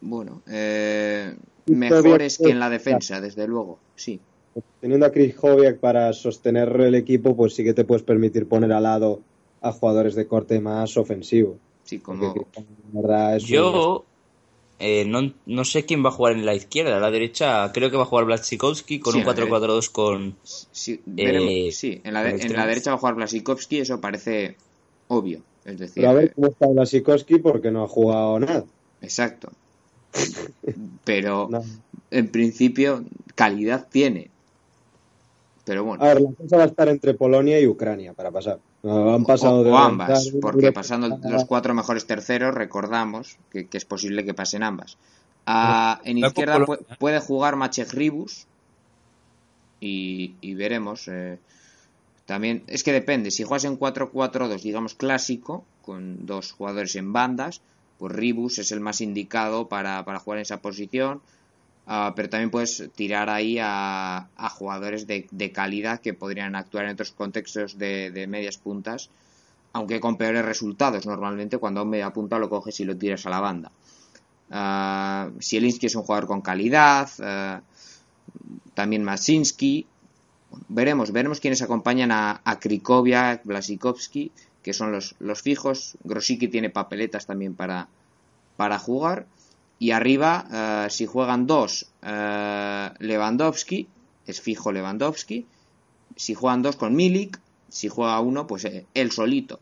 bueno, 0.00 0.42
eh, 0.46 1.36
mejores 1.66 2.38
que 2.38 2.50
en 2.50 2.60
la 2.60 2.70
defensa, 2.70 3.20
desde 3.20 3.46
luego. 3.46 3.78
Sí, 3.96 4.20
Teniendo 4.80 5.06
a 5.06 5.12
Krychowiak 5.12 5.78
para 5.78 6.12
sostener 6.12 6.68
el 6.80 6.94
equipo, 6.94 7.34
pues 7.36 7.54
sí 7.54 7.64
que 7.64 7.74
te 7.74 7.84
puedes 7.84 8.02
permitir 8.04 8.46
poner 8.46 8.72
al 8.72 8.82
lado 8.84 9.20
a 9.60 9.72
jugadores 9.72 10.14
de 10.14 10.26
corte 10.26 10.60
más 10.60 10.96
ofensivo. 10.96 11.58
sí, 11.84 11.98
como 11.98 12.46
verdad, 12.92 13.38
Yo 13.38 14.04
eh, 14.78 15.04
no, 15.06 15.32
no 15.46 15.64
sé 15.64 15.84
quién 15.86 16.04
va 16.04 16.08
a 16.08 16.12
jugar 16.12 16.34
en 16.34 16.44
la 16.44 16.54
izquierda. 16.54 16.98
A 16.98 17.00
la 17.00 17.10
derecha 17.10 17.72
creo 17.72 17.90
que 17.90 17.96
va 17.96 18.02
a 18.02 18.06
jugar 18.06 18.26
Blasikowski 18.26 19.00
con 19.00 19.14
Sí, 19.14 19.20
un 19.20 19.24
a 19.28 19.32
la 19.32 19.34
4-4-2 19.34 19.90
con... 19.90 20.36
sí, 20.44 21.00
veremos- 21.06 21.50
Eh, 21.50 21.72
sí, 21.72 22.00
en 22.04 22.14
la, 22.14 22.22
de- 22.22 22.42
en 22.42 22.52
la 22.52 22.66
derecha 22.66 22.90
va 22.90 22.96
a 22.96 23.00
jugar 23.00 23.14
Blasikowski, 23.14 23.78
eso 23.80 24.00
parece 24.00 24.56
obvio. 25.08 25.40
Es 25.64 25.78
decir, 25.78 26.02
Pero 26.02 26.10
a 26.10 26.14
ver 26.14 26.24
eh, 26.26 26.32
cómo 26.34 26.48
está 26.48 26.66
Blasikowski 26.68 27.38
porque 27.38 27.70
no 27.70 27.84
ha 27.84 27.88
jugado 27.88 28.38
nada. 28.38 28.64
exacto. 29.00 29.50
Pero 31.04 31.48
No. 31.50 31.62
en 32.10 32.28
principio 32.28 33.02
calidad 33.34 33.88
tiene. 33.90 34.28
Pero 35.64 35.84
bueno. 35.84 36.04
A 36.04 36.08
ver, 36.08 36.20
la 36.20 36.32
cosa 36.32 36.56
va 36.58 36.62
a 36.64 36.66
estar 36.66 36.88
entre 36.88 37.14
Polonia 37.14 37.58
y 37.60 37.66
Ucrania 37.66 38.12
para 38.12 38.30
pasar. 38.30 38.58
No, 38.82 39.14
Han 39.14 39.24
pasado 39.24 39.60
o, 39.60 39.64
de 39.64 39.70
o 39.70 39.78
ambas, 39.78 40.10
avanzar 40.10 40.40
porque 40.40 40.72
pasando 40.72 41.08
los 41.08 41.44
cuatro 41.46 41.72
mejores 41.74 42.06
terceros, 42.06 42.54
recordamos 42.54 43.38
que, 43.50 43.66
que 43.66 43.78
es 43.78 43.84
posible 43.86 44.24
que 44.24 44.34
pasen 44.34 44.62
ambas. 44.62 44.98
Ah, 45.46 46.00
en 46.04 46.18
izquierda 46.18 46.58
pu- 46.58 46.66
Polonia. 46.66 46.96
puede 46.98 47.20
jugar 47.20 47.56
Machek 47.56 47.92
Ribus 47.92 48.46
y, 49.80 50.34
y 50.40 50.54
veremos. 50.54 51.08
eh, 51.08 51.38
también 52.26 52.62
es 52.68 52.82
que 52.84 52.92
depende, 52.92 53.30
si 53.30 53.42
juegas 53.44 53.64
en 53.64 53.78
4-4-2, 53.78 54.62
digamos 54.62 54.94
clásico, 54.94 55.64
con 55.82 56.24
dos 56.24 56.52
jugadores 56.52 56.96
en 56.96 57.12
bandas, 57.12 57.60
pues 57.98 58.12
Ribus 58.14 58.58
es 58.58 58.72
el 58.72 58.80
más 58.80 59.00
indicado 59.02 59.68
para, 59.68 60.04
para 60.04 60.18
jugar 60.18 60.38
en 60.38 60.42
esa 60.42 60.58
posición. 60.62 61.20
Ah, 61.86 62.12
pero 62.16 62.30
también 62.30 62.50
puedes 62.50 62.90
tirar 62.94 63.28
ahí 63.28 63.58
a, 63.60 64.28
jugadores 64.56 65.06
de, 65.06 65.26
de 65.30 65.52
calidad 65.52 66.00
que 66.00 66.14
podrían 66.14 66.56
actuar 66.56 66.86
en 66.86 66.92
otros 66.92 67.12
contextos 67.12 67.78
de, 67.78 68.26
medias 68.28 68.56
puntas, 68.56 69.10
aunque 69.72 70.00
con 70.00 70.16
peores 70.16 70.44
resultados 70.44 71.04
normalmente 71.04 71.58
cuando 71.58 71.80
a 71.80 71.82
un 71.82 71.90
media 71.90 72.10
punta 72.10 72.38
lo 72.38 72.48
coges 72.48 72.80
y 72.80 72.84
lo 72.84 72.96
tiras 72.96 73.26
a 73.26 73.30
la 73.30 73.40
banda. 73.40 73.70
Ah, 74.50 75.28
Zielinski 75.40 75.86
es 75.86 75.94
un 75.94 76.04
jugador 76.04 76.26
con 76.26 76.40
calidad, 76.40 77.10
ah, 77.20 77.60
también 78.72 79.04
Masinski. 79.04 79.86
Veremos, 80.68 81.12
veremos 81.12 81.40
quiénes 81.40 81.62
acompañan 81.62 82.12
a, 82.12 82.40
a 82.44 82.58
Krikoviak, 82.60 83.44
Blasikowski, 83.44 84.30
que 84.62 84.72
son 84.72 84.92
los, 84.92 85.42
fijos. 85.42 85.98
Grosicki 86.04 86.48
tiene 86.48 86.70
papeletas 86.70 87.26
también 87.26 87.54
para 87.54 88.78
jugar. 88.78 89.26
Y 89.78 89.90
arriba, 89.90 90.84
eh, 90.86 90.90
si 90.90 91.06
juegan 91.06 91.46
dos, 91.46 91.90
eh, 92.02 92.90
Lewandowski, 92.98 93.88
es 94.26 94.40
fijo 94.40 94.72
Lewandowski. 94.72 95.46
Si 96.16 96.34
juegan 96.34 96.62
dos 96.62 96.76
con 96.76 96.94
Milik, 96.94 97.38
si 97.68 97.88
juega 97.88 98.20
uno, 98.20 98.46
pues 98.46 98.64
eh, 98.64 98.86
él 98.94 99.10
solito. 99.10 99.58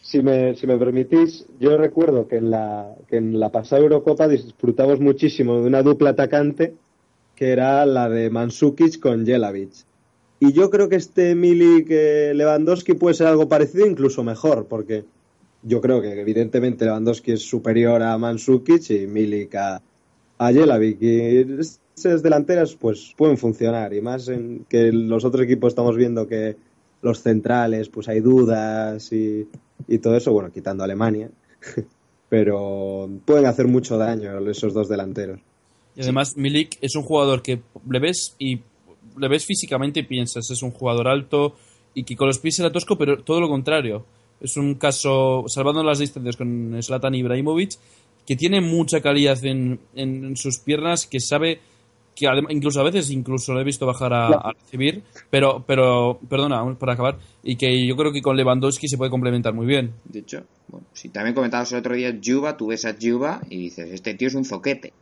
si 0.00 0.22
me, 0.22 0.54
si 0.54 0.66
me 0.66 0.78
permitís, 0.78 1.46
yo 1.58 1.76
recuerdo 1.76 2.28
que 2.28 2.36
en 2.36 2.50
la, 2.50 2.94
que 3.08 3.16
en 3.16 3.38
la 3.38 3.50
pasada 3.50 3.82
Eurocopa 3.82 4.28
disfrutamos 4.28 5.00
muchísimo 5.00 5.60
de 5.60 5.66
una 5.66 5.82
dupla 5.82 6.10
atacante 6.10 6.74
que 7.34 7.50
era 7.50 7.84
la 7.86 8.08
de 8.08 8.30
Mansukic 8.30 8.98
con 8.98 9.26
Jelavic. 9.26 9.72
Y 10.40 10.52
yo 10.52 10.70
creo 10.70 10.88
que 10.88 10.96
este 10.96 11.34
Milik 11.34 11.86
eh, 11.90 12.32
Lewandowski 12.34 12.94
puede 12.94 13.14
ser 13.14 13.26
algo 13.26 13.48
parecido, 13.48 13.86
incluso 13.86 14.24
mejor, 14.24 14.66
porque 14.66 15.04
yo 15.66 15.80
creo 15.80 16.00
que 16.00 16.20
evidentemente 16.20 16.84
Lewandowski 16.84 17.32
es 17.32 17.42
superior 17.42 18.02
a 18.02 18.16
Mansukic 18.16 18.90
y 18.90 19.06
Milik 19.06 19.54
a, 19.56 19.82
a. 20.38 20.52
Y 20.52 21.46
esas 21.96 22.22
delanteras 22.22 22.76
pues 22.76 23.12
pueden 23.16 23.36
funcionar, 23.36 23.92
y 23.92 24.00
más 24.00 24.28
en 24.28 24.64
que 24.68 24.92
los 24.92 25.24
otros 25.24 25.44
equipos 25.44 25.72
estamos 25.72 25.96
viendo 25.96 26.28
que 26.28 26.56
los 27.02 27.20
centrales, 27.20 27.88
pues 27.88 28.08
hay 28.08 28.20
dudas 28.20 29.12
y, 29.12 29.48
y 29.88 29.98
todo 29.98 30.16
eso, 30.16 30.32
bueno, 30.32 30.52
quitando 30.52 30.84
Alemania, 30.84 31.30
pero 32.28 33.08
pueden 33.24 33.46
hacer 33.46 33.66
mucho 33.66 33.98
daño 33.98 34.38
esos 34.48 34.72
dos 34.72 34.88
delanteros. 34.88 35.40
Y 35.96 36.02
además, 36.02 36.36
Milik 36.36 36.78
es 36.80 36.94
un 36.94 37.02
jugador 37.02 37.42
que 37.42 37.62
le 37.90 37.98
ves 37.98 38.36
y 38.38 38.60
le 39.18 39.28
ves 39.28 39.44
físicamente 39.44 40.00
y 40.00 40.02
piensas, 40.04 40.50
es 40.50 40.62
un 40.62 40.70
jugador 40.70 41.08
alto 41.08 41.56
y 41.94 42.04
que 42.04 42.14
con 42.14 42.28
los 42.28 42.38
pies 42.38 42.58
era 42.60 42.70
tosco, 42.70 42.98
pero 42.98 43.22
todo 43.24 43.40
lo 43.40 43.48
contrario. 43.48 44.04
Es 44.40 44.56
un 44.56 44.74
caso, 44.74 45.44
salvando 45.48 45.82
las 45.82 45.98
distancias 45.98 46.36
con 46.36 46.76
Zlatan 46.82 47.14
Ibrahimovic, 47.14 47.72
que 48.26 48.36
tiene 48.36 48.60
mucha 48.60 49.00
calidad 49.00 49.42
en, 49.44 49.78
en 49.94 50.36
sus 50.36 50.58
piernas, 50.58 51.06
que 51.06 51.20
sabe 51.20 51.60
que 52.14 52.26
adem- 52.26 52.46
incluso 52.50 52.80
a 52.80 52.84
veces 52.84 53.10
incluso 53.10 53.52
lo 53.52 53.60
he 53.60 53.64
visto 53.64 53.86
bajar 53.86 54.12
a, 54.12 54.28
a 54.36 54.52
recibir, 54.52 55.02
pero, 55.30 55.62
pero, 55.66 56.18
perdona, 56.28 56.74
para 56.78 56.94
acabar, 56.94 57.18
y 57.42 57.56
que 57.56 57.86
yo 57.86 57.94
creo 57.96 58.12
que 58.12 58.22
con 58.22 58.36
Lewandowski 58.36 58.88
se 58.88 58.96
puede 58.96 59.10
complementar 59.10 59.52
muy 59.52 59.66
bien. 59.66 59.92
De 60.04 60.20
hecho, 60.20 60.42
bueno, 60.68 60.86
si 60.94 61.10
también 61.10 61.34
comentabas 61.34 61.72
el 61.72 61.78
otro 61.78 61.94
día 61.94 62.18
Juba, 62.24 62.56
tú 62.56 62.68
ves 62.68 62.84
a 62.86 62.96
Juba 63.00 63.42
y 63.50 63.58
dices, 63.58 63.90
este 63.92 64.14
tío 64.14 64.28
es 64.28 64.34
un 64.34 64.44
zoquete. 64.44 64.92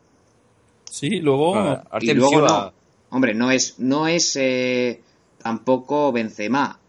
Sí, 0.91 1.21
luego... 1.21 1.57
Ah, 1.57 1.85
y 2.01 2.13
luego 2.15 2.41
no. 2.41 2.73
Hombre, 3.11 3.33
no 3.33 3.53
es, 3.53 3.79
no 3.79 4.09
es 4.09 4.35
eh, 4.35 5.01
tampoco 5.41 6.11
Benzema. 6.11 6.81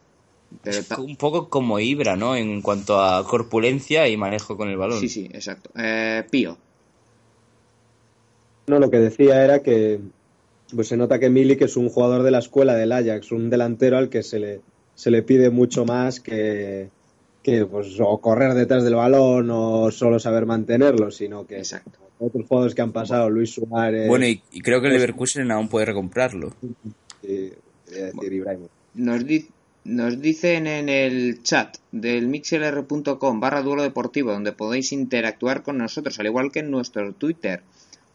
Pero 0.63 0.77
es 0.79 0.87
ta- 0.87 0.99
un 0.99 1.15
poco 1.15 1.49
como 1.49 1.79
Ibra, 1.79 2.15
¿no? 2.15 2.35
En 2.35 2.61
cuanto 2.61 2.99
a 2.99 3.25
corpulencia 3.27 4.07
y 4.07 4.17
manejo 4.17 4.57
con 4.57 4.69
el 4.69 4.77
balón. 4.77 4.99
sí, 4.99 5.09
sí, 5.09 5.29
exacto. 5.33 5.69
Eh, 5.77 6.23
Pío. 6.29 6.57
No, 8.67 8.79
lo 8.79 8.89
que 8.89 8.97
decía 8.97 9.43
era 9.43 9.61
que 9.61 9.99
pues 10.75 10.87
se 10.87 10.97
nota 10.97 11.19
que 11.19 11.29
Milik 11.29 11.61
es 11.61 11.77
un 11.77 11.89
jugador 11.89 12.23
de 12.23 12.31
la 12.31 12.39
escuela 12.39 12.73
del 12.75 12.91
Ajax, 12.91 13.31
un 13.31 13.49
delantero 13.51 13.97
al 13.97 14.09
que 14.09 14.23
se 14.23 14.39
le, 14.39 14.61
se 14.95 15.11
le 15.11 15.21
pide 15.21 15.51
mucho 15.51 15.85
más 15.85 16.19
que, 16.19 16.89
que 17.43 17.65
pues, 17.67 17.99
o 17.99 18.19
correr 18.19 18.55
detrás 18.55 18.83
del 18.83 18.95
balón 18.95 19.49
o 19.51 19.91
solo 19.91 20.19
saber 20.19 20.47
mantenerlo, 20.47 21.11
sino 21.11 21.45
que 21.45 21.57
Exacto. 21.59 21.99
otros 22.17 22.47
jugadores 22.47 22.73
que 22.73 22.81
han 22.81 22.91
pasado, 22.91 23.29
Luis 23.29 23.51
Suárez, 23.53 24.07
Bueno, 24.07 24.25
y, 24.25 24.41
y 24.51 24.61
creo 24.61 24.81
que 24.81 24.87
el 24.87 24.93
Leverkusen 24.93 25.51
aún 25.51 25.69
puede 25.69 25.85
recomprarlo. 25.85 26.51
quería 27.21 27.51
decir 27.85 28.33
Ibrahimovic. 28.33 28.71
Nos, 28.95 29.25
di- 29.25 29.47
nos 29.85 30.19
dicen 30.19 30.65
en 30.65 30.89
el 30.89 31.43
chat 31.43 31.77
del 31.91 32.27
mixlr.com 32.27 33.39
barra 33.39 33.61
duelo 33.61 33.83
deportivo 33.83 34.31
donde 34.31 34.51
podéis 34.51 34.91
interactuar 34.91 35.61
con 35.61 35.77
nosotros, 35.77 36.19
al 36.19 36.25
igual 36.25 36.51
que 36.51 36.59
en 36.59 36.71
nuestro 36.71 37.13
Twitter, 37.13 37.61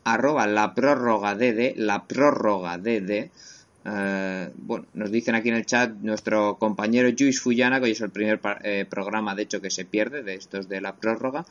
arroba 0.03 0.49
la 0.49 0.75
prórroga 0.75 1.37
dd, 1.37 1.77
la 1.77 2.05
prórroga. 2.07 2.81
Eh, 2.85 4.51
bueno, 4.57 4.87
nos 4.95 5.11
dicen 5.11 5.37
aquí 5.37 5.49
en 5.49 5.55
el 5.55 5.64
chat 5.64 5.93
nuestro 6.03 6.57
compañero 6.59 7.09
Luis 7.18 7.41
Fuyana, 7.41 7.79
que 7.79 7.85
hoy 7.85 7.93
es 7.93 8.01
el 8.01 8.11
primer 8.11 8.41
eh, 8.62 8.85
programa, 8.91 9.37
de 9.37 9.43
hecho, 9.43 9.61
que 9.61 9.71
se 9.71 9.85
pierde 9.85 10.25
de 10.25 10.35
estos 10.35 10.68
de 10.68 10.81
la 10.81 10.97
prórroga, 10.97 11.47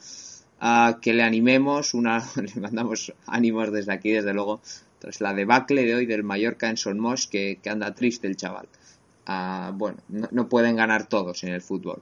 a 0.60 1.00
que 1.02 1.14
le 1.14 1.24
animemos, 1.24 1.94
una, 1.94 2.24
le 2.36 2.60
mandamos 2.60 3.14
ánimos 3.26 3.72
desde 3.72 3.94
aquí, 3.94 4.12
desde 4.12 4.34
luego, 4.34 4.60
tras 5.00 5.22
la 5.22 5.34
debacle 5.34 5.86
de 5.86 5.96
hoy 5.96 6.06
del 6.06 6.24
Mallorca 6.24 6.70
en 6.70 6.76
que, 7.32 7.60
que 7.64 7.70
anda 7.70 7.96
triste 7.96 8.28
el 8.28 8.36
chaval. 8.36 8.68
Ah, 9.32 9.72
bueno, 9.76 10.00
no, 10.08 10.28
no 10.32 10.50
pueden 10.50 10.76
ganar 10.76 11.06
todos 11.06 11.44
en 11.44 11.54
el 11.54 11.62
fútbol. 11.62 12.02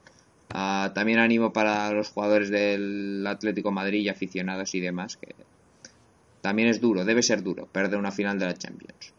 Ah, 0.50 0.94
también 0.96 1.20
ánimo 1.20 1.52
para 1.52 1.92
los 1.92 2.08
jugadores 2.08 2.50
del 2.50 3.26
Atlético 3.28 3.70
Madrid 3.70 4.00
y 4.00 4.08
aficionados 4.08 4.74
y 4.76 4.80
demás, 4.80 5.18
que 5.18 5.36
también 6.40 6.70
es 6.70 6.80
duro, 6.80 7.04
debe 7.04 7.22
ser 7.22 7.44
duro 7.44 7.66
perder 7.66 8.00
una 8.00 8.12
final 8.12 8.40
de 8.40 8.46
la 8.46 8.54
Champions. 8.54 9.14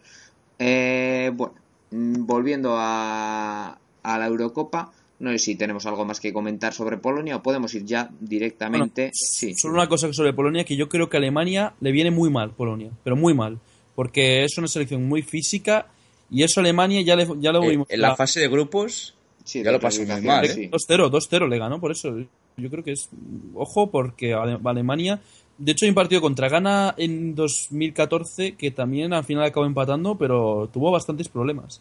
Eh, 0.59 1.31
bueno, 1.35 1.53
mm, 1.91 2.25
volviendo 2.25 2.77
a, 2.79 3.79
a 4.03 4.19
la 4.19 4.27
Eurocopa, 4.27 4.91
no 5.19 5.31
sé 5.33 5.39
si 5.39 5.57
tenemos 5.57 5.85
algo 5.85 6.07
más 6.07 6.19
que 6.19 6.33
comentar 6.33 6.73
sobre 6.73 6.97
Polonia 6.97 7.37
o 7.37 7.43
podemos 7.43 7.75
ir 7.75 7.85
ya 7.85 8.09
directamente. 8.21 9.03
Bueno, 9.03 9.13
sí, 9.13 9.55
Solo 9.55 9.75
una 9.75 9.87
cosa 9.87 10.11
sobre 10.15 10.33
Polonia, 10.33 10.65
que 10.65 10.77
yo 10.77 10.89
creo 10.89 11.11
que 11.11 11.19
a 11.19 11.21
Alemania 11.21 11.75
le 11.81 11.93
viene 11.93 12.11
muy 12.11 12.31
mal 12.31 12.53
Polonia, 12.53 12.91
pero 13.05 13.17
muy 13.17 13.35
mal, 13.35 13.59
porque 13.95 14.45
es 14.45 14.57
una 14.57 14.67
selección 14.67 15.07
muy 15.07 15.21
física 15.21 15.89
y 16.31 16.43
eso 16.43 16.61
Alemania 16.61 17.01
ya, 17.03 17.17
le, 17.17 17.27
ya 17.41 17.53
lo 17.53 17.63
Eh, 17.65 17.71
vimos. 17.71 17.87
en 17.91 18.01
la 18.01 18.17
fase 18.17 18.41
de 18.41 18.49
grupos, 18.49 19.15
sí, 19.45 19.63
ya 19.63 19.73
lo 19.73 19.81
pasó 19.81 20.03
muy 20.05 20.21
mal, 20.23 20.45
¿eh? 20.45 20.49
sí. 20.55 20.69
2-0, 20.71 21.11
2-0 21.11 21.49
le 21.49 21.59
ganó, 21.59 21.81
por 21.81 21.91
eso 21.93 22.17
yo 22.57 22.71
creo 22.71 22.83
que 22.85 22.93
es... 22.93 23.09
Ojo, 23.55 23.91
porque 23.91 24.35
Ale- 24.35 24.59
Alemania... 24.65 25.21
De 25.59 25.73
hecho, 25.73 25.87
hay 25.87 25.89
un 25.89 25.97
partido 25.97 26.21
contra 26.21 26.49
Ghana 26.49 26.95
en 26.99 27.35
2014 27.35 28.55
que 28.55 28.71
también 28.71 29.13
al 29.13 29.25
final 29.25 29.43
acabó 29.45 29.67
empatando, 29.67 30.17
pero 30.17 30.71
tuvo 30.73 30.93
bastantes 30.93 31.29
problemas. 31.29 31.81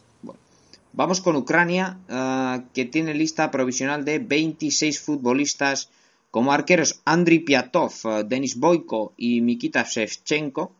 Vamos 0.92 1.20
con 1.20 1.36
Ucrania, 1.36 1.98
ah, 2.08 2.64
que 2.74 2.86
tiene 2.86 3.14
lista 3.14 3.50
provisional 3.52 4.04
de 4.04 4.18
26 4.18 5.00
futbolistas 5.00 5.90
como 6.32 6.52
arqueros 6.52 7.00
Andriy 7.04 7.38
Piatov, 7.40 7.92
ah, 8.04 8.22
Denis 8.24 8.58
Boyko 8.58 9.12
y 9.16 9.40
Mikita 9.42 9.84
Shevchenko. 9.88 10.72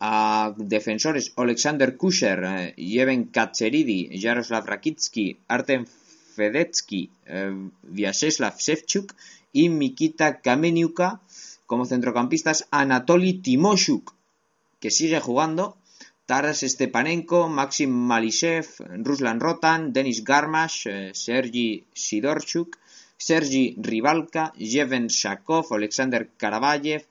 A 0.00 0.54
defensores 0.56 1.32
Alexander 1.36 1.96
Kusher, 1.96 2.44
eh, 2.44 2.74
Yeven 2.76 3.30
Katseridi, 3.34 4.08
Jaroslav 4.22 4.64
Rakitsky, 4.66 5.36
Artem 5.48 5.86
Fedetsky, 6.34 7.10
eh, 7.26 7.52
Vyacheslav 7.82 8.56
Shevchuk 8.58 9.14
y 9.52 9.68
Mikita 9.68 10.40
Kameniuka. 10.40 11.20
Como 11.66 11.84
centrocampistas 11.84 12.66
Anatoly 12.70 13.42
Timoshuk, 13.42 14.14
que 14.80 14.90
sigue 14.90 15.20
jugando, 15.20 15.76
Taras 16.24 16.60
Stepanenko, 16.60 17.48
Maxim 17.48 17.90
Malishev, 17.90 18.66
Ruslan 19.04 19.40
Rotan, 19.40 19.92
Denis 19.92 20.24
Garmash, 20.24 20.86
eh, 20.86 21.10
Sergi 21.12 21.84
Sidorchuk, 21.92 22.78
Sergi 23.16 23.76
Rivalka, 23.82 24.52
Yeven 24.56 25.08
Shakov, 25.08 25.72
Alexander 25.72 26.28
Karavayev, 26.36 27.02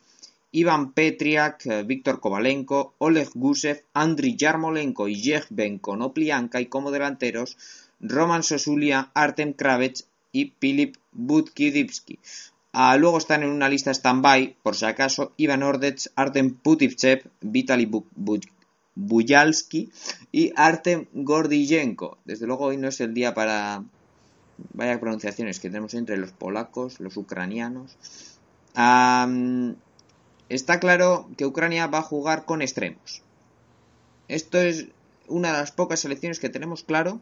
Ivan 0.52 0.93
Petriak, 0.93 1.66
eh, 1.66 1.84
Víctor 1.84 2.20
Kovalenko, 2.20 2.93
Oleg 3.00 3.30
Gusev, 3.34 3.84
Andriy 3.93 4.36
Yarmolenko 4.38 5.08
y 5.08 5.22
Yevgen 5.22 5.78
Konoplianka 5.80 6.62
y 6.62 6.68
como 6.68 6.91
delanteros 6.91 7.58
Roman 8.00 8.43
Sosulia, 8.43 9.12
Artem 9.14 9.54
Kravets 9.54 10.08
y 10.32 10.54
Filip 10.60 10.98
Budkidivsky. 11.12 12.20
Ah, 12.74 12.95
luego 12.98 13.18
están 13.18 13.43
en 13.43 13.50
una 13.50 13.70
lista 13.70 13.91
stand-by, 13.91 14.58
por 14.62 14.76
si 14.76 14.86
acaso, 14.86 15.34
Ivan 15.38 15.64
Ordets, 15.64 16.12
Artem 16.16 16.54
Putivchev, 16.54 17.24
Vitaly 17.41 17.86
Bu- 17.88 18.06
Bu- 18.16 18.48
Bujalski 18.95 19.89
y 20.32 20.52
Artem 20.56 21.06
Gordiyenko. 21.14 22.18
Desde 22.26 22.45
luego 22.45 22.66
hoy 22.66 22.78
no 22.78 22.88
es 22.88 23.00
el 23.02 23.14
día 23.14 23.34
para... 23.34 23.84
Vaya 24.74 25.00
pronunciaciones 25.00 25.60
que 25.60 25.70
tenemos 25.70 25.93
entre 25.93 26.18
los 26.18 26.32
polacos, 26.32 27.00
los 27.00 27.16
ucranianos. 27.18 27.95
Está 30.50 30.80
claro 30.80 31.30
que 31.38 31.45
Ucrania 31.45 31.88
va 31.88 32.00
a 32.00 32.04
jugar 32.04 32.45
con 32.45 32.62
extremos. 32.62 33.22
Esto 34.28 34.60
es 34.60 34.88
una 35.28 35.52
de 35.52 35.60
las 35.60 35.72
pocas 35.72 36.00
selecciones 36.00 36.39
que 36.39 36.50
tenemos 36.50 36.84
claro 36.84 37.20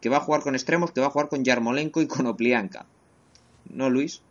que 0.00 0.08
va 0.08 0.18
a 0.18 0.20
jugar 0.20 0.42
con 0.42 0.54
extremos, 0.54 0.92
que 0.92 1.00
va 1.00 1.08
a 1.08 1.10
jugar 1.10 1.28
con 1.28 1.44
Yarmolenko 1.44 2.00
y 2.00 2.06
con 2.06 2.26
Oplianka. 2.26 2.86
¿No, 3.72 3.90
Luis? 3.90 4.22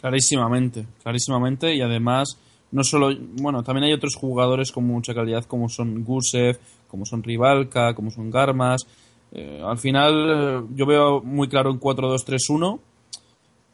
Clarísimamente, 0.00 0.86
clarísimamente. 1.02 1.74
Y 1.74 1.82
además, 1.82 2.38
no 2.72 2.82
solo. 2.84 3.14
Bueno, 3.40 3.62
también 3.62 3.84
hay 3.84 3.92
otros 3.92 4.14
jugadores 4.16 4.72
con 4.72 4.84
mucha 4.84 5.14
calidad, 5.14 5.44
como 5.44 5.68
son 5.68 6.04
Gusev, 6.04 6.58
como 6.88 7.04
son 7.04 7.22
Rivalka, 7.22 7.94
como 7.94 8.10
son 8.10 8.30
Garmas. 8.30 8.86
Eh, 9.32 9.60
al 9.64 9.78
final, 9.78 10.12
eh, 10.14 10.66
yo 10.74 10.86
veo 10.86 11.20
muy 11.22 11.48
claro 11.48 11.70
un 11.70 11.80
4-2-3-1. 11.80 12.80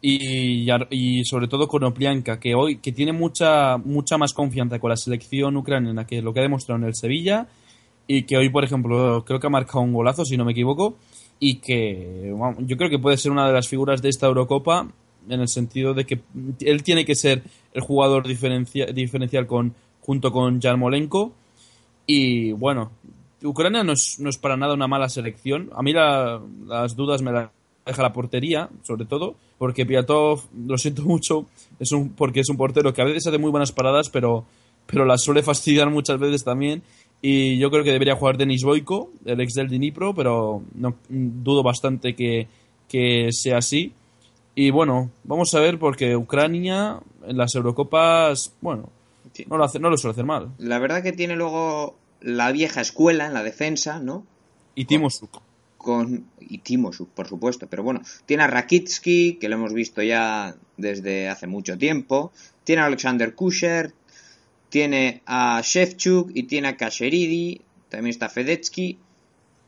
Y, 0.03 0.67
y 0.91 1.25
sobre 1.27 1.47
todo 1.47 1.69
con 1.69 1.85
Oplianka, 1.85 2.41
que 2.41 2.55
hoy 2.55 2.77
que 2.77 2.91
tiene 2.93 3.13
mucha 3.13 3.77
mucha 3.77 4.17
más 4.17 4.33
confianza 4.33 4.79
con 4.79 4.89
la 4.89 4.97
selección 4.97 5.57
ucraniana 5.59 6.07
que 6.07 6.23
lo 6.23 6.33
que 6.33 6.41
ha 6.41 6.43
demostrado 6.43 6.81
en 6.81 6.87
el 6.89 6.95
Sevilla 6.95 7.49
y 8.07 8.23
que 8.23 8.39
hoy, 8.39 8.49
por 8.49 8.65
ejemplo, 8.65 9.23
creo 9.27 9.39
que 9.39 9.47
ha 9.47 9.51
marcado 9.51 9.81
un 9.81 9.93
golazo, 9.93 10.25
si 10.25 10.37
no 10.39 10.45
me 10.47 10.53
equivoco, 10.53 10.97
y 11.39 11.57
que 11.57 12.35
yo 12.61 12.77
creo 12.79 12.89
que 12.91 12.99
puede 12.99 13.19
ser 13.19 13.31
una 13.31 13.47
de 13.47 13.53
las 13.53 13.69
figuras 13.69 14.01
de 14.03 14.09
esta 14.09 14.27
Eurocopa 14.27 14.89
en 15.29 15.41
el 15.41 15.49
sentido 15.49 15.93
de 15.93 16.07
que 16.07 16.21
él 16.61 16.83
tiene 16.83 17.05
que 17.05 17.15
ser 17.15 17.43
el 17.75 17.83
jugador 17.83 18.27
diferencia- 18.27 18.87
diferencial 18.87 19.47
con 19.47 19.75
junto 20.01 20.33
con 20.33 20.61
Yarmolenko 20.61 21.33
y 22.07 22.53
bueno, 22.53 22.91
Ucrania 23.45 23.85
no 23.85 23.93
es, 23.93 24.19
no 24.19 24.29
es 24.31 24.39
para 24.39 24.57
nada 24.57 24.75
una 24.75 24.89
mala 24.89 25.09
selección. 25.09 25.71
A 25.75 25.83
mí 25.83 25.93
la- 25.93 26.41
las 26.67 26.97
dudas 26.97 27.23
me 27.23 27.33
las 27.33 27.51
deja 27.87 28.03
la 28.03 28.13
portería, 28.13 28.69
sobre 28.83 29.05
todo, 29.05 29.37
porque 29.59 29.87
Piatov, 29.87 30.43
lo 30.67 30.79
siento 30.79 31.03
mucho, 31.03 31.47
es 31.79 31.93
un, 31.93 32.11
porque 32.11 32.41
es 32.41 32.49
un 32.49 32.57
portero 32.57 32.93
que 32.93 33.03
a 33.03 33.05
veces 33.05 33.27
hace 33.27 33.39
muy 33.39 33.51
buenas 33.51 33.73
paradas, 33.73 34.11
pero, 34.11 34.45
pero 34.87 35.05
las 35.05 35.23
suele 35.23 35.43
fastidiar 35.43 35.91
muchas 35.91 36.19
veces 36.19 36.45
también. 36.45 36.83
Y 37.23 37.59
yo 37.59 37.71
creo 37.71 37.85
que 37.85 37.93
debería 37.93 38.17
jugar 38.17 38.39
Denis 38.39 38.65
Boiko, 38.65 39.11
el 39.27 39.41
ex 39.41 39.55
del 39.55 39.69
Dnipro, 39.69 40.15
pero 40.15 40.63
no, 40.75 40.95
dudo 41.09 41.63
bastante 41.63 42.15
que, 42.15 42.49
que 42.89 43.29
sea 43.31 43.59
así. 43.59 43.93
Y 44.55 44.71
bueno, 44.71 45.11
vamos 45.25 45.55
a 45.55 45.61
ver 45.61 45.79
porque 45.79 46.17
Ucrania 46.17 47.01
en 47.27 47.37
las 47.37 47.55
Eurocopas, 47.55 48.55
bueno, 48.61 48.89
no 49.47 49.57
lo, 49.57 49.65
hace, 49.65 49.79
no 49.79 49.91
lo 49.91 49.97
suele 49.97 50.13
hacer 50.13 50.25
mal. 50.25 50.51
La 50.59 50.79
verdad 50.79 51.03
que 51.03 51.13
tiene 51.13 51.37
luego 51.37 51.97
la 52.21 52.53
vieja 52.53 52.81
escuela 52.81 53.27
en 53.27 53.35
la 53.35 53.43
defensa, 53.43 54.01
¿no? 54.01 54.25
Y 54.75 54.87
Timo 54.87 55.11
Suk. 55.11 55.41
Con 55.83 56.27
y 56.41 56.59
Timo, 56.59 56.93
su- 56.93 57.09
por 57.09 57.27
supuesto, 57.27 57.67
pero 57.69 57.83
bueno, 57.83 58.03
tiene 58.27 58.43
a 58.43 58.47
Rakitsky, 58.47 59.39
que 59.41 59.49
lo 59.49 59.55
hemos 59.57 59.73
visto 59.73 60.03
ya 60.03 60.55
desde 60.77 61.29
hace 61.29 61.47
mucho 61.47 61.79
tiempo, 61.79 62.33
tiene 62.65 62.83
a 62.83 62.87
Alexander 62.87 63.35
Kusher, 63.35 63.93
tiene 64.69 65.23
a 65.27 65.61
Shevchuk 65.65 66.31
y 66.35 66.45
tiene 66.45 66.69
a 66.69 66.77
Kasheridi, 66.77 67.61
también 67.89 68.11
está 68.11 68.29
Fedetsky. 68.29 68.99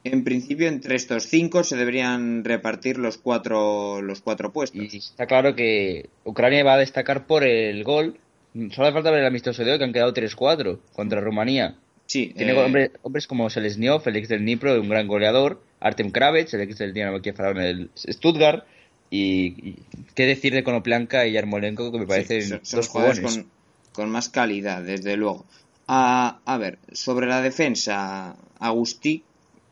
En 0.04 0.24
principio, 0.24 0.68
entre 0.68 0.96
estos 0.96 1.24
cinco 1.28 1.62
se 1.64 1.76
deberían 1.76 2.44
repartir 2.44 2.98
los 2.98 3.18
cuatro, 3.18 4.02
los 4.02 4.20
cuatro 4.20 4.52
puestos. 4.52 4.92
Y 4.92 4.96
está 4.98 5.26
claro 5.26 5.54
que 5.54 6.10
Ucrania 6.24 6.64
va 6.64 6.74
a 6.74 6.78
destacar 6.78 7.26
por 7.26 7.44
el 7.44 7.84
gol. 7.84 8.18
Solo 8.52 8.88
hace 8.88 8.92
falta 8.94 9.10
ver 9.10 9.20
el 9.20 9.26
amistoso 9.26 9.64
de 9.64 9.72
hoy, 9.72 9.78
que 9.78 9.84
han 9.84 9.92
quedado 9.92 10.12
3-4 10.12 10.78
contra 10.92 11.20
Rumanía. 11.20 11.76
Sí, 12.06 12.32
Tiene 12.36 12.52
eh, 12.52 12.58
hombres, 12.58 12.90
hombres 13.02 13.26
como 13.28 13.48
Selesniov, 13.48 14.02
el 14.06 14.16
ex 14.16 14.28
del 14.28 14.40
Dnipro, 14.42 14.78
un 14.80 14.88
gran 14.88 15.06
goleador, 15.06 15.62
Artem 15.82 16.10
Kravets, 16.10 16.54
el 16.54 16.62
ex 16.62 16.78
del 16.78 16.92
Dinamo 16.94 17.20
Kiev 17.20 17.34
ahora 17.40 17.62
en 17.62 17.66
el 17.78 17.90
Stuttgart, 17.96 18.64
y, 19.10 19.68
y 19.70 19.76
qué 20.14 20.26
decir 20.26 20.54
de 20.54 20.64
Konoplyanka 20.64 21.26
y 21.26 21.32
Yarmolenko, 21.32 21.92
que 21.92 21.98
me 21.98 22.04
sí, 22.04 22.08
parecen 22.08 22.48
son, 22.48 22.60
son 22.64 22.76
dos 22.80 22.88
jugadores 22.88 23.20
con, 23.20 23.46
con 23.92 24.10
más 24.10 24.28
calidad, 24.28 24.82
desde 24.82 25.16
luego. 25.16 25.44
A, 25.88 26.38
a 26.44 26.56
ver, 26.56 26.78
sobre 26.92 27.26
la 27.26 27.42
defensa, 27.42 28.36
Agustí, 28.58 29.22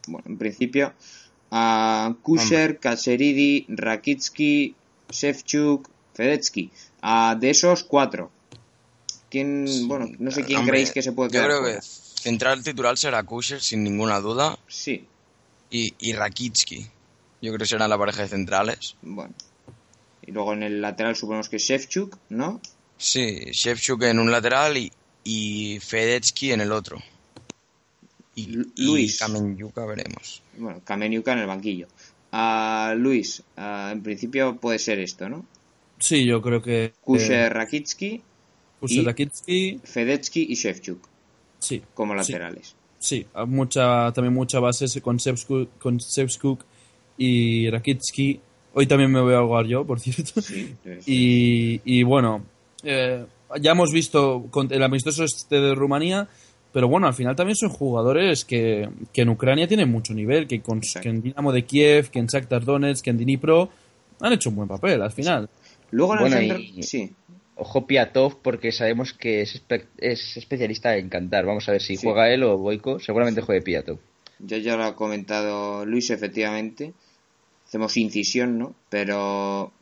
bueno, 0.09 0.27
en 0.29 0.37
principio, 0.39 0.93
a 1.51 2.15
Kusher, 2.23 2.79
Kaseridi, 2.79 3.65
Rakitsky, 3.69 4.75
Shevchuk, 5.11 5.89
Fedetsky. 6.15 6.71
A 7.03 7.37
de 7.41 7.51
esos 7.51 7.83
cuatro. 7.85 8.31
¿Quién, 9.31 9.67
bueno, 9.89 10.09
no 10.19 10.31
sé 10.33 10.45
quién 10.45 10.59
Hombre, 10.59 10.73
creéis 10.73 10.91
que 10.93 11.03
se 11.03 11.13
puede 11.13 11.31
Yo 11.31 11.33
quedar 11.35 11.47
creo 11.47 11.61
fuera? 11.61 11.77
que 11.81 11.83
central 11.83 12.63
titular 12.63 12.99
será 12.99 13.23
Kusher, 13.23 13.61
sin 13.61 13.85
ninguna 13.85 14.21
duda, 14.21 14.59
Sí, 14.67 15.07
y, 15.71 15.95
y 15.99 16.12
Rakitsky. 16.12 16.81
Yo 17.43 17.51
creo 17.53 17.59
que 17.59 17.66
será 17.66 17.89
la 17.89 17.97
pareja 17.99 18.23
de 18.23 18.29
centrales. 18.29 18.97
bueno. 19.03 19.35
Y 20.27 20.33
luego 20.33 20.53
en 20.53 20.62
el 20.62 20.81
lateral 20.83 21.16
suponemos 21.16 21.49
que 21.49 21.59
Shevchuk, 21.59 22.16
¿no? 22.29 22.61
Sí, 22.99 23.47
Shevchuk 23.53 24.03
en 24.03 24.18
un 24.18 24.31
lateral 24.31 24.77
y, 24.77 24.93
y 25.25 25.79
Fedetsky 25.81 26.53
en 26.53 26.61
el 26.61 26.73
otro. 26.73 26.99
Y, 28.35 28.47
Lu- 28.47 28.71
y 28.77 28.85
Luis. 28.85 29.18
Kamenyuka 29.18 29.85
veremos. 29.87 30.43
Bueno, 30.57 30.81
Kameniuka 30.85 31.33
en 31.33 31.39
el 31.41 31.47
banquillo. 31.47 31.89
A 32.33 32.95
Luis, 32.97 33.43
ah, 33.57 33.91
en 33.93 34.03
principio 34.03 34.57
puede 34.57 34.79
ser 34.79 34.99
esto, 35.01 35.29
¿no? 35.29 35.45
Sí, 35.99 36.25
yo 36.25 36.41
creo 36.41 36.62
que. 36.62 36.93
Kusher, 37.01 37.53
Rakitsky, 37.53 38.23
Kusher 38.79 38.99
y- 39.03 39.05
Rakitsky, 39.05 39.81
Fedetsky 39.83 40.47
y 40.49 40.55
Shevchuk 40.55 41.09
sí. 41.59 41.83
como 41.95 42.14
laterales. 42.14 42.68
Sí, 42.68 42.75
hay 43.11 43.27
mucha, 43.47 44.13
también 44.13 44.35
mucha 44.35 44.61
base 44.61 45.01
con 45.01 45.17
Shevchuk, 45.17 45.79
con 45.79 45.99
Shevchuk 45.99 46.61
y 47.19 47.69
Rakitsky. 47.71 48.41
Hoy 48.75 48.87
también 48.87 49.11
me 49.11 49.21
voy 49.21 49.35
a 49.35 49.39
ahogar 49.39 49.67
yo, 49.67 49.85
por 49.85 49.99
cierto. 50.01 50.41
Sí, 50.41 50.75
Y, 51.07 51.81
y 51.85 52.03
bueno, 52.03 52.43
eh, 52.83 53.25
ya 53.61 53.73
hemos 53.73 53.93
visto 53.93 54.47
con 54.51 54.73
el 54.73 54.83
amistoso 54.83 55.25
este 55.25 55.61
de 55.61 55.75
Rumanía, 55.75 56.29
pero 56.73 56.87
bueno, 56.89 57.07
al 57.09 57.15
final 57.15 57.35
también 57.35 57.57
son 57.57 57.71
jugadores 57.71 58.45
que, 58.45 58.89
que 59.13 59.23
en 59.23 59.29
Ucrania 59.31 59.67
tienen 59.67 59.91
mucho 59.91 60.15
nivel, 60.15 60.47
que, 60.47 60.61
con, 60.61 60.81
que 60.81 61.09
en 61.09 61.21
Dinamo 61.23 61.51
de 61.53 61.65
Kiev, 61.65 62.11
que 62.11 62.21
en 62.21 62.27
Shakhtar 62.27 62.65
Donetsk, 62.65 63.05
que 63.05 63.11
en 63.11 63.19
Dnipro 63.19 63.71
han 64.21 64.33
hecho 64.35 64.51
un 64.51 64.57
buen 64.57 64.69
papel 64.69 65.03
al 65.03 65.11
final. 65.11 65.49
Luego 65.91 66.15
en 66.15 66.21
Bueno, 66.21 66.37
el 66.37 66.49
centro... 66.49 66.59
y- 66.61 66.83
Sí, 66.85 67.11
Ojo 67.63 67.87
Piatov, 67.87 68.41
porque 68.41 68.73
sabemos 68.73 69.13
que 69.13 69.43
es, 69.43 69.55
espe- 69.63 69.85
es 69.99 70.37
especialista 70.39 70.97
en 70.97 71.09
cantar. 71.11 71.45
Vamos 71.45 71.69
a 71.69 71.73
ver 71.73 71.83
si 71.83 71.97
Sí. 71.97 72.07
juega 72.07 72.31
él 72.31 72.43
o 72.43 72.57
Boico. 72.57 72.99
Seguramente 73.01 73.43
juegue 73.43 73.61
Piatov. 73.63 73.99
ya, 74.39 74.57
ya 74.57 74.77
lo 74.77 74.85
ha 74.85 74.97
comentado 74.97 75.85
Luis, 75.85 76.09
efectivamente. 76.11 76.95
Hacemos 77.67 77.97
incisión, 77.99 78.59
¿no? 78.59 78.75
Pero 78.89 79.73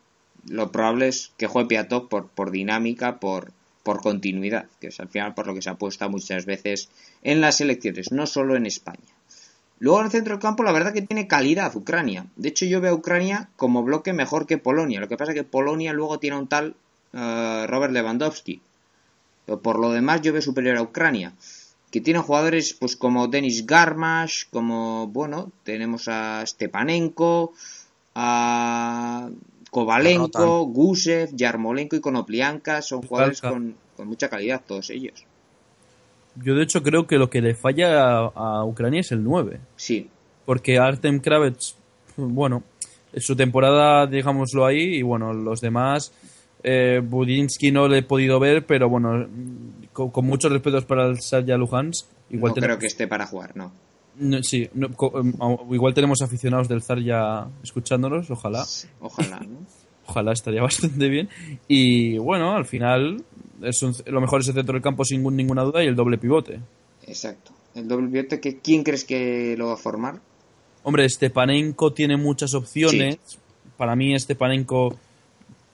lo 0.49 0.71
probable 0.71 1.07
es 1.07 1.31
que 1.37 1.47
juegue 1.47 1.69
Piatov 1.69 2.09
por, 2.09 2.27
por 2.27 2.51
dinámica, 2.51 3.19
por, 3.19 3.53
por 3.83 4.01
continuidad, 4.01 4.65
que 4.81 4.87
es 4.87 4.99
al 4.99 5.07
final 5.07 5.33
por 5.33 5.47
lo 5.47 5.53
que 5.53 5.61
se 5.61 5.69
apuesta 5.69 6.09
muchas 6.09 6.45
veces 6.45 6.89
en 7.23 7.39
las 7.39 7.61
elecciones, 7.61 8.11
no 8.11 8.27
solo 8.27 8.55
en 8.57 8.65
España. 8.65 8.99
Luego 9.79 10.01
en 10.01 10.05
el 10.07 10.11
centro 10.11 10.33
del 10.33 10.41
campo, 10.41 10.63
la 10.63 10.73
verdad 10.73 10.91
que 10.93 11.01
tiene 11.01 11.27
calidad 11.27 11.73
Ucrania. 11.73 12.25
De 12.35 12.49
hecho, 12.49 12.65
yo 12.65 12.81
veo 12.81 12.91
a 12.91 12.95
Ucrania 12.95 13.47
como 13.55 13.81
bloque 13.83 14.11
mejor 14.11 14.45
que 14.45 14.57
Polonia. 14.57 14.99
Lo 14.99 15.07
que 15.07 15.15
pasa 15.15 15.31
es 15.31 15.37
que 15.37 15.45
Polonia 15.45 15.93
luego 15.93 16.19
tiene 16.19 16.37
un 16.37 16.47
tal 16.47 16.75
eh, 17.13 17.65
Robert 17.67 17.93
Lewandowski. 17.93 18.61
Pero 19.45 19.61
por 19.61 19.79
lo 19.79 19.91
demás, 19.91 20.21
yo 20.21 20.33
veo 20.33 20.41
superior 20.41 20.77
a 20.77 20.81
Ucrania. 20.81 21.33
Que 21.91 22.01
tiene 22.01 22.19
jugadores 22.19 22.73
pues 22.73 22.95
como 22.95 23.27
Denis 23.27 23.65
Garmash, 23.65 24.43
como, 24.51 25.07
bueno, 25.07 25.51
tenemos 25.63 26.07
a 26.07 26.45
Stepanenko, 26.45 27.53
a 28.13 29.29
Kovalenko, 29.71 30.65
Gusev, 30.65 31.35
Yarmolenko 31.35 31.95
y 31.95 31.99
Konoplianka. 31.99 32.81
Son 32.81 33.01
jugadores 33.01 33.41
con, 33.41 33.75
con 33.97 34.07
mucha 34.07 34.29
calidad, 34.29 34.61
todos 34.67 34.91
ellos. 34.91 35.25
Yo 36.35 36.55
de 36.55 36.63
hecho 36.63 36.83
creo 36.83 37.07
que 37.07 37.17
lo 37.17 37.29
que 37.29 37.41
le 37.41 37.55
falla 37.55 38.19
a, 38.19 38.31
a 38.35 38.65
Ucrania 38.65 39.01
es 39.01 39.11
el 39.11 39.23
9. 39.23 39.59
Sí, 39.75 40.09
porque 40.49 40.79
Artem 40.79 41.19
Kravets, 41.19 41.75
bueno, 42.17 42.63
en 43.13 43.21
su 43.21 43.35
temporada, 43.35 44.07
digámoslo 44.07 44.65
ahí, 44.65 44.95
y 44.95 45.03
bueno, 45.03 45.31
los 45.31 45.61
demás, 45.61 46.11
eh, 46.63 47.01
Budinsky 47.03 47.71
no 47.71 47.87
le 47.87 47.99
he 47.99 48.03
podido 48.03 48.39
ver, 48.39 48.65
pero 48.65 48.89
bueno, 48.89 49.27
con, 49.93 50.09
con 50.11 50.25
muchos 50.25 50.51
respetos 50.51 50.85
para 50.85 51.05
el 51.07 51.19
Sarja 51.21 51.57
Luhansk, 51.57 52.05
igual 52.29 52.51
no 52.51 52.53
tenemos, 52.55 52.67
creo 52.75 52.79
que 52.79 52.87
esté 52.87 53.07
para 53.07 53.25
jugar, 53.25 53.55
no. 53.55 53.71
no, 54.17 54.43
sí, 54.43 54.69
no, 54.73 54.87
em, 54.87 55.33
igual 55.73 55.93
tenemos 55.93 56.21
aficionados 56.21 56.67
del 56.67 56.81
Zarya 56.81 57.47
escuchándonos, 57.63 58.29
ojalá, 58.31 58.65
Ojalá, 58.99 59.39
¿no? 59.39 59.59
ojalá 60.07 60.31
estaría 60.33 60.61
bastante 60.69 61.07
bien, 61.09 61.29
y 61.67 62.17
bueno, 62.17 62.55
al 62.55 62.65
final, 62.65 63.23
es 63.61 63.81
un- 63.83 63.95
lo 64.05 64.21
mejor 64.21 64.41
es 64.41 64.47
el 64.49 64.55
centro 64.55 64.73
del 64.73 64.81
campo 64.81 65.03
sin 65.05 65.23
ninguna 65.35 65.63
duda 65.63 65.83
y 65.83 65.87
el 65.87 65.95
doble 65.95 66.17
pivote. 66.17 66.59
Exacto. 67.07 67.51
El 67.75 67.87
doble 67.87 68.07
pivote, 68.09 68.39
que 68.39 68.57
¿quién 68.59 68.83
crees 68.83 69.03
que 69.05 69.55
lo 69.57 69.67
va 69.67 69.73
a 69.73 69.77
formar? 69.77 70.19
Hombre, 70.83 71.07
Stepanenko 71.09 71.93
tiene 71.93 72.17
muchas 72.17 72.53
opciones. 72.53 73.17
Para 73.77 73.95
mí, 73.95 74.17
Stepanenko 74.17 74.95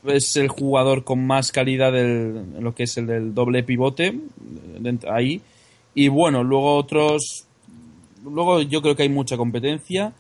es 0.08 0.36
el 0.38 0.47
jugador 0.47 1.03
con 1.03 1.26
más 1.26 1.51
calidad 1.51 1.91
del, 1.91 2.38
en 2.58 2.64
lo 2.64 2.74
que 2.76 2.84
es 2.84 2.97
el 2.97 3.08
del 3.08 3.34
doble 3.34 3.64
pivote 3.64 4.14
dent- 4.80 5.10
ahí. 5.12 5.41
Y 5.93 6.08
bueno, 6.10 6.43
luego 6.43 6.76
otros. 6.76 7.45
Luego 8.24 8.62
yo 8.62 8.82
creo 8.82 8.95
que 8.95 9.03
hay 9.03 9.10
mucha 9.10 9.38
competencia. 9.38 10.14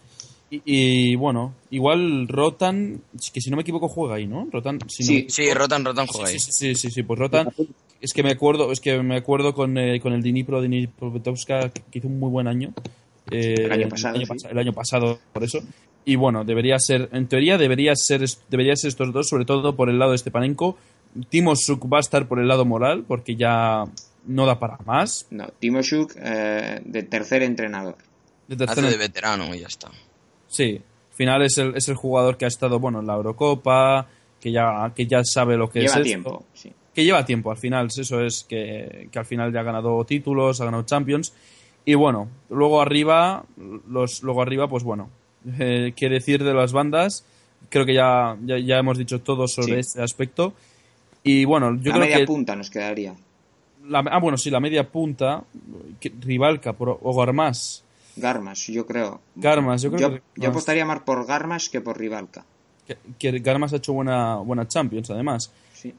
Y, 0.51 0.61
y, 0.65 1.15
bueno, 1.15 1.55
igual 1.71 2.27
Rotan, 2.27 3.01
que 3.33 3.41
si 3.41 3.49
no 3.49 3.55
me 3.57 3.63
equivoco 3.63 3.87
juega 3.89 4.15
ahí, 4.15 4.27
¿no? 4.27 4.47
Rotan, 4.51 4.79
si 4.87 5.03
no 5.03 5.07
Sí. 5.07 5.25
Sí, 5.27 5.53
Rotan, 5.53 5.83
Rotan 5.83 6.05
juega 6.07 6.29
ahí. 6.29 6.39
Sí, 6.39 6.51
sí, 6.51 6.75
sí, 6.75 6.75
sí, 6.75 6.91
sí, 6.91 7.03
pues 7.03 7.19
Rotan. 7.19 7.49
Es 7.99 8.13
que 8.13 8.21
me 8.21 8.31
acuerdo, 8.31 8.71
es 8.71 8.79
que 8.79 9.01
me 9.01 9.15
acuerdo 9.17 9.53
con, 9.55 9.77
eh, 9.79 9.99
con 9.99 10.13
el 10.13 10.21
Dnipro, 10.21 10.61
Dnipropetrovsk, 10.61 11.47
que 11.89 11.97
hizo 11.99 12.07
un 12.07 12.19
muy 12.19 12.29
buen 12.29 12.47
año. 12.47 12.73
Eh, 13.31 13.55
El 13.57 13.71
año 13.71 13.89
pasado, 13.89 14.17
sí. 14.19 14.25
pas- 14.25 14.47
el 14.51 14.57
año 14.59 14.71
pasado, 14.73 15.19
por 15.33 15.43
eso. 15.43 15.59
Y 16.05 16.15
bueno, 16.17 16.43
debería 16.43 16.77
ser, 16.79 17.09
en 17.13 17.27
teoría, 17.27 17.57
debería 17.57 17.93
ser, 17.95 18.23
debería 18.49 18.75
ser 18.75 18.89
estos 18.89 19.11
dos, 19.11 19.27
sobre 19.27 19.45
todo 19.45 19.75
por 19.75 19.89
el 19.89 19.97
lado 19.97 20.11
de 20.11 20.17
Stepanenko. 20.19 20.77
Timo 21.29 21.55
Suk 21.55 21.91
va 21.91 21.97
a 21.97 22.01
estar 22.01 22.27
por 22.27 22.39
el 22.39 22.47
lado 22.47 22.63
moral, 22.65 23.03
porque 23.07 23.35
ya 23.35 23.85
no 24.27 24.45
da 24.45 24.59
para 24.59 24.77
más. 24.85 25.25
No, 25.31 25.47
Timoshuk, 25.59 26.13
eh, 26.17 26.81
de 26.83 27.03
tercer 27.03 27.41
entrenador. 27.43 27.95
De 28.47 28.55
Hace 28.55 28.65
tercero- 28.65 28.89
de 28.89 28.97
veterano 28.97 29.55
y 29.55 29.59
ya 29.61 29.67
está. 29.67 29.89
Sí, 30.47 30.81
al 31.11 31.15
final 31.15 31.41
es 31.43 31.57
el, 31.57 31.75
es 31.75 31.87
el 31.89 31.95
jugador 31.95 32.37
que 32.37 32.45
ha 32.45 32.49
estado, 32.49 32.79
bueno, 32.79 32.99
en 32.99 33.07
la 33.07 33.13
Eurocopa, 33.15 34.07
que 34.39 34.51
ya, 34.51 34.91
que 34.95 35.07
ya 35.07 35.21
sabe 35.23 35.57
lo 35.57 35.69
que 35.69 35.79
Lleva 35.79 35.91
es 35.93 35.97
esto. 35.97 36.03
tiempo, 36.03 36.45
sí. 36.53 36.71
que 36.93 37.03
lleva 37.03 37.25
tiempo 37.25 37.49
al 37.49 37.57
final, 37.57 37.87
eso 37.87 38.21
es 38.23 38.43
que, 38.47 39.07
que 39.11 39.19
al 39.19 39.25
final 39.25 39.51
ya 39.51 39.61
ha 39.61 39.63
ganado 39.63 40.03
títulos, 40.05 40.61
ha 40.61 40.65
ganado 40.65 40.83
Champions. 40.83 41.33
Y 41.85 41.95
bueno, 41.95 42.29
luego 42.49 42.81
arriba, 42.81 43.43
los, 43.89 44.21
luego 44.23 44.41
arriba, 44.41 44.67
pues 44.67 44.83
bueno, 44.83 45.09
eh, 45.59 45.93
qué 45.95 46.09
decir 46.09 46.43
de 46.43 46.53
las 46.53 46.71
bandas, 46.73 47.25
creo 47.69 47.85
que 47.85 47.93
ya, 47.93 48.37
ya, 48.45 48.57
ya 48.59 48.77
hemos 48.77 48.97
dicho 48.97 49.21
todo 49.21 49.47
sobre 49.47 49.73
Sí. 49.73 49.79
este 49.79 50.01
aspecto. 50.03 50.53
Y 51.23 51.45
bueno, 51.45 51.71
yo 51.75 51.91
la 51.91 51.97
creo 51.97 51.99
media 51.99 52.17
que. 52.17 52.25
punta 52.25 52.55
nos 52.55 52.69
quedaría. 52.69 53.15
la- 53.87 53.99
ah, 53.99 54.19
bueno, 54.19 54.37
sí, 54.37 54.49
la 54.49 54.59
media 54.59 54.89
punta, 54.89 55.43
que- 55.99 56.11
Rivalca 56.19 56.73
por, 56.73 56.99
o 57.01 57.15
Garmas. 57.15 57.83
Garmas, 58.15 58.65
yo 58.67 58.85
creo. 58.85 59.19
Garmas, 59.35 59.81
yo 59.81 59.91
creo 59.91 60.09
yo, 60.09 60.15
que 60.15 60.21
yo 60.37 60.49
apostaría 60.49 60.85
más 60.85 61.01
por 61.01 61.25
Garmas 61.27 61.69
que 61.69 61.81
por 61.81 61.97
Rivalca. 61.97 62.45
que, 62.87 62.97
que 63.19 63.39
Garmas 63.39 63.73
ha 63.73 63.77
hecho 63.77 63.93
buena, 63.93 64.35
buena 64.37 64.67
Champions, 64.67 65.09
además. 65.09 65.51
Sí. 65.73 65.93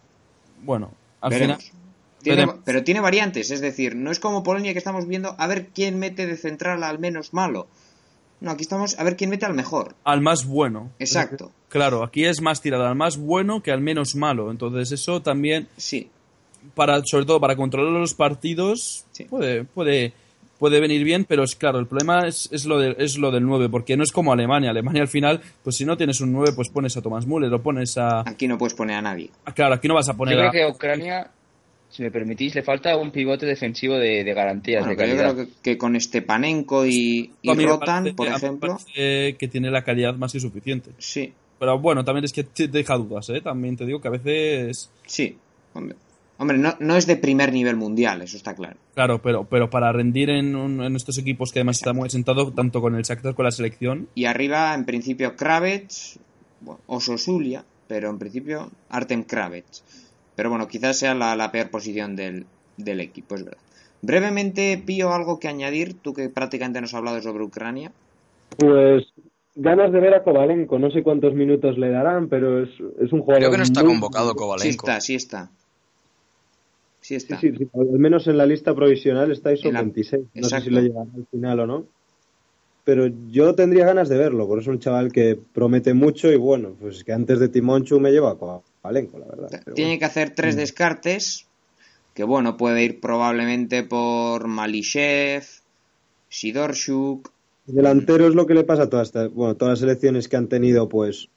Bueno, 0.62 0.90
al 1.20 1.30
Veremos. 1.30 1.64
final. 1.64 1.76
Tiene- 2.22 2.53
pero 2.64 2.82
tiene 2.82 3.01
variantes, 3.01 3.51
es 3.53 3.61
decir, 3.61 3.94
no 3.94 4.11
es 4.11 4.18
como 4.18 4.42
Polonia 4.42 4.72
que 4.72 4.78
estamos 4.78 5.07
viendo 5.07 5.34
a 5.38 5.47
ver 5.47 5.68
quién 5.74 5.99
mete 5.99 6.26
de 6.26 6.36
central 6.36 6.82
al 6.82 6.99
menos 6.99 7.32
malo. 7.34 7.68
No, 8.41 8.51
aquí 8.51 8.62
estamos 8.62 8.99
a 8.99 9.05
ver 9.05 9.16
quién 9.16 9.30
mete 9.30 9.47
al 9.47 9.55
mejor. 9.55 9.95
Al 10.05 10.20
más 10.20 10.45
bueno. 10.47 10.91
Exacto. 10.99 11.53
Claro, 11.68 12.03
aquí 12.03 12.24
es 12.24 12.41
más 12.43 12.61
tirada 12.61 12.89
al 12.89 12.95
más 12.97 13.16
bueno 13.16 13.62
que 13.62 13.72
al 13.72 13.80
menos 13.80 14.14
malo. 14.14 14.51
Entonces, 14.51 14.93
eso 14.93 15.22
también, 15.22 15.68
Sí, 15.76 16.11
para, 16.74 17.01
sobre 17.05 17.24
todo 17.24 17.41
para 17.41 17.57
controlar 17.57 17.93
los 17.93 18.14
partidos, 18.14 19.05
Sí. 19.12 19.24
puede, 19.24 19.64
puede, 19.64 20.12
puede 20.59 20.80
venir 20.80 21.03
bien, 21.05 21.24
pero 21.24 21.45
es 21.45 21.55
claro, 21.57 21.78
el 21.78 21.87
problema 21.87 22.26
es, 22.26 22.49
es, 22.53 22.64
lo 22.66 22.78
de- 22.78 22.97
es 22.99 23.16
lo 23.18 23.30
del 23.30 23.45
9, 23.45 23.68
porque 23.70 23.97
no 23.97 24.03
es 24.03 24.12
como 24.12 24.32
Alemania. 24.32 24.70
Alemania 24.70 25.03
al 25.03 25.09
final, 25.09 25.41
pues 25.62 25.76
si 25.76 25.84
no 25.84 25.97
tienes 25.97 26.20
un 26.20 26.32
9, 26.32 26.53
pues 26.55 26.68
pones 26.70 26.97
a 26.97 27.03
Thomas 27.03 27.26
Müller 27.26 27.53
o 27.55 27.62
pones 27.62 27.97
a... 27.99 28.20
aquí 28.28 28.49
no 28.49 28.59
puedes 28.59 28.74
poner 28.74 28.97
a 28.97 29.03
nadie. 29.03 29.30
Claro, 29.55 29.74
aquí 29.74 29.89
no 29.89 29.95
vas 29.95 30.09
a 30.09 30.12
Yo 30.12 30.18
poner 30.18 30.37
creo 30.37 30.49
a... 30.49 30.53
que 30.53 30.66
Ucrania, 30.66 31.30
si 31.97 32.03
me 32.03 32.11
permitís, 32.11 32.55
le 32.55 32.62
falta 32.62 32.97
un 32.97 33.11
pivote 33.11 33.47
defensivo 33.47 33.94
de, 33.94 34.22
de 34.24 34.34
garantías, 34.34 34.84
Bueno, 34.86 35.01
de 35.01 35.09
yo 35.09 35.16
creo 35.16 35.36
que, 35.36 35.49
que 35.62 35.78
con 35.78 35.99
Stepanenko 36.01 36.86
y, 36.86 37.32
y 37.42 37.55
Rotan, 37.55 38.05
parece- 38.05 38.14
por 38.14 38.28
ejemplo, 38.28 38.78
que 38.94 39.49
tiene 39.51 39.70
la 39.70 39.82
calidad 39.82 40.14
más 40.16 40.32
que 40.32 40.40
suficiente. 40.40 40.90
sí, 40.99 41.32
Pero 41.59 41.78
bueno, 41.78 42.05
también 42.05 42.24
es 42.24 42.32
que 42.32 42.44
te 42.44 42.68
deja 42.68 42.97
dudas, 42.97 43.28
¿eh? 43.30 43.40
También 43.40 43.76
te 43.76 43.86
digo 43.86 44.01
que 44.01 44.09
a 44.09 44.12
veces... 44.12 44.90
sí. 45.07 45.36
Hombre, 45.74 45.97
Hombre, 46.38 46.59
no, 46.59 46.76
no 46.80 46.97
es 46.97 47.07
de 47.07 47.16
primer 47.16 47.51
nivel 47.51 47.76
mundial, 47.76 48.20
eso 48.20 48.36
está 48.36 48.55
claro. 48.55 48.76
Claro, 48.94 49.22
pero, 49.22 49.44
pero 49.44 49.70
para 49.70 49.90
rendir 49.90 50.28
en, 50.28 50.55
un- 50.55 50.82
en 50.82 50.94
estos 50.94 51.16
equipos 51.16 51.51
que 51.51 51.61
además 51.61 51.78
está 51.78 51.94
muy 51.94 52.09
asentado 52.09 52.53
tanto 52.53 52.82
con 52.82 52.94
el 52.94 53.03
Shakhtar 53.05 53.34
con 53.34 53.47
la 53.47 53.51
selección, 53.51 54.09
Y 54.14 54.26
arriba, 54.26 54.74
en 54.74 54.84
principio, 54.84 55.34
Kravets 55.34 56.18
bueno, 56.61 56.80
o 56.86 57.01
Sosulia, 57.01 57.64
pero 57.88 58.11
en 58.11 58.18
principio 58.18 58.70
Artem 58.90 59.22
Kravets. 59.22 59.82
Pero 60.37 60.51
bueno, 60.51 60.68
quizás 60.68 60.99
sea 60.99 61.14
la, 61.14 61.34
la 61.34 61.51
peor 61.51 61.70
posición 61.70 62.14
del, 62.14 62.47
del 62.76 63.01
equipo, 63.01 63.34
es 63.34 63.45
verdad. 63.45 63.59
Brevemente, 64.03 64.80
Pío, 64.84 65.12
algo 65.12 65.41
que 65.41 65.49
añadir, 65.49 65.95
tú 65.95 66.12
que 66.14 66.28
prácticamente 66.28 66.80
nos 66.80 66.93
has 66.93 66.99
hablado 66.99 67.20
sobre 67.22 67.43
Ucrania. 67.43 67.91
Pues 68.59 69.05
ganas 69.55 69.91
de 69.93 69.99
ver 70.01 70.14
a 70.14 70.22
Kovalenko. 70.22 70.78
No 70.78 70.91
sé 70.91 71.03
cuántos 71.03 71.34
minutos 71.34 71.78
le 71.78 71.91
darán, 71.91 72.28
pero 72.28 72.62
es, 72.62 72.68
es 73.01 73.12
un 73.12 73.20
jugador. 73.22 73.39
Creo 73.41 73.51
que 73.51 73.57
no 73.57 73.62
está 73.64 73.82
muy- 73.82 73.93
convocado 73.95 74.30
Sí 74.30 74.37
Kovalenko. 74.37 74.87
está, 74.87 75.01
sí 75.01 75.14
está. 75.14 75.51
Sí 77.01 77.14
Sí, 77.14 77.14
está. 77.16 77.39
sí, 77.41 77.53
sí, 77.57 77.68
al 77.72 77.99
menos 77.99 78.26
en 78.26 78.37
la 78.37 78.47
lista 78.47 78.74
provisional 78.74 79.30
está 79.32 79.53
ISO 79.53 79.70
la- 79.72 79.80
26. 79.80 80.22
No 80.34 80.49
sé 80.49 80.61
si 80.61 80.70
lo 80.70 80.80
llegará 80.80 81.07
al 81.14 81.26
final 81.30 81.61
o 81.61 81.66
no. 81.66 81.84
Pero 82.84 83.07
yo 83.30 83.55
tendría 83.55 83.87
ganas 83.87 84.09
de 84.09 84.16
verlo, 84.16 84.47
porque 84.47 84.62
es 84.62 84.68
un 84.68 84.78
chaval 84.78 85.11
que 85.11 85.37
promete 85.53 85.93
mucho 85.95 86.30
y 86.30 86.37
bueno, 86.37 86.74
pues 86.80 87.03
que 87.03 87.12
antes 87.12 87.41
de 87.41 87.49
Timonchu 87.49 87.99
me 87.99 88.12
lleva 88.12 88.32
a 88.32 88.34
Kovalenko, 88.37 88.68
la 88.93 89.26
verdad. 89.26 89.49
Pero 89.64 89.74
Tiene 89.74 89.91
bueno. 89.93 89.99
que 90.01 90.05
hacer 90.05 90.30
tres 90.34 90.55
Mm. 90.55 90.59
descartes, 90.59 91.47
que 92.14 92.24
bueno, 92.24 92.57
puede 92.57 92.82
ir 92.84 93.01
probablemente 93.01 93.82
por 93.82 94.47
Malishev, 94.47 95.45
Sidorchuk, 96.28 97.30
Delantero 97.66 98.28
es 98.28 98.34
lo 98.34 98.47
que 98.47 98.55
le 98.55 98.62
pasa 98.62 98.84
a 98.84 98.89
todas 98.91 99.09
estas, 99.09 99.32
bueno, 99.32 99.57
todas 99.57 99.72
las 99.72 99.78
selecciones 99.80 100.28
que 100.28 100.37
han 100.37 100.47
tenido 100.49 100.89
pues 100.89 101.28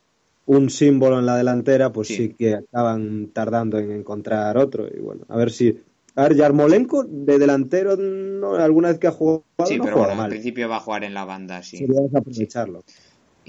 un 0.46 0.70
símbolo 0.70 1.18
en 1.20 1.26
la 1.26 1.36
delantera, 1.38 1.92
pues 1.92 2.08
Sí. 2.08 2.16
sí, 2.16 2.30
que 2.38 2.54
acaban 2.56 3.30
tardando 3.34 3.80
en 3.80 3.92
encontrar 3.92 4.58
otro. 4.58 4.88
Y 4.88 5.00
bueno, 5.00 5.24
a 5.28 5.38
ver 5.38 5.52
si. 5.52 5.80
A 6.16 6.24
ver, 6.24 6.36
Yarmolenko 6.36 7.04
de 7.04 7.40
delantero, 7.40 7.96
no, 7.96 8.56
alguna 8.56 8.90
vez 8.90 9.00
que 9.00 9.08
ha 9.08 9.12
jugado, 9.12 9.44
sí, 9.66 9.78
no 9.78 9.84
pero 9.86 9.98
bueno, 10.00 10.22
al 10.22 10.30
principio 10.30 10.68
va 10.68 10.78
a 10.78 10.80
jugar 10.82 11.04
en 11.04 11.14
la 11.14 11.24
banda, 11.24 11.64
sí. 11.64 11.78
Sería 11.78 12.02
aprovecharlo. 12.14 12.84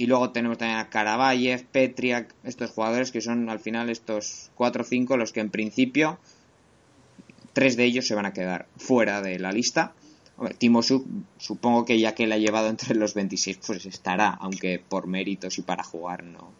Y 0.01 0.07
luego 0.07 0.30
tenemos 0.30 0.57
también 0.57 0.78
a 0.78 0.88
Karavayev, 0.88 1.66
Petriak, 1.66 2.34
estos 2.44 2.70
jugadores 2.70 3.11
que 3.11 3.20
son 3.20 3.51
al 3.51 3.61
final 3.61 3.90
estos 3.90 4.51
4 4.55 4.80
o 4.80 4.86
5 4.86 5.18
los 5.18 5.30
que 5.34 5.40
en 5.40 5.51
principio 5.51 6.18
tres 7.53 7.76
de 7.76 7.84
ellos 7.84 8.07
se 8.07 8.14
van 8.14 8.24
a 8.24 8.32
quedar 8.32 8.66
fuera 8.78 9.20
de 9.20 9.38
la 9.38 9.53
lista. 9.53 9.92
Timo 10.57 10.80
supongo 10.80 11.84
que 11.84 12.01
ya 12.01 12.14
que 12.14 12.26
la 12.26 12.36
ha 12.36 12.38
llevado 12.38 12.68
entre 12.68 12.94
los 12.94 13.12
26, 13.12 13.59
pues 13.66 13.84
estará, 13.84 14.30
aunque 14.30 14.78
por 14.78 15.07
méritos 15.07 15.59
y 15.59 15.62
para 15.62 15.84
jugar 15.84 16.24
no, 16.24 16.51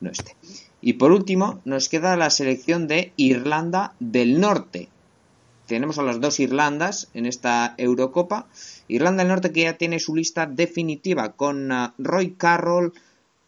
no 0.00 0.10
esté. 0.10 0.34
Y 0.82 0.94
por 0.94 1.12
último, 1.12 1.60
nos 1.64 1.88
queda 1.88 2.16
la 2.16 2.28
selección 2.28 2.88
de 2.88 3.12
Irlanda 3.16 3.94
del 4.00 4.40
Norte. 4.40 4.88
Tenemos 5.66 6.00
a 6.00 6.02
las 6.02 6.20
dos 6.20 6.40
Irlandas 6.40 7.08
en 7.14 7.26
esta 7.26 7.76
Eurocopa. 7.78 8.48
Irlanda 8.90 9.22
del 9.22 9.28
Norte 9.28 9.52
que 9.52 9.62
ya 9.62 9.78
tiene 9.78 10.00
su 10.00 10.14
lista 10.16 10.46
definitiva 10.46 11.32
con 11.32 11.70
ah, 11.70 11.94
Roy 11.98 12.32
Carroll, 12.32 12.92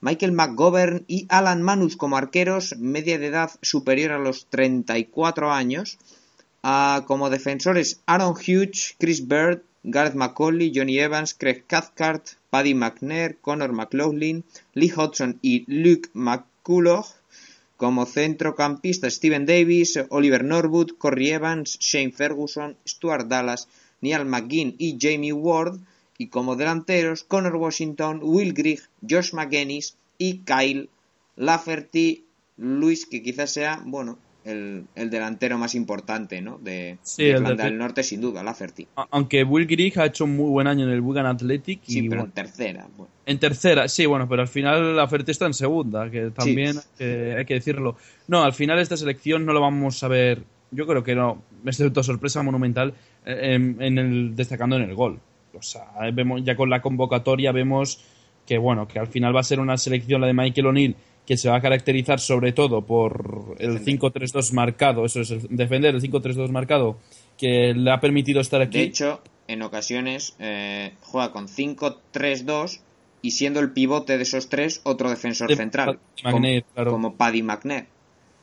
Michael 0.00 0.32
McGovern 0.32 1.04
y 1.06 1.26
Alan 1.28 1.62
Manus 1.62 1.96
como 1.96 2.16
arqueros, 2.16 2.76
media 2.78 3.18
de 3.18 3.26
edad 3.26 3.50
superior 3.60 4.12
a 4.12 4.18
los 4.18 4.46
34 4.46 5.52
años. 5.52 5.98
Ah, 6.62 7.04
como 7.06 7.30
defensores 7.30 8.00
Aaron 8.06 8.34
Hughes, 8.34 8.94
Chris 8.98 9.26
Bird, 9.26 9.62
Gareth 9.84 10.14
McCauley, 10.14 10.72
Johnny 10.72 10.98
Evans, 10.98 11.34
Craig 11.34 11.64
Cathcart, 11.66 12.30
Paddy 12.50 12.74
McNair, 12.74 13.38
Connor 13.40 13.72
McLaughlin, 13.72 14.44
Lee 14.74 14.92
Hodgson 14.94 15.38
y 15.42 15.64
Luke 15.66 16.08
McCullough. 16.14 17.06
Como 17.76 18.06
centrocampista 18.06 19.10
Steven 19.10 19.44
Davis, 19.44 19.98
Oliver 20.10 20.44
Norwood, 20.44 20.92
Corey 20.98 21.30
Evans, 21.30 21.78
Shane 21.80 22.12
Ferguson, 22.12 22.76
Stuart 22.86 23.26
Dallas, 23.26 23.66
Neil 24.02 24.26
McGinn 24.26 24.74
y 24.78 24.98
Jamie 25.00 25.32
Ward. 25.32 25.78
Y 26.18 26.26
como 26.28 26.54
delanteros 26.54 27.24
Connor 27.24 27.56
Washington, 27.56 28.20
Will 28.22 28.52
Grigg, 28.52 28.80
Josh 29.08 29.32
McGuinness 29.32 29.96
y 30.18 30.40
Kyle 30.40 30.88
Lafferty. 31.36 32.24
Luis, 32.58 33.06
que 33.06 33.22
quizás 33.22 33.50
sea, 33.50 33.82
bueno, 33.84 34.18
el, 34.44 34.84
el 34.94 35.08
delantero 35.10 35.56
más 35.58 35.74
importante, 35.74 36.40
¿no? 36.42 36.58
De, 36.58 36.98
Sí, 37.02 37.24
de 37.24 37.30
el 37.30 37.36
Irlanda 37.38 37.64
del- 37.64 37.78
Norte, 37.78 38.02
sin 38.04 38.20
duda, 38.20 38.42
Lafferty. 38.42 38.86
aunque 39.10 39.42
Will 39.42 39.66
Grigg 39.66 39.98
ha 39.98 40.04
hecho 40.06 40.24
un 40.24 40.36
muy 40.36 40.50
buen 40.50 40.66
año 40.66 40.84
en 40.84 40.90
el 40.92 41.00
Wigan 41.00 41.26
Athletic 41.26 41.80
y 41.88 41.92
Sí, 41.92 42.02
pero 42.02 42.22
bueno, 42.22 42.24
en 42.26 42.30
tercera. 42.32 42.86
Bueno. 42.96 43.10
en 43.24 43.38
tercera, 43.38 43.88
sí, 43.88 44.04
bueno, 44.06 44.28
pero 44.28 44.42
al 44.42 44.48
final 44.48 44.96
la 44.96 45.04
oferta 45.04 45.32
está 45.32 45.46
en 45.46 45.54
segunda, 45.54 46.10
que 46.10 46.30
también 46.30 46.76
eh, 46.98 47.36
hay 47.38 47.44
que 47.46 47.54
decirlo. 47.54 47.96
No, 48.28 48.42
al 48.44 48.52
final 48.52 48.78
esta 48.78 48.96
selección 48.98 49.44
no 49.46 49.52
lo 49.54 49.60
vamos 49.60 50.02
a 50.04 50.08
ver, 50.08 50.44
yo 50.72 50.86
creo 50.86 51.04
que 51.04 51.14
no, 51.14 51.42
excepto 51.64 52.02
sorpresa 52.02 52.42
monumental, 52.42 52.94
eh, 53.24 53.54
en, 53.54 53.80
en 53.80 53.98
el, 53.98 54.34
destacando 54.36 54.76
en 54.76 54.82
el 54.82 54.94
gol. 54.94 55.20
O 55.54 55.62
sea, 55.62 55.84
vemos 56.12 56.42
ya 56.44 56.56
con 56.56 56.68
la 56.70 56.80
convocatoria 56.82 57.52
vemos 57.52 58.02
que 58.46 58.58
bueno, 58.58 58.88
que 58.88 58.98
al 58.98 59.06
final 59.06 59.36
va 59.36 59.40
a 59.40 59.44
ser 59.44 59.60
una 59.60 59.76
selección 59.76 60.20
la 60.20 60.26
de 60.26 60.32
Michael 60.34 60.66
O'Neill 60.66 60.96
que 61.26 61.36
se 61.36 61.48
va 61.48 61.56
a 61.56 61.60
caracterizar 61.60 62.18
sobre 62.18 62.50
todo 62.52 62.84
por 62.84 63.54
el 63.60 63.78
5-3-2 63.84 64.52
marcado, 64.54 65.04
eso 65.04 65.20
es, 65.20 65.30
el- 65.30 65.46
defender 65.50 65.94
el 65.94 66.00
5-3-2 66.02 66.48
marcado, 66.50 66.96
que 67.38 67.72
le 67.74 67.92
ha 67.92 68.00
permitido 68.00 68.40
estar 68.40 68.60
aquí. 68.60 68.78
De 68.78 68.84
hecho, 68.84 69.20
en 69.46 69.62
ocasiones 69.62 70.34
eh, 70.40 70.94
juega 71.02 71.30
con 71.30 71.46
5-3-2 71.46 72.80
y 73.22 73.30
siendo 73.32 73.60
el 73.60 73.70
pivote 73.72 74.16
de 74.16 74.22
esos 74.24 74.48
tres, 74.48 74.80
otro 74.84 75.10
defensor 75.10 75.48
De- 75.48 75.56
central. 75.56 75.98
Paddy 76.22 76.34
McNair, 76.34 76.62
como, 76.64 76.74
claro. 76.74 76.90
como 76.90 77.14
Paddy 77.14 77.42
McNair. 77.42 77.86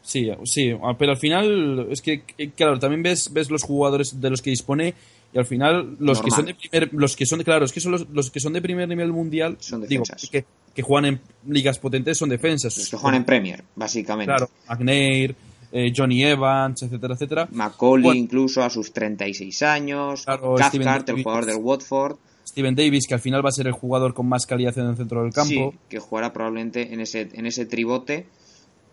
Sí, 0.01 0.29
sí, 0.45 0.73
pero 0.97 1.11
al 1.11 1.17
final 1.17 1.87
es 1.91 2.01
que, 2.01 2.23
que, 2.23 2.51
claro, 2.51 2.79
también 2.79 3.03
ves, 3.03 3.31
ves 3.31 3.51
los 3.51 3.63
jugadores 3.63 4.19
de 4.19 4.29
los 4.29 4.41
que 4.41 4.49
dispone 4.49 4.93
y 5.33 5.37
al 5.37 5.45
final 5.45 5.95
los 5.99 6.21
que 6.21 6.31
son 6.31 6.45
de 6.45 6.55
primer, 6.55 6.89
los 6.93 7.15
que 7.15 7.25
son, 7.25 7.43
claro, 7.43 7.65
es 7.65 7.71
que 7.71 7.79
son 7.79 7.91
los, 7.91 8.09
los 8.09 8.31
que 8.31 8.39
son 8.39 8.53
de 8.53 8.61
primer 8.61 8.87
nivel 8.87 9.11
mundial, 9.11 9.57
Son 9.59 9.85
digo, 9.87 10.03
que, 10.31 10.45
que 10.73 10.81
juegan 10.81 11.05
en 11.05 11.21
ligas 11.47 11.77
potentes 11.77 12.17
son 12.17 12.29
defensas. 12.29 12.75
Los 12.77 12.89
que 12.89 12.97
juegan 12.97 13.17
en 13.17 13.25
Premier, 13.25 13.63
básicamente. 13.75 14.33
Claro, 14.33 14.49
McNair, 14.67 15.35
eh, 15.71 15.93
Johnny 15.95 16.23
Evans, 16.23 16.81
etcétera, 16.81 17.13
etcétera. 17.13 17.47
Macaulay 17.51 18.03
Bueno. 18.03 18.19
incluso 18.19 18.63
a 18.63 18.69
sus 18.69 18.91
36 18.91 19.61
años. 19.61 20.23
Claro, 20.23 20.55
Cathcart, 20.55 21.09
el 21.09 21.23
jugador 21.23 21.45
del 21.45 21.57
Watford. 21.57 22.17
Steven 22.47 22.73
Davis, 22.73 23.05
que 23.07 23.13
al 23.13 23.19
final 23.19 23.45
va 23.45 23.49
a 23.49 23.51
ser 23.51 23.67
el 23.67 23.73
jugador 23.73 24.15
con 24.15 24.27
más 24.27 24.47
calidad 24.47 24.75
en 24.79 24.87
el 24.87 24.97
centro 24.97 25.21
del 25.21 25.31
campo. 25.31 25.71
Sí, 25.71 25.77
que 25.87 25.99
jugará 25.99 26.33
probablemente 26.33 26.91
en 26.91 26.99
ese, 26.99 27.29
en 27.33 27.45
ese 27.45 27.67
tribote. 27.67 28.25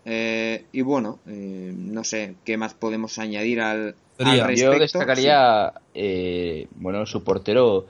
Eh, 0.09 0.63
y 0.71 0.81
bueno, 0.83 1.19
eh, 1.27 1.73
no 1.75 2.05
sé 2.05 2.35
qué 2.45 2.55
más 2.55 2.73
podemos 2.73 3.19
añadir 3.19 3.59
al, 3.59 3.95
al 4.19 4.37
Yo 4.37 4.45
respecto. 4.47 4.79
destacaría, 4.79 5.73
eh, 5.93 6.67
bueno, 6.75 7.05
su 7.05 7.25
portero, 7.25 7.87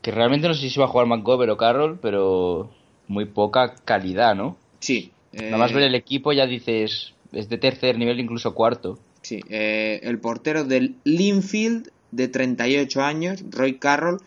que 0.00 0.10
realmente 0.10 0.48
no 0.48 0.54
sé 0.54 0.70
si 0.70 0.80
va 0.80 0.86
a 0.86 0.88
jugar 0.88 1.06
McGovern 1.06 1.50
o 1.50 1.56
Carroll, 1.58 1.98
pero 2.00 2.70
muy 3.08 3.26
poca 3.26 3.74
calidad, 3.84 4.34
¿no? 4.34 4.56
Sí. 4.80 5.12
sí, 5.32 5.44
Nada 5.44 5.58
más 5.58 5.72
eh, 5.72 5.74
ver 5.74 5.84
el 5.84 5.94
equipo 5.94 6.32
ya 6.32 6.46
dices, 6.46 7.12
es 7.30 7.48
de 7.50 7.58
tercer 7.58 7.98
nivel, 7.98 8.20
incluso 8.20 8.54
cuarto. 8.54 8.98
Sí, 9.20 9.40
eh, 9.50 10.00
el 10.02 10.18
portero 10.20 10.64
del 10.64 10.96
Linfield, 11.04 11.90
de 12.10 12.28
38 12.28 13.02
años, 13.02 13.44
Roy 13.50 13.78
Carroll, 13.78 14.22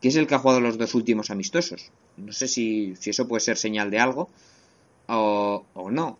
que 0.00 0.08
es 0.08 0.16
el 0.16 0.26
que 0.26 0.36
ha 0.36 0.38
jugado 0.38 0.60
los 0.62 0.78
dos 0.78 0.94
últimos 0.94 1.30
amistosos. 1.30 1.90
No 2.16 2.32
sé 2.32 2.48
si, 2.48 2.96
si 2.96 3.10
eso 3.10 3.28
puede 3.28 3.40
ser 3.40 3.58
señal 3.58 3.90
de 3.90 3.98
algo 3.98 4.30
o, 5.06 5.64
o 5.74 5.90
no. 5.90 6.18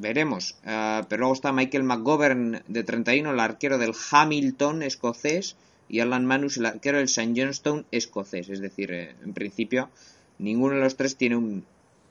Veremos. 0.00 0.56
Eh, 0.64 1.02
pero 1.10 1.20
luego 1.20 1.34
está 1.34 1.52
Michael 1.52 1.84
McGovern, 1.84 2.62
de 2.66 2.84
31, 2.84 3.32
el 3.32 3.40
arquero 3.40 3.76
del 3.76 3.92
Hamilton 4.10 4.82
escocés, 4.82 5.56
y 5.90 6.00
Alan 6.00 6.24
Manus, 6.24 6.56
el 6.56 6.64
arquero 6.66 6.96
del 6.96 7.04
St. 7.04 7.34
Johnstone 7.36 7.84
escocés. 7.90 8.48
Es 8.48 8.60
decir, 8.60 8.92
eh, 8.92 9.14
en 9.22 9.34
principio, 9.34 9.90
ninguno 10.38 10.76
de 10.76 10.80
los 10.80 10.96
tres 10.96 11.16
tiene 11.16 11.36
un 11.36 11.64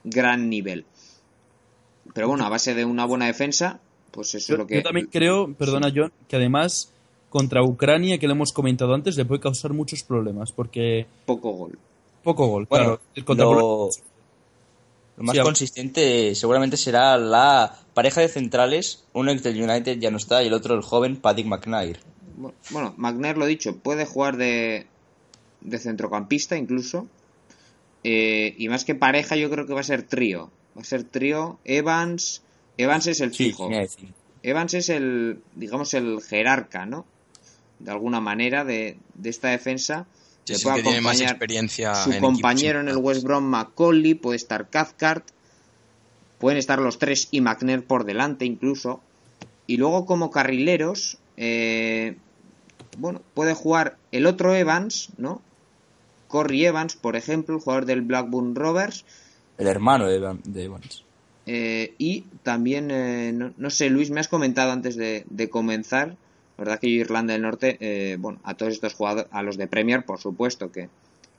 gran 0.04 0.48
nivel. 0.48 0.84
pero 2.14 2.28
bueno, 2.28 2.44
a 2.44 2.48
base 2.48 2.74
de 2.74 2.84
una 2.84 3.04
buena 3.06 3.26
defensa, 3.26 3.80
pues 4.12 4.34
eso 4.36 4.48
Yo, 4.48 4.54
es 4.54 4.58
lo 4.60 4.66
que... 4.66 4.74
yo 4.76 4.82
también 4.82 5.08
creo, 5.10 5.52
perdona 5.54 5.92
John, 5.94 6.12
que 6.28 6.36
además 6.36 6.92
contra 7.28 7.62
Ucrania, 7.62 8.18
que 8.18 8.26
lo 8.26 8.32
hemos 8.34 8.52
comentado 8.52 8.94
antes, 8.94 9.16
le 9.16 9.24
puede 9.24 9.40
causar 9.40 9.72
muchos 9.72 10.02
problemas, 10.04 10.52
porque 10.52 11.06
Poco 11.26 11.52
gol. 11.52 11.78
poco 12.22 12.46
gol, 12.46 12.66
Bueno, 12.70 12.84
claro. 12.84 13.00
El 13.14 13.24
contra 13.24 13.44
lo, 13.46 13.90
lo 15.20 15.26
más 15.26 15.36
Sí, 15.36 15.42
consistente 15.42 16.34
seguramente 16.34 16.78
será 16.78 17.18
la 17.18 17.78
pareja 17.92 18.22
de 18.22 18.28
centrales, 18.28 19.04
uno 19.12 19.34
del 19.34 19.62
United 19.62 19.98
ya 19.98 20.10
no 20.10 20.16
está 20.16 20.42
y 20.42 20.46
el 20.46 20.54
otro 20.54 20.74
el 20.74 20.80
joven 20.80 21.16
Paddy 21.16 21.44
McNair. 21.44 22.00
Bueno, 22.70 22.94
McNair, 22.96 23.36
lo 23.36 23.44
dicho, 23.44 23.76
puede 23.76 24.06
jugar 24.06 24.38
de, 24.38 24.86
de 25.60 25.78
centrocampista 25.78 26.56
incluso. 26.56 27.06
Eh, 28.02 28.54
y 28.56 28.70
más 28.70 28.86
que 28.86 28.94
pareja, 28.94 29.36
yo 29.36 29.50
creo 29.50 29.66
que 29.66 29.74
va 29.74 29.80
a 29.80 29.84
ser 29.84 30.04
trío. 30.04 30.50
Va 30.74 30.80
a 30.80 30.84
ser 30.84 31.04
trío. 31.04 31.58
Evans. 31.66 32.40
Evans 32.78 33.06
es 33.06 33.20
el 33.20 33.34
fijo. 33.34 33.68
Evans 34.42 34.72
es 34.72 34.88
el, 34.88 35.42
digamos, 35.54 35.92
el 35.92 36.22
jerarca, 36.22 36.86
¿no? 36.86 37.04
De 37.78 37.90
alguna 37.90 38.20
manera 38.20 38.64
de, 38.64 38.96
de 39.12 39.28
esta 39.28 39.48
defensa. 39.48 40.06
Sí, 40.44 40.54
sí, 40.56 40.68
que 40.74 40.82
tiene 40.82 41.00
más 41.00 41.12
acompañar 41.16 41.30
experiencia 41.30 41.94
Su 41.94 42.12
en 42.12 42.20
compañero 42.20 42.80
en 42.80 42.88
el 42.88 42.96
West 42.96 43.22
Brom, 43.22 43.44
Macaulay, 43.44 44.14
puede 44.14 44.36
estar 44.36 44.68
Cathcart. 44.68 45.24
Pueden 46.38 46.58
estar 46.58 46.78
los 46.80 46.98
tres 46.98 47.28
y 47.30 47.40
McNair 47.40 47.84
por 47.84 48.04
delante 48.04 48.44
incluso. 48.46 49.00
Y 49.66 49.76
luego 49.76 50.06
como 50.06 50.30
carrileros, 50.30 51.18
eh, 51.36 52.16
bueno, 52.98 53.22
puede 53.34 53.54
jugar 53.54 53.96
el 54.10 54.26
otro 54.26 54.54
Evans, 54.54 55.10
¿no? 55.18 55.42
Corey 56.28 56.64
Evans, 56.64 56.96
por 56.96 57.16
ejemplo, 57.16 57.56
el 57.56 57.60
jugador 57.60 57.84
del 57.86 58.02
Blackburn 58.02 58.54
Rovers. 58.54 59.04
El 59.58 59.66
hermano 59.66 60.06
de, 60.06 60.16
Evan- 60.20 60.40
de 60.44 60.64
Evans. 60.64 61.04
Eh, 61.46 61.94
y 61.98 62.22
también, 62.42 62.90
eh, 62.90 63.32
no, 63.34 63.52
no 63.56 63.70
sé, 63.70 63.90
Luis, 63.90 64.10
me 64.10 64.20
has 64.20 64.28
comentado 64.28 64.72
antes 64.72 64.96
de, 64.96 65.24
de 65.28 65.50
comenzar, 65.50 66.16
la 66.60 66.64
verdad 66.66 66.80
que 66.80 66.92
yo 66.94 67.00
Irlanda 67.00 67.32
del 67.32 67.40
Norte, 67.42 67.78
eh, 67.80 68.16
bueno, 68.20 68.38
a 68.44 68.52
todos 68.54 68.74
estos 68.74 68.92
jugadores, 68.92 69.30
a 69.32 69.42
los 69.42 69.56
de 69.56 69.66
Premier, 69.66 70.04
por 70.04 70.18
supuesto 70.20 70.70
que, 70.70 70.90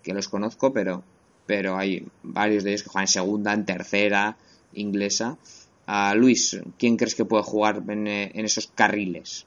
que 0.01 0.13
los 0.15 0.27
conozco, 0.27 0.73
pero, 0.73 1.03
pero 1.45 1.77
hay 1.77 2.07
varios 2.23 2.63
de 2.63 2.71
ellos 2.71 2.81
que 2.83 2.89
juegan 2.89 3.03
en 3.03 3.07
segunda, 3.07 3.53
en 3.53 3.65
tercera, 3.65 4.35
inglesa. 4.73 5.37
A 5.85 6.15
Luis, 6.15 6.59
¿quién 6.79 6.97
crees 6.97 7.13
que 7.13 7.25
puede 7.25 7.43
jugar 7.43 7.83
en, 7.87 8.07
eh, 8.07 8.31
en 8.33 8.45
esos 8.45 8.65
carriles? 8.73 9.45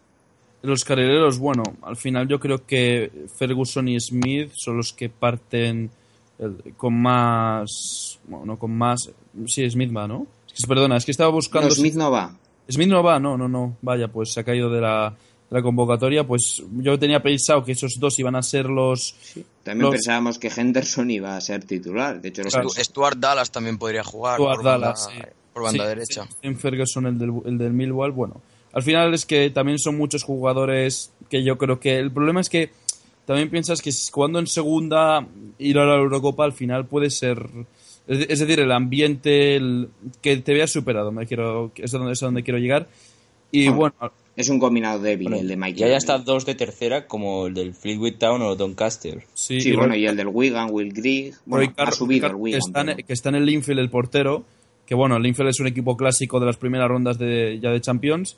Los 0.63 0.85
carrileros, 0.85 1.39
bueno, 1.41 1.65
al 1.83 1.97
final 1.97 2.29
yo 2.29 2.39
creo 2.39 2.65
que 2.65 3.11
Ferguson 3.37 3.89
y 3.89 3.99
Smith 3.99 4.53
son 4.55 4.77
los 4.77 4.93
que 4.93 5.09
parten 5.09 5.91
el- 6.39 6.75
con 6.77 6.95
más. 7.03 8.19
Bueno, 8.29 8.57
con 8.59 8.77
más. 8.77 9.11
Sí, 9.47 9.69
Smith 9.69 9.95
va, 9.95 10.07
¿no? 10.07 10.27
Es 10.55 10.63
que, 10.63 10.69
perdona, 10.69 10.97
es 10.97 11.05
que 11.05 11.11
estaba 11.11 11.31
buscando. 11.31 11.69
No, 11.69 11.75
Smith 11.75 11.95
no 11.95 12.11
va. 12.13 12.37
Smith 12.71 12.89
no 12.89 13.03
va, 13.03 13.19
no, 13.21 13.37
no, 13.37 13.49
no. 13.49 13.77
Vaya, 13.83 14.09
pues 14.09 14.33
se 14.33 14.41
ha 14.41 14.45
caído 14.45 14.71
de 14.71 14.81
la, 14.81 15.15
la 15.55 15.63
convocatoria. 15.63 16.27
Pues 16.27 16.63
yo 16.79 16.99
tenía 16.99 17.23
pensado 17.23 17.65
que 17.65 17.73
esos 17.73 17.95
dos 17.99 18.19
iban 18.19 18.35
a 18.37 18.43
ser 18.43 18.67
los. 18.67 19.15
También 19.63 19.83
Los- 19.87 19.93
pensábamos 19.93 20.39
que 20.39 20.49
Henderson 20.55 21.11
iba 21.11 21.37
a 21.37 21.41
ser 21.41 21.65
titular. 21.65 22.21
De 22.21 22.29
hecho, 22.29 22.43
los 22.43 22.53
Claro. 22.53 22.69
Stu- 22.69 22.83
Stuart 22.85 23.19
Dallas 23.19 23.51
también 23.51 23.79
podría 23.79 24.03
jugar 24.05 24.35
Stuart 24.37 24.57
por 24.57 24.65
banda, 24.65 24.87
Dallas, 24.89 25.09
sí. 25.11 25.23
por 25.53 25.63
banda 25.63 25.85
Sí, 25.85 25.89
derecha. 25.89 26.29
En 26.43 26.59
Ferguson, 26.59 27.07
el 27.07 27.19
del, 27.19 27.33
el 27.47 27.57
del 27.59 27.73
Millwall, 27.73 28.11
bueno. 28.13 28.41
Al 28.73 28.83
final 28.83 29.15
es 29.15 29.25
que 29.25 29.51
también 29.51 29.79
son 29.79 29.97
muchos 29.97 30.25
jugadores 30.25 31.13
que 31.31 31.45
yo 31.45 31.57
creo 31.57 31.79
que. 31.79 31.99
El 31.99 32.11
problema 32.11 32.41
es 32.41 32.49
que 32.49 32.71
también 33.25 33.49
piensas 33.49 33.81
que 33.81 33.91
jugando 34.11 34.41
en 34.41 34.49
segunda, 34.49 35.27
ir 35.59 35.79
a 35.79 35.85
la 35.87 35.95
Eurocopa 35.95 36.45
al 36.45 36.53
final 36.53 36.85
puede 36.87 37.09
ser. 37.11 37.49
Es 38.07 38.41
decir, 38.41 38.61
el 38.61 38.71
ambiente, 38.73 39.57
el, 39.57 39.89
que 40.21 40.37
te 40.37 40.53
veas 40.53 40.71
superado, 40.71 41.11
me 41.11 41.25
quiero, 41.27 41.71
es 41.77 41.95
a 41.95 41.99
donde, 41.99 42.13
es 42.13 42.23
a 42.23 42.27
donde 42.27 42.43
quiero 42.43 42.59
llegar. 42.59 42.87
Y 43.51 43.69
bueno, 43.69 43.95
Es 44.37 44.49
un 44.49 44.59
combinado 44.59 44.99
débil 44.99 45.29
Bueno, 45.29 45.43
el 45.43 45.49
de 45.49 45.57
Mike. 45.57 45.81
y 45.81 45.85
hay 45.85 45.93
hasta 45.95 46.19
dos 46.19 46.45
de 46.45 46.55
tercera 46.57 47.07
como 47.07 47.47
el 47.47 47.55
del 47.55 47.73
Fleetwood 47.75 48.15
Town 48.19 48.43
o 48.43 48.57
Doncaster. 48.57 49.25
sí, 49.35 49.61
Sí, 49.61 49.69
y 49.71 49.73
bueno, 49.77 49.91
Roy- 49.95 50.03
y 50.03 50.07
el 50.07 50.17
del 50.17 50.27
Wigan, 50.29 50.69
Will 50.73 50.93
Grigg. 50.93 51.35
Bueno, 51.47 51.67
Roy 51.67 51.75
Car- 51.75 51.89
ha 51.89 51.93
subido 51.93 52.27
el 52.27 52.35
Wigan. 52.35 52.61
que, 52.61 52.67
está 52.67 52.81
en, 52.81 52.87
pero- 52.87 53.07
que 53.07 53.13
está 53.13 53.29
en 53.29 53.35
el 53.37 53.47
Linfield 53.47 53.79
el 53.79 53.91
portero, 53.91 54.45
que 54.87 54.95
bueno, 54.97 55.17
el 55.17 55.23
Linfield 55.23 55.51
es 55.51 55.61
un 55.61 55.69
equipo 55.69 55.97
clásico 55.97 56.41
de 56.41 56.47
las 56.47 56.57
primeras 56.57 56.89
rondas 56.89 57.17
de, 57.19 57.59
ya 57.63 57.71
de 57.71 57.81
Champions. 57.81 58.37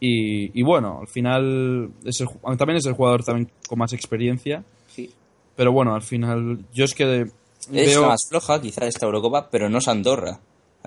Y, 0.00 0.58
y 0.58 0.62
bueno, 0.62 0.98
al 1.02 1.08
final 1.08 1.90
es 2.04 2.20
el 2.20 2.26
ju- 2.26 2.56
también 2.56 2.78
es 2.78 2.86
el 2.86 2.94
jugador 2.94 3.22
también 3.22 3.50
con 3.68 3.78
más 3.78 3.92
experiencia. 3.92 4.64
Sí. 4.88 5.10
Pero 5.56 5.72
bueno, 5.72 5.94
al 5.94 6.02
final 6.02 6.58
yo 6.72 6.84
es 6.86 6.94
que 6.94 7.20
Es 7.22 7.30
veo... 7.70 8.02
la 8.02 8.08
más 8.08 8.26
floja 8.28 8.60
quizá 8.60 8.80
de 8.82 8.88
esta 8.88 9.04
Eurocopa, 9.06 9.48
pero 9.50 9.68
no 9.68 9.78
es 9.78 9.88
Andorra. 9.88 10.40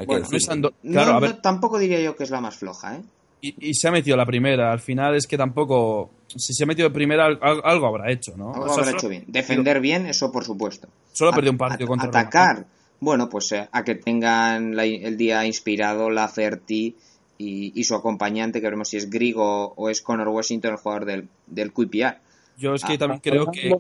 Bueno, 0.08 0.26
no 0.30 0.36
es 0.38 0.46
claro, 0.48 0.72
no, 0.82 1.18
a 1.18 1.20
ver, 1.20 1.36
no, 1.36 1.38
tampoco 1.42 1.78
diría 1.78 2.02
yo 2.02 2.16
que 2.16 2.24
es 2.24 2.32
la 2.32 2.42
más 2.42 2.56
floja, 2.58 2.98
¿eh? 2.98 3.02
Y, 3.48 3.70
y 3.70 3.74
se 3.74 3.88
ha 3.88 3.92
metido 3.92 4.16
la 4.18 4.26
primera. 4.26 4.72
Al 4.72 4.80
final 4.80 5.16
es 5.16 5.28
que 5.28 5.38
tampoco... 5.38 6.10
Si 6.36 6.54
se 6.54 6.64
ha 6.64 6.68
metido 6.68 6.88
de 6.90 6.94
primera, 6.96 7.26
al- 7.26 7.40
al- 7.42 7.62
algo 7.64 7.86
habrá 7.88 8.12
hecho, 8.12 8.36
¿no? 8.38 8.54
Algo 8.54 8.66
O 8.66 8.70
sea, 8.70 8.74
habrá 8.76 8.86
solo- 8.86 8.98
hecho 8.98 9.10
bien. 9.10 9.24
Defender 9.28 9.80
bien, 9.82 10.06
eso 10.08 10.32
por 10.32 10.44
supuesto. 10.44 10.88
Solo 11.12 11.32
perdido 11.32 11.52
un 11.52 11.58
partido 11.58 11.86
a- 11.86 11.90
contra 11.90 12.08
Roma. 12.08 12.20
Atacar, 12.20 12.66
bueno, 13.00 13.30
pues 13.30 13.52
eh, 13.52 13.68
a 13.72 13.84
que 13.84 13.96
tengan 13.96 14.76
la- 14.76 14.86
el 14.86 15.18
día 15.18 15.46
inspirado 15.46 16.10
la 16.10 16.28
Ferti 16.28 16.96
y, 17.38 17.80
y 17.80 17.84
su 17.84 17.94
acompañante, 17.96 18.60
que 18.62 18.66
veremos 18.68 18.90
si 18.90 18.98
es 18.98 19.10
Grigo 19.10 19.74
o 19.76 19.90
es 19.90 20.02
Connor 20.02 20.30
Washington, 20.30 20.72
el 20.72 20.78
jugador 20.78 21.06
del, 21.06 21.28
del 21.48 21.72
QPR. 21.74 22.18
Yo 22.58 22.74
es 22.74 22.84
que 22.84 22.94
Ah, 22.94 22.98
también 22.98 23.20
creo 23.22 23.48
que... 23.52 23.76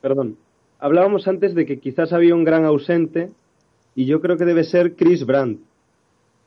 Perdón. 0.00 0.36
Hablábamos 0.78 1.28
antes 1.28 1.54
de 1.54 1.64
que 1.66 1.78
quizás 1.78 2.12
había 2.12 2.34
un 2.34 2.44
gran 2.44 2.64
ausente 2.64 3.30
y 3.94 4.06
yo 4.06 4.20
creo 4.20 4.36
que 4.36 4.44
debe 4.44 4.64
ser 4.64 4.94
Chris 4.96 5.24
Brandt, 5.24 5.60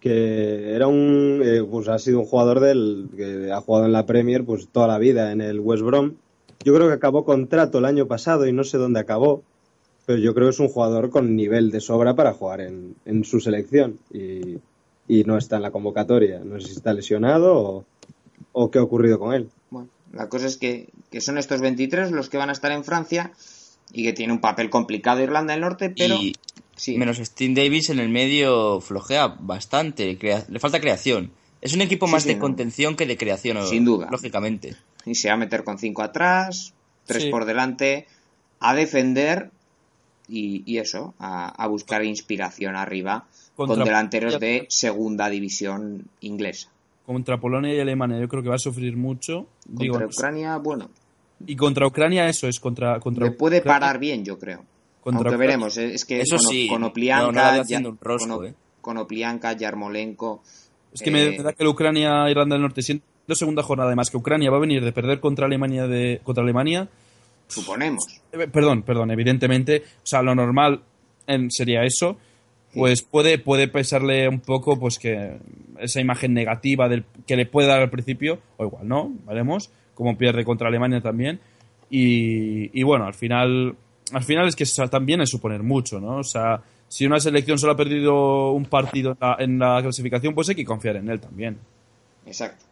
que 0.06 0.76
era 0.76 0.86
un, 0.86 1.42
eh, 1.44 1.64
pues 1.64 1.88
ha 1.88 1.98
sido 1.98 2.20
un 2.20 2.28
jugador 2.28 2.60
del 2.60 3.10
que 3.18 3.52
ha 3.52 3.60
jugado 3.60 3.88
en 3.88 3.92
la 3.92 4.06
Premier 4.06 4.46
pues 4.46 4.68
toda 4.68 4.86
la 4.86 5.00
vida 5.00 5.32
en 5.32 5.42
el 5.42 5.60
West 5.60 5.82
Brom. 5.82 6.14
Yo 6.64 6.76
creo 6.76 6.88
que 6.88 6.94
acabó 6.94 7.26
contrato 7.26 7.80
el 7.80 7.86
año 7.86 8.06
pasado 8.06 8.46
y 8.46 8.54
no 8.54 8.64
sé 8.64 8.78
dónde 8.78 9.00
acabó, 9.00 9.42
pero 10.06 10.20
yo 10.20 10.36
creo 10.36 10.46
que 10.46 10.52
es 10.52 10.60
un 10.60 10.68
jugador 10.68 11.10
con 11.10 11.36
nivel 11.36 11.72
de 11.72 11.80
sobra 11.80 12.16
para 12.16 12.34
jugar 12.34 12.62
en, 12.62 12.96
en 13.06 13.24
su 13.24 13.40
selección 13.40 13.98
y, 14.14 14.60
y 15.08 15.24
no 15.24 15.40
está 15.40 15.56
en 15.56 15.64
la 15.64 15.72
convocatoria. 15.72 16.40
No 16.46 16.60
sé 16.60 16.68
si 16.68 16.74
está 16.74 16.94
lesionado 16.94 17.58
o, 17.58 17.86
o 18.52 18.70
qué 18.70 18.78
ha 18.78 18.84
ocurrido 18.84 19.18
con 19.18 19.34
él. 19.34 19.50
Bueno, 19.72 19.90
la 20.14 20.30
cosa 20.30 20.46
es 20.46 20.58
que, 20.58 20.88
que 21.10 21.20
son 21.20 21.40
estos 21.40 21.62
23 21.62 22.12
los 22.12 22.30
que 22.30 22.38
van 22.38 22.50
a 22.50 22.54
estar 22.54 22.72
en 22.72 22.84
Francia 22.84 23.32
y 23.92 24.04
que 24.04 24.14
tiene 24.14 24.34
un 24.34 24.40
papel 24.40 24.70
complicado 24.70 25.24
Irlanda 25.24 25.54
del 25.54 25.62
Norte, 25.62 25.90
pero 25.90 26.14
Y 26.14 26.36
sí, 26.76 26.98
menos 26.98 27.18
Steve 27.18 27.54
Davis 27.54 27.90
en 27.90 28.00
el 28.00 28.10
medio 28.10 28.80
flojea 28.82 29.28
bastante. 29.40 30.18
crea- 30.18 30.46
le 30.50 30.60
falta 30.60 30.80
creación. 30.80 31.32
Es 31.62 31.74
un 31.74 31.82
equipo 31.82 32.06
Sí, 32.06 32.12
más 32.14 32.24
sí, 32.24 32.30
de 32.30 32.36
no. 32.36 32.42
contención 32.42 32.96
que 32.96 33.06
de 33.06 33.18
creación, 33.18 33.66
Sin 33.68 33.86
duda. 33.86 34.08
lógicamente. 34.12 34.76
y 35.06 35.14
se 35.16 35.28
va 35.28 35.36
a 35.36 35.38
meter 35.38 35.64
con 35.64 35.78
5 35.78 36.02
atrás, 36.02 36.74
3 37.06 37.24
Sí. 37.24 37.30
por 37.30 37.46
delante, 37.46 38.08
a 38.60 38.74
defender 38.74 39.52
y, 40.28 40.64
y 40.66 40.80
eso, 40.80 41.14
a, 41.20 41.48
a 41.50 41.68
buscar 41.68 42.04
inspiración 42.04 42.76
arriba 42.76 43.26
Contra- 43.56 43.76
con 43.78 43.86
delanteros 43.86 44.40
de 44.40 44.66
segunda 44.70 45.30
división 45.30 46.06
inglesa. 46.22 46.70
Contra 47.06 47.40
Polonia 47.40 47.74
y 47.76 47.80
Alemania 47.80 48.20
yo 48.20 48.28
creo 48.28 48.42
que 48.42 48.50
va 48.50 48.56
a 48.56 48.60
sufrir 48.60 48.98
mucho. 48.98 49.46
Digo, 49.68 49.94
Contra. 50.00 50.08
Ucrania, 50.08 50.58
bueno, 50.58 50.90
Y 51.46 51.56
contra 51.56 51.86
Ucrania 51.86 52.28
eso 52.28 52.48
es 52.48 52.60
contra 52.60 53.00
contra 53.00 53.26
le 53.26 53.32
puede 53.32 53.60
Ucrania. 53.60 53.80
parar 53.80 54.00
bien, 54.00 54.26
yo 54.26 54.40
creo. 54.40 54.64
Contra 55.06 55.30
Aunque 55.30 55.38
veremos, 55.38 55.78
es 55.78 56.04
que 56.04 56.20
Eso 56.20 56.38
con, 56.38 56.46
sí, 56.48 56.68
con 56.68 56.84
Oplianka, 56.84 57.64
no 57.80 57.90
un 57.90 57.98
rosco, 58.02 58.38
con, 58.38 58.46
eh. 58.48 58.54
con 58.82 58.98
Oplianka, 58.98 59.54
Yarmolenko, 59.54 60.42
Es 60.92 61.02
que 61.04 61.12
me 61.12 61.24
eh, 61.28 61.44
da 61.44 61.54
que 61.54 61.64
la 61.64 61.70
Ucrania 61.70 62.28
Irlanda 62.30 62.56
del 62.56 62.64
Norte 62.64 62.82
siendo 62.82 63.04
segunda 63.34 63.62
jornada 63.62 63.90
además 63.90 64.10
que 64.10 64.18
Ucrania 64.18 64.50
va 64.50 64.58
a 64.58 64.62
venir 64.62 64.84
de 64.84 64.92
perder 64.92 65.20
contra 65.20 65.46
Alemania 65.46 65.86
de 65.88 66.22
contra 66.24 66.44
Alemania. 66.44 66.90
suponemos. 67.48 68.04
eh, 68.32 68.48
Perdón, 68.52 68.82
perdón, 68.82 69.12
evidentemente, 69.12 69.84
o 69.98 70.06
sea, 70.08 70.24
lo 70.24 70.34
normal 70.34 70.82
en- 71.28 71.52
sería 71.52 71.84
eso. 71.84 72.18
Pues 72.74 73.04
puede, 73.04 73.38
puede 73.38 73.68
pesarle 73.70 74.28
un 74.28 74.40
poco 74.42 74.78
pues 74.80 74.98
que 75.00 75.38
esa 75.80 76.02
imagen 76.02 76.34
negativa 76.34 76.90
del, 76.90 77.06
que 77.28 77.38
le 77.38 77.46
puede 77.46 77.68
dar 77.70 77.80
al 77.80 77.90
principio, 77.92 78.40
o 78.58 78.66
igual 78.66 78.88
no, 78.88 79.14
veremos, 79.28 79.70
como 79.94 80.18
pierde 80.18 80.44
contra 80.44 80.68
Alemania 80.68 81.00
también. 81.00 81.40
Y, 81.92 82.78
y 82.78 82.84
bueno, 82.84 83.06
al 83.06 83.14
final, 83.14 83.76
al 84.12 84.24
final 84.24 84.48
es 84.48 84.56
que 84.56 84.66
también 84.90 85.22
es 85.22 85.30
suponer 85.30 85.64
mucho, 85.64 86.00
¿no? 86.00 86.18
O 86.18 86.24
sea, 86.24 86.62
si 86.88 87.06
una 87.06 87.20
selección 87.20 87.58
solo 87.58 87.74
ha 87.74 87.78
perdido 87.78 88.52
un 88.52 88.66
partido 88.66 89.12
en 89.12 89.18
la, 89.20 89.36
en 89.40 89.60
la 89.60 89.82
clasificación, 89.82 90.36
pues 90.36 90.50
hay 90.50 90.56
que 90.56 90.66
confiar 90.66 90.98
en 90.98 91.10
él 91.10 91.20
también. 91.20 91.58
Exacto. 92.26 92.66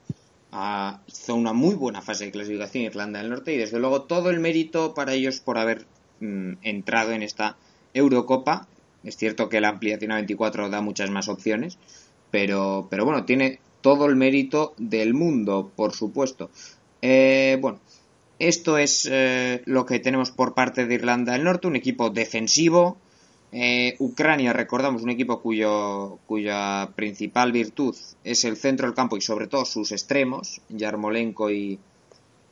Ah, 0.52 1.00
hizo 1.08 1.34
una 1.34 1.52
muy 1.52 1.74
buena 1.74 2.04
fase 2.04 2.26
de 2.26 2.32
clasificación 2.32 2.84
Irlanda 2.84 3.20
del 3.20 3.32
Norte 3.32 3.54
y 3.54 3.58
desde 3.58 3.80
luego 3.80 4.04
todo 4.04 4.30
el 4.30 4.40
mérito 4.40 4.94
para 4.94 5.14
ellos 5.14 5.40
por 5.40 5.58
haber 5.58 5.86
mm, 6.20 6.54
entrado 6.62 7.12
en 7.12 7.24
esta 7.24 7.58
Eurocopa. 7.94 8.68
Es 9.04 9.18
cierto 9.18 9.50
que 9.50 9.60
la 9.60 9.70
ampliación 9.70 10.12
a 10.12 10.16
24 10.16 10.70
da 10.70 10.82
muchas 10.82 11.10
más 11.10 11.28
opciones, 11.28 11.80
pero, 12.30 12.88
pero 12.90 13.04
bueno, 13.04 13.26
tiene 13.26 13.60
todo 13.82 14.06
el 14.06 14.16
mérito 14.16 14.76
del 14.78 15.16
mundo, 15.16 15.72
por 15.76 15.94
supuesto. 15.94 16.52
Eh, 17.02 17.58
bueno, 17.60 17.80
esto 18.40 18.78
es 18.78 19.08
eh, 19.12 19.62
lo 19.66 19.86
que 19.86 20.00
tenemos 20.00 20.32
por 20.32 20.54
parte 20.54 20.86
de 20.86 20.96
Irlanda 20.96 21.34
del 21.34 21.44
Norte, 21.44 21.68
un 21.68 21.76
equipo 21.76 22.10
defensivo, 22.10 22.98
Eh, 23.56 23.96
Ucrania, 24.00 24.52
recordamos, 24.52 25.04
un 25.04 25.12
equipo 25.12 25.40
cuyo, 25.40 26.18
cuya 26.26 26.90
principal 26.96 27.52
virtud 27.52 27.96
es 28.24 28.46
el 28.46 28.58
centro 28.58 28.88
del 28.88 28.96
campo 28.96 29.16
y 29.16 29.22
sobre 29.22 29.46
todo 29.46 29.64
sus 29.64 29.92
extremos, 29.92 30.60
Yarmolenko 30.70 31.52
y, 31.52 31.78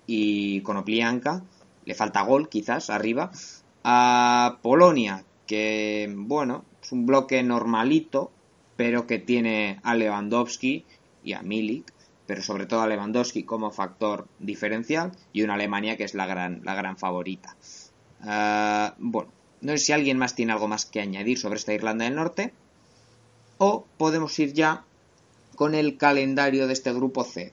y 0.05 0.61
Konoplianka. 0.61 1.41
Le 1.86 1.95
falta 1.95 2.21
gol, 2.21 2.49
quizás, 2.49 2.91
arriba. 2.91 3.32
A 3.84 4.59
Polonia, 4.61 5.23
que, 5.47 6.07
bueno, 6.15 6.63
es 6.84 6.91
un 6.91 7.07
bloque 7.07 7.41
normalito, 7.41 8.29
pero 8.77 9.07
que 9.07 9.17
tiene 9.17 9.79
a 9.82 9.95
Lewandowski 9.95 10.86
y 11.23 11.34
a 11.34 11.41
Milik, 11.41 11.91
pero 12.32 12.43
sobre 12.43 12.65
todo 12.65 12.79
a 12.79 12.88
Lewandowski 12.88 13.43
como 13.43 13.71
factor 13.71 14.25
diferencial, 14.39 15.11
y 15.34 15.41
una 15.41 15.55
Alemania 15.55 15.97
que 15.97 16.05
es 16.05 16.13
la 16.13 16.25
gran, 16.25 16.61
la 16.63 16.75
gran 16.75 16.95
favorita. 16.97 17.57
Ah, 18.21 18.95
bueno, 18.99 19.29
no 19.59 19.73
sé 19.73 19.79
si 19.79 19.91
alguien 19.91 20.17
más 20.17 20.34
tiene 20.34 20.53
algo 20.53 20.69
más 20.69 20.86
que 20.86 21.01
añadir 21.01 21.38
sobre 21.38 21.57
esta 21.57 21.73
Irlanda 21.73 22.05
del 22.05 22.15
Norte. 22.15 22.53
O 23.57 23.86
podemos 23.97 24.39
ir 24.39 24.53
ya 24.53 24.86
con 25.57 25.75
el 25.75 25.97
calendario 25.97 26.67
de 26.67 26.73
este 26.73 26.93
grupo 26.93 27.25
C, 27.25 27.51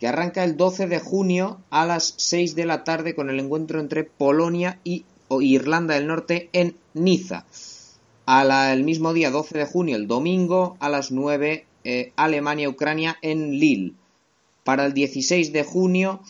que 0.00 0.08
arranca 0.08 0.42
el 0.42 0.56
12 0.56 0.86
de 0.86 1.00
junio 1.00 1.60
a 1.68 1.84
las 1.84 2.14
6 2.16 2.54
de 2.54 2.64
la 2.64 2.82
tarde 2.82 3.14
con 3.14 3.28
el 3.28 3.38
encuentro 3.38 3.78
entre 3.78 4.04
Polonia 4.04 4.80
y 4.84 5.04
Irlanda 5.28 5.96
del 5.96 6.06
Norte 6.06 6.48
en 6.54 6.78
Niza. 6.94 7.44
el 8.26 8.84
mismo 8.84 9.12
día, 9.12 9.30
12 9.30 9.58
de 9.58 9.66
junio, 9.66 9.96
el 9.96 10.08
domingo, 10.08 10.78
a 10.80 10.88
las 10.88 11.10
9, 11.12 11.66
eh, 11.84 12.12
Alemania-Ucrania 12.16 13.18
en 13.20 13.50
Lille. 13.60 13.92
Para 14.64 14.86
el 14.86 14.94
16 14.94 15.52
de 15.52 15.62
junio, 15.62 16.20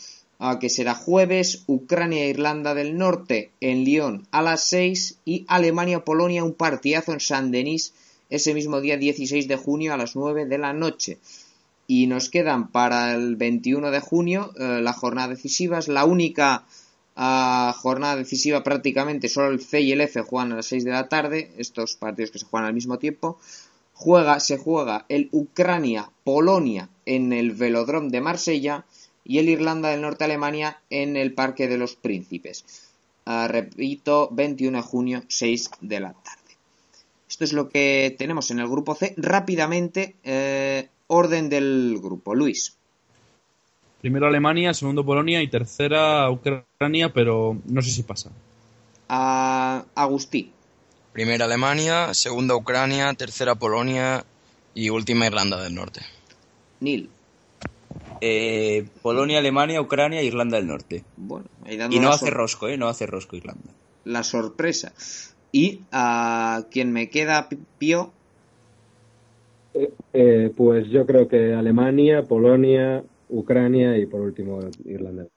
que 0.59 0.69
será 0.69 0.93
jueves, 0.93 1.63
Ucrania 1.65 2.25
e 2.25 2.29
Irlanda 2.29 2.73
del 2.73 2.97
Norte 2.97 3.51
en 3.61 3.83
Lyon 3.83 4.27
a 4.31 4.41
las 4.41 4.67
6 4.69 5.19
y 5.25 5.45
Alemania-Polonia 5.47 6.43
un 6.43 6.53
partidazo 6.53 7.13
en 7.13 7.19
Saint-Denis 7.19 7.93
ese 8.29 8.53
mismo 8.53 8.81
día 8.81 8.97
16 8.97 9.47
de 9.47 9.55
junio 9.55 9.93
a 9.93 9.97
las 9.97 10.15
9 10.15 10.45
de 10.45 10.57
la 10.57 10.73
noche. 10.73 11.19
Y 11.87 12.07
nos 12.07 12.29
quedan 12.29 12.71
para 12.71 13.13
el 13.13 13.35
21 13.35 13.91
de 13.91 13.99
junio 13.99 14.51
eh, 14.59 14.81
la 14.81 14.93
jornada 14.93 15.29
decisiva, 15.29 15.77
es 15.77 15.87
la 15.87 16.05
única 16.05 16.65
ah, 17.15 17.73
jornada 17.77 18.15
decisiva 18.15 18.63
prácticamente, 18.63 19.29
solo 19.29 19.49
el 19.49 19.61
C 19.61 19.81
y 19.81 19.91
el 19.91 20.01
F 20.01 20.21
juegan 20.21 20.51
a 20.51 20.55
las 20.57 20.65
6 20.65 20.83
de 20.83 20.91
la 20.91 21.07
tarde, 21.07 21.53
estos 21.57 21.95
partidos 21.95 22.31
que 22.31 22.39
se 22.39 22.45
juegan 22.45 22.67
al 22.67 22.73
mismo 22.73 22.97
tiempo. 22.97 23.39
Juega, 23.93 24.39
se 24.41 24.57
juega 24.57 25.05
el 25.07 25.29
Ucrania-Polonia 25.31 26.89
en 27.05 27.33
el 27.33 27.51
Velodrome 27.51 28.09
de 28.09 28.21
Marsella 28.21 28.85
y 29.23 29.39
el 29.39 29.49
Irlanda 29.49 29.89
del 29.89 30.01
Norte 30.01 30.23
Alemania 30.23 30.79
en 30.89 31.17
el 31.17 31.33
Parque 31.33 31.67
de 31.67 31.77
los 31.77 31.95
Príncipes. 31.95 32.65
Ah, 33.25 33.47
repito, 33.47 34.29
21 34.31 34.77
de 34.77 34.83
junio, 34.83 35.23
6 35.27 35.71
de 35.81 35.99
la 35.99 36.13
tarde. 36.13 36.41
Esto 37.27 37.43
es 37.43 37.53
lo 37.53 37.69
que 37.69 38.15
tenemos 38.17 38.51
en 38.51 38.59
el 38.59 38.67
grupo 38.67 38.95
C. 38.95 39.13
Rápidamente, 39.17 40.15
eh, 40.23 40.89
orden 41.07 41.49
del 41.49 41.99
grupo. 42.01 42.35
Luis. 42.35 42.77
Primero 44.01 44.27
Alemania, 44.27 44.73
segundo 44.75 45.03
Polonia 45.03 45.41
y 45.41 45.47
tercera 45.47 46.29
Ucrania, 46.29 47.11
pero 47.11 47.57
no 47.65 47.81
sé 47.81 47.89
si 47.89 48.03
pasa. 48.03 48.29
Ah, 49.09 49.83
Agustí. 49.95 50.51
Primera 51.11 51.45
Alemania, 51.45 52.13
segunda 52.13 52.55
Ucrania, 52.55 53.11
tercera 53.15 53.55
Polonia 53.55 54.23
y 54.75 54.89
última 54.89 55.25
Irlanda 55.25 55.59
del 55.61 55.73
Norte. 55.73 56.01
Nil. 56.79 57.09
Eh, 58.21 58.87
Polonia, 59.01 59.39
Alemania, 59.39 59.81
Ucrania 59.81 60.21
e 60.21 60.25
Irlanda 60.25 60.57
del 60.57 60.67
Norte. 60.67 61.03
Bueno, 61.17 61.45
y 61.89 61.99
no 61.99 62.09
hace 62.09 62.29
rosco, 62.29 62.67
¿eh? 62.67 62.77
No 62.77 62.87
hace 62.87 63.05
rosco 63.05 63.35
Irlanda. 63.35 63.71
La 64.03 64.23
sorpresa. 64.23 64.93
Y 65.51 65.81
a 65.91 66.65
quien 66.71 66.91
me 66.91 67.09
queda, 67.09 67.49
Pío. 67.77 68.11
Eh, 69.73 69.93
eh, 70.13 70.53
pues 70.55 70.87
yo 70.89 71.05
creo 71.05 71.27
que 71.27 71.53
Alemania, 71.53 72.23
Polonia, 72.23 73.03
Ucrania 73.29 73.97
y 73.97 74.05
por 74.05 74.21
último 74.21 74.59
Irlanda. 74.85 75.27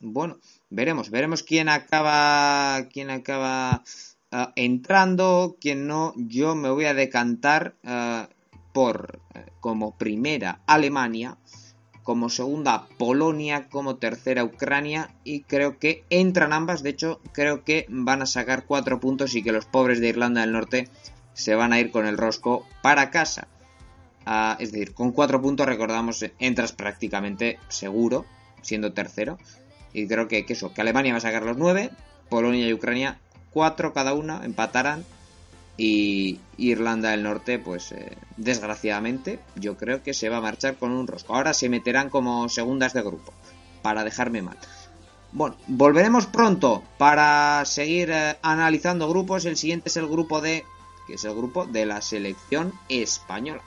Bueno, 0.00 0.38
veremos, 0.70 1.10
veremos 1.10 1.42
quién 1.42 1.68
acaba, 1.68 2.88
quién 2.92 3.10
acaba 3.10 3.82
ah, 4.30 4.52
entrando, 4.54 5.56
quién 5.60 5.86
no. 5.86 6.12
Yo 6.16 6.54
me 6.54 6.70
voy 6.70 6.84
a 6.84 6.94
decantar 6.94 7.74
ah, 7.84 8.28
por 8.72 9.23
como 9.64 9.96
primera 9.96 10.60
Alemania 10.66 11.38
como 12.02 12.28
segunda 12.28 12.86
Polonia, 12.98 13.70
como 13.70 13.96
tercera 13.96 14.44
Ucrania 14.44 15.14
y 15.24 15.40
creo 15.40 15.78
que 15.78 16.04
entran 16.10 16.52
ambas, 16.52 16.82
de 16.82 16.90
hecho 16.90 17.18
creo 17.32 17.64
que 17.64 17.86
van 17.88 18.20
a 18.20 18.26
sacar 18.26 18.66
cuatro 18.66 19.00
puntos 19.00 19.34
y 19.34 19.42
que 19.42 19.52
los 19.52 19.64
pobres 19.64 20.00
de 20.02 20.08
Irlanda 20.08 20.42
del 20.42 20.52
Norte 20.52 20.90
se 21.32 21.54
van 21.54 21.72
a 21.72 21.80
ir 21.80 21.90
con 21.90 22.04
el 22.04 22.18
rosco 22.18 22.66
para 22.82 23.08
casa. 23.10 23.48
Ah, 24.26 24.58
es 24.60 24.70
decir, 24.70 24.92
con 24.92 25.12
cuatro 25.12 25.40
puntos 25.40 25.64
recordamos 25.64 26.22
entras 26.38 26.72
prácticamente 26.72 27.58
seguro, 27.68 28.26
siendo 28.60 28.92
tercero. 28.92 29.38
Y 29.94 30.06
creo 30.06 30.28
que, 30.28 30.44
que 30.44 30.52
eso, 30.52 30.74
que 30.74 30.82
Alemania 30.82 31.14
va 31.14 31.18
a 31.18 31.22
sacar 31.22 31.42
los 31.42 31.56
nueve, 31.56 31.90
Polonia 32.28 32.68
y 32.68 32.74
Ucrania 32.74 33.18
cuatro 33.50 33.94
cada 33.94 34.12
una, 34.12 34.44
empatarán 34.44 35.06
y 35.76 36.40
Irlanda 36.56 37.10
del 37.10 37.22
Norte, 37.22 37.58
pues 37.58 37.92
eh, 37.92 38.16
desgraciadamente, 38.36 39.40
yo 39.56 39.76
creo 39.76 40.02
que 40.02 40.14
se 40.14 40.28
va 40.28 40.36
a 40.36 40.40
marchar 40.40 40.76
con 40.76 40.92
un 40.92 41.06
rosco. 41.06 41.34
Ahora 41.34 41.52
se 41.52 41.68
meterán 41.68 42.10
como 42.10 42.48
segundas 42.48 42.92
de 42.92 43.02
grupo, 43.02 43.32
para 43.82 44.04
dejarme 44.04 44.42
mal. 44.42 44.56
Bueno, 45.32 45.56
volveremos 45.66 46.26
pronto 46.26 46.84
para 46.96 47.64
seguir 47.64 48.10
eh, 48.12 48.36
analizando 48.42 49.08
grupos. 49.08 49.44
El 49.46 49.56
siguiente 49.56 49.88
es 49.88 49.96
el 49.96 50.06
grupo 50.06 50.40
de, 50.40 50.64
que 51.08 51.14
es 51.14 51.24
el 51.24 51.34
grupo 51.34 51.66
de 51.66 51.86
la 51.86 52.00
selección 52.02 52.72
española. 52.88 53.62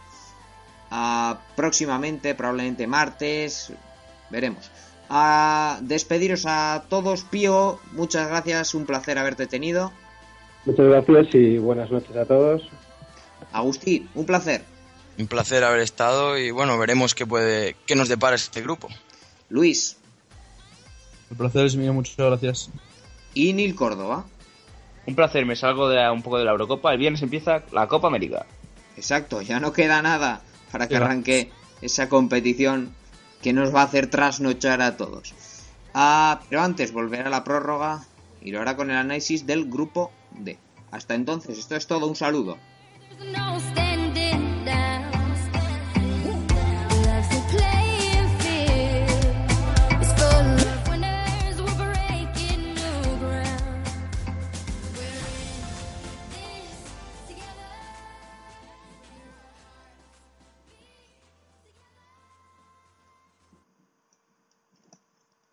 Ah, 0.89 1.41
próximamente, 1.57 2.35
probablemente 2.35 2.87
martes, 2.87 3.73
veremos. 4.29 4.71
A 5.09 5.79
despediros 5.81 6.45
a 6.45 6.85
todos, 6.89 7.23
Pío, 7.23 7.79
muchas 7.91 8.27
gracias, 8.29 8.73
un 8.73 8.85
placer 8.85 9.17
haberte 9.17 9.47
tenido. 9.47 9.91
Muchas 10.67 10.85
gracias 10.85 11.33
y 11.33 11.57
buenas 11.59 11.89
noches 11.89 12.13
a 12.17 12.25
todos. 12.25 12.61
Agustín, 13.53 14.09
un 14.15 14.25
placer. 14.25 14.65
Un 15.17 15.27
placer 15.27 15.63
haber 15.63 15.79
estado 15.79 16.37
y 16.37 16.51
bueno, 16.51 16.77
veremos 16.77 17.15
qué 17.15 17.25
puede, 17.25 17.77
qué 17.85 17.95
nos 17.95 18.09
depara 18.09 18.35
este 18.35 18.61
grupo. 18.61 18.89
Luis. 19.47 19.95
El 21.31 21.37
placer 21.37 21.65
es 21.65 21.77
mío, 21.77 21.93
muchas 21.93 22.17
gracias. 22.17 22.69
Y 23.33 23.53
Nil 23.53 23.75
Córdoba. 23.75 24.25
Un 25.05 25.15
placer, 25.15 25.45
me 25.45 25.55
salgo 25.55 25.87
de 25.87 26.11
un 26.11 26.21
poco 26.21 26.37
de 26.37 26.43
la 26.43 26.51
Eurocopa. 26.51 26.91
El 26.91 26.99
viernes 26.99 27.21
empieza 27.21 27.63
la 27.71 27.87
Copa 27.87 28.07
América. 28.07 28.45
Exacto, 28.97 29.41
ya 29.41 29.61
no 29.61 29.71
queda 29.71 30.01
nada 30.01 30.41
para 30.73 30.89
que 30.89 30.97
arranque 30.97 31.49
esa 31.81 32.09
competición 32.09 32.93
que 33.41 33.53
nos 33.53 33.73
va 33.73 33.83
a 33.83 33.85
hacer 33.85 34.09
trasnochar 34.09 34.81
a 34.81 34.97
todos. 34.97 35.33
Ah, 35.93 36.41
pero 36.49 36.61
antes 36.61 36.91
volver 36.91 37.25
a 37.25 37.29
la 37.29 37.45
prórroga 37.45 38.03
y 38.41 38.51
lo 38.51 38.59
hará 38.59 38.75
con 38.75 38.91
el 38.91 38.97
análisis 38.97 39.45
del 39.45 39.69
grupo 39.69 40.11
Hasta 40.91 41.15
entonces, 41.15 41.57
esto 41.57 41.75
es 41.75 41.87
todo, 41.87 42.07
un 42.07 42.15
saludo. 42.15 42.57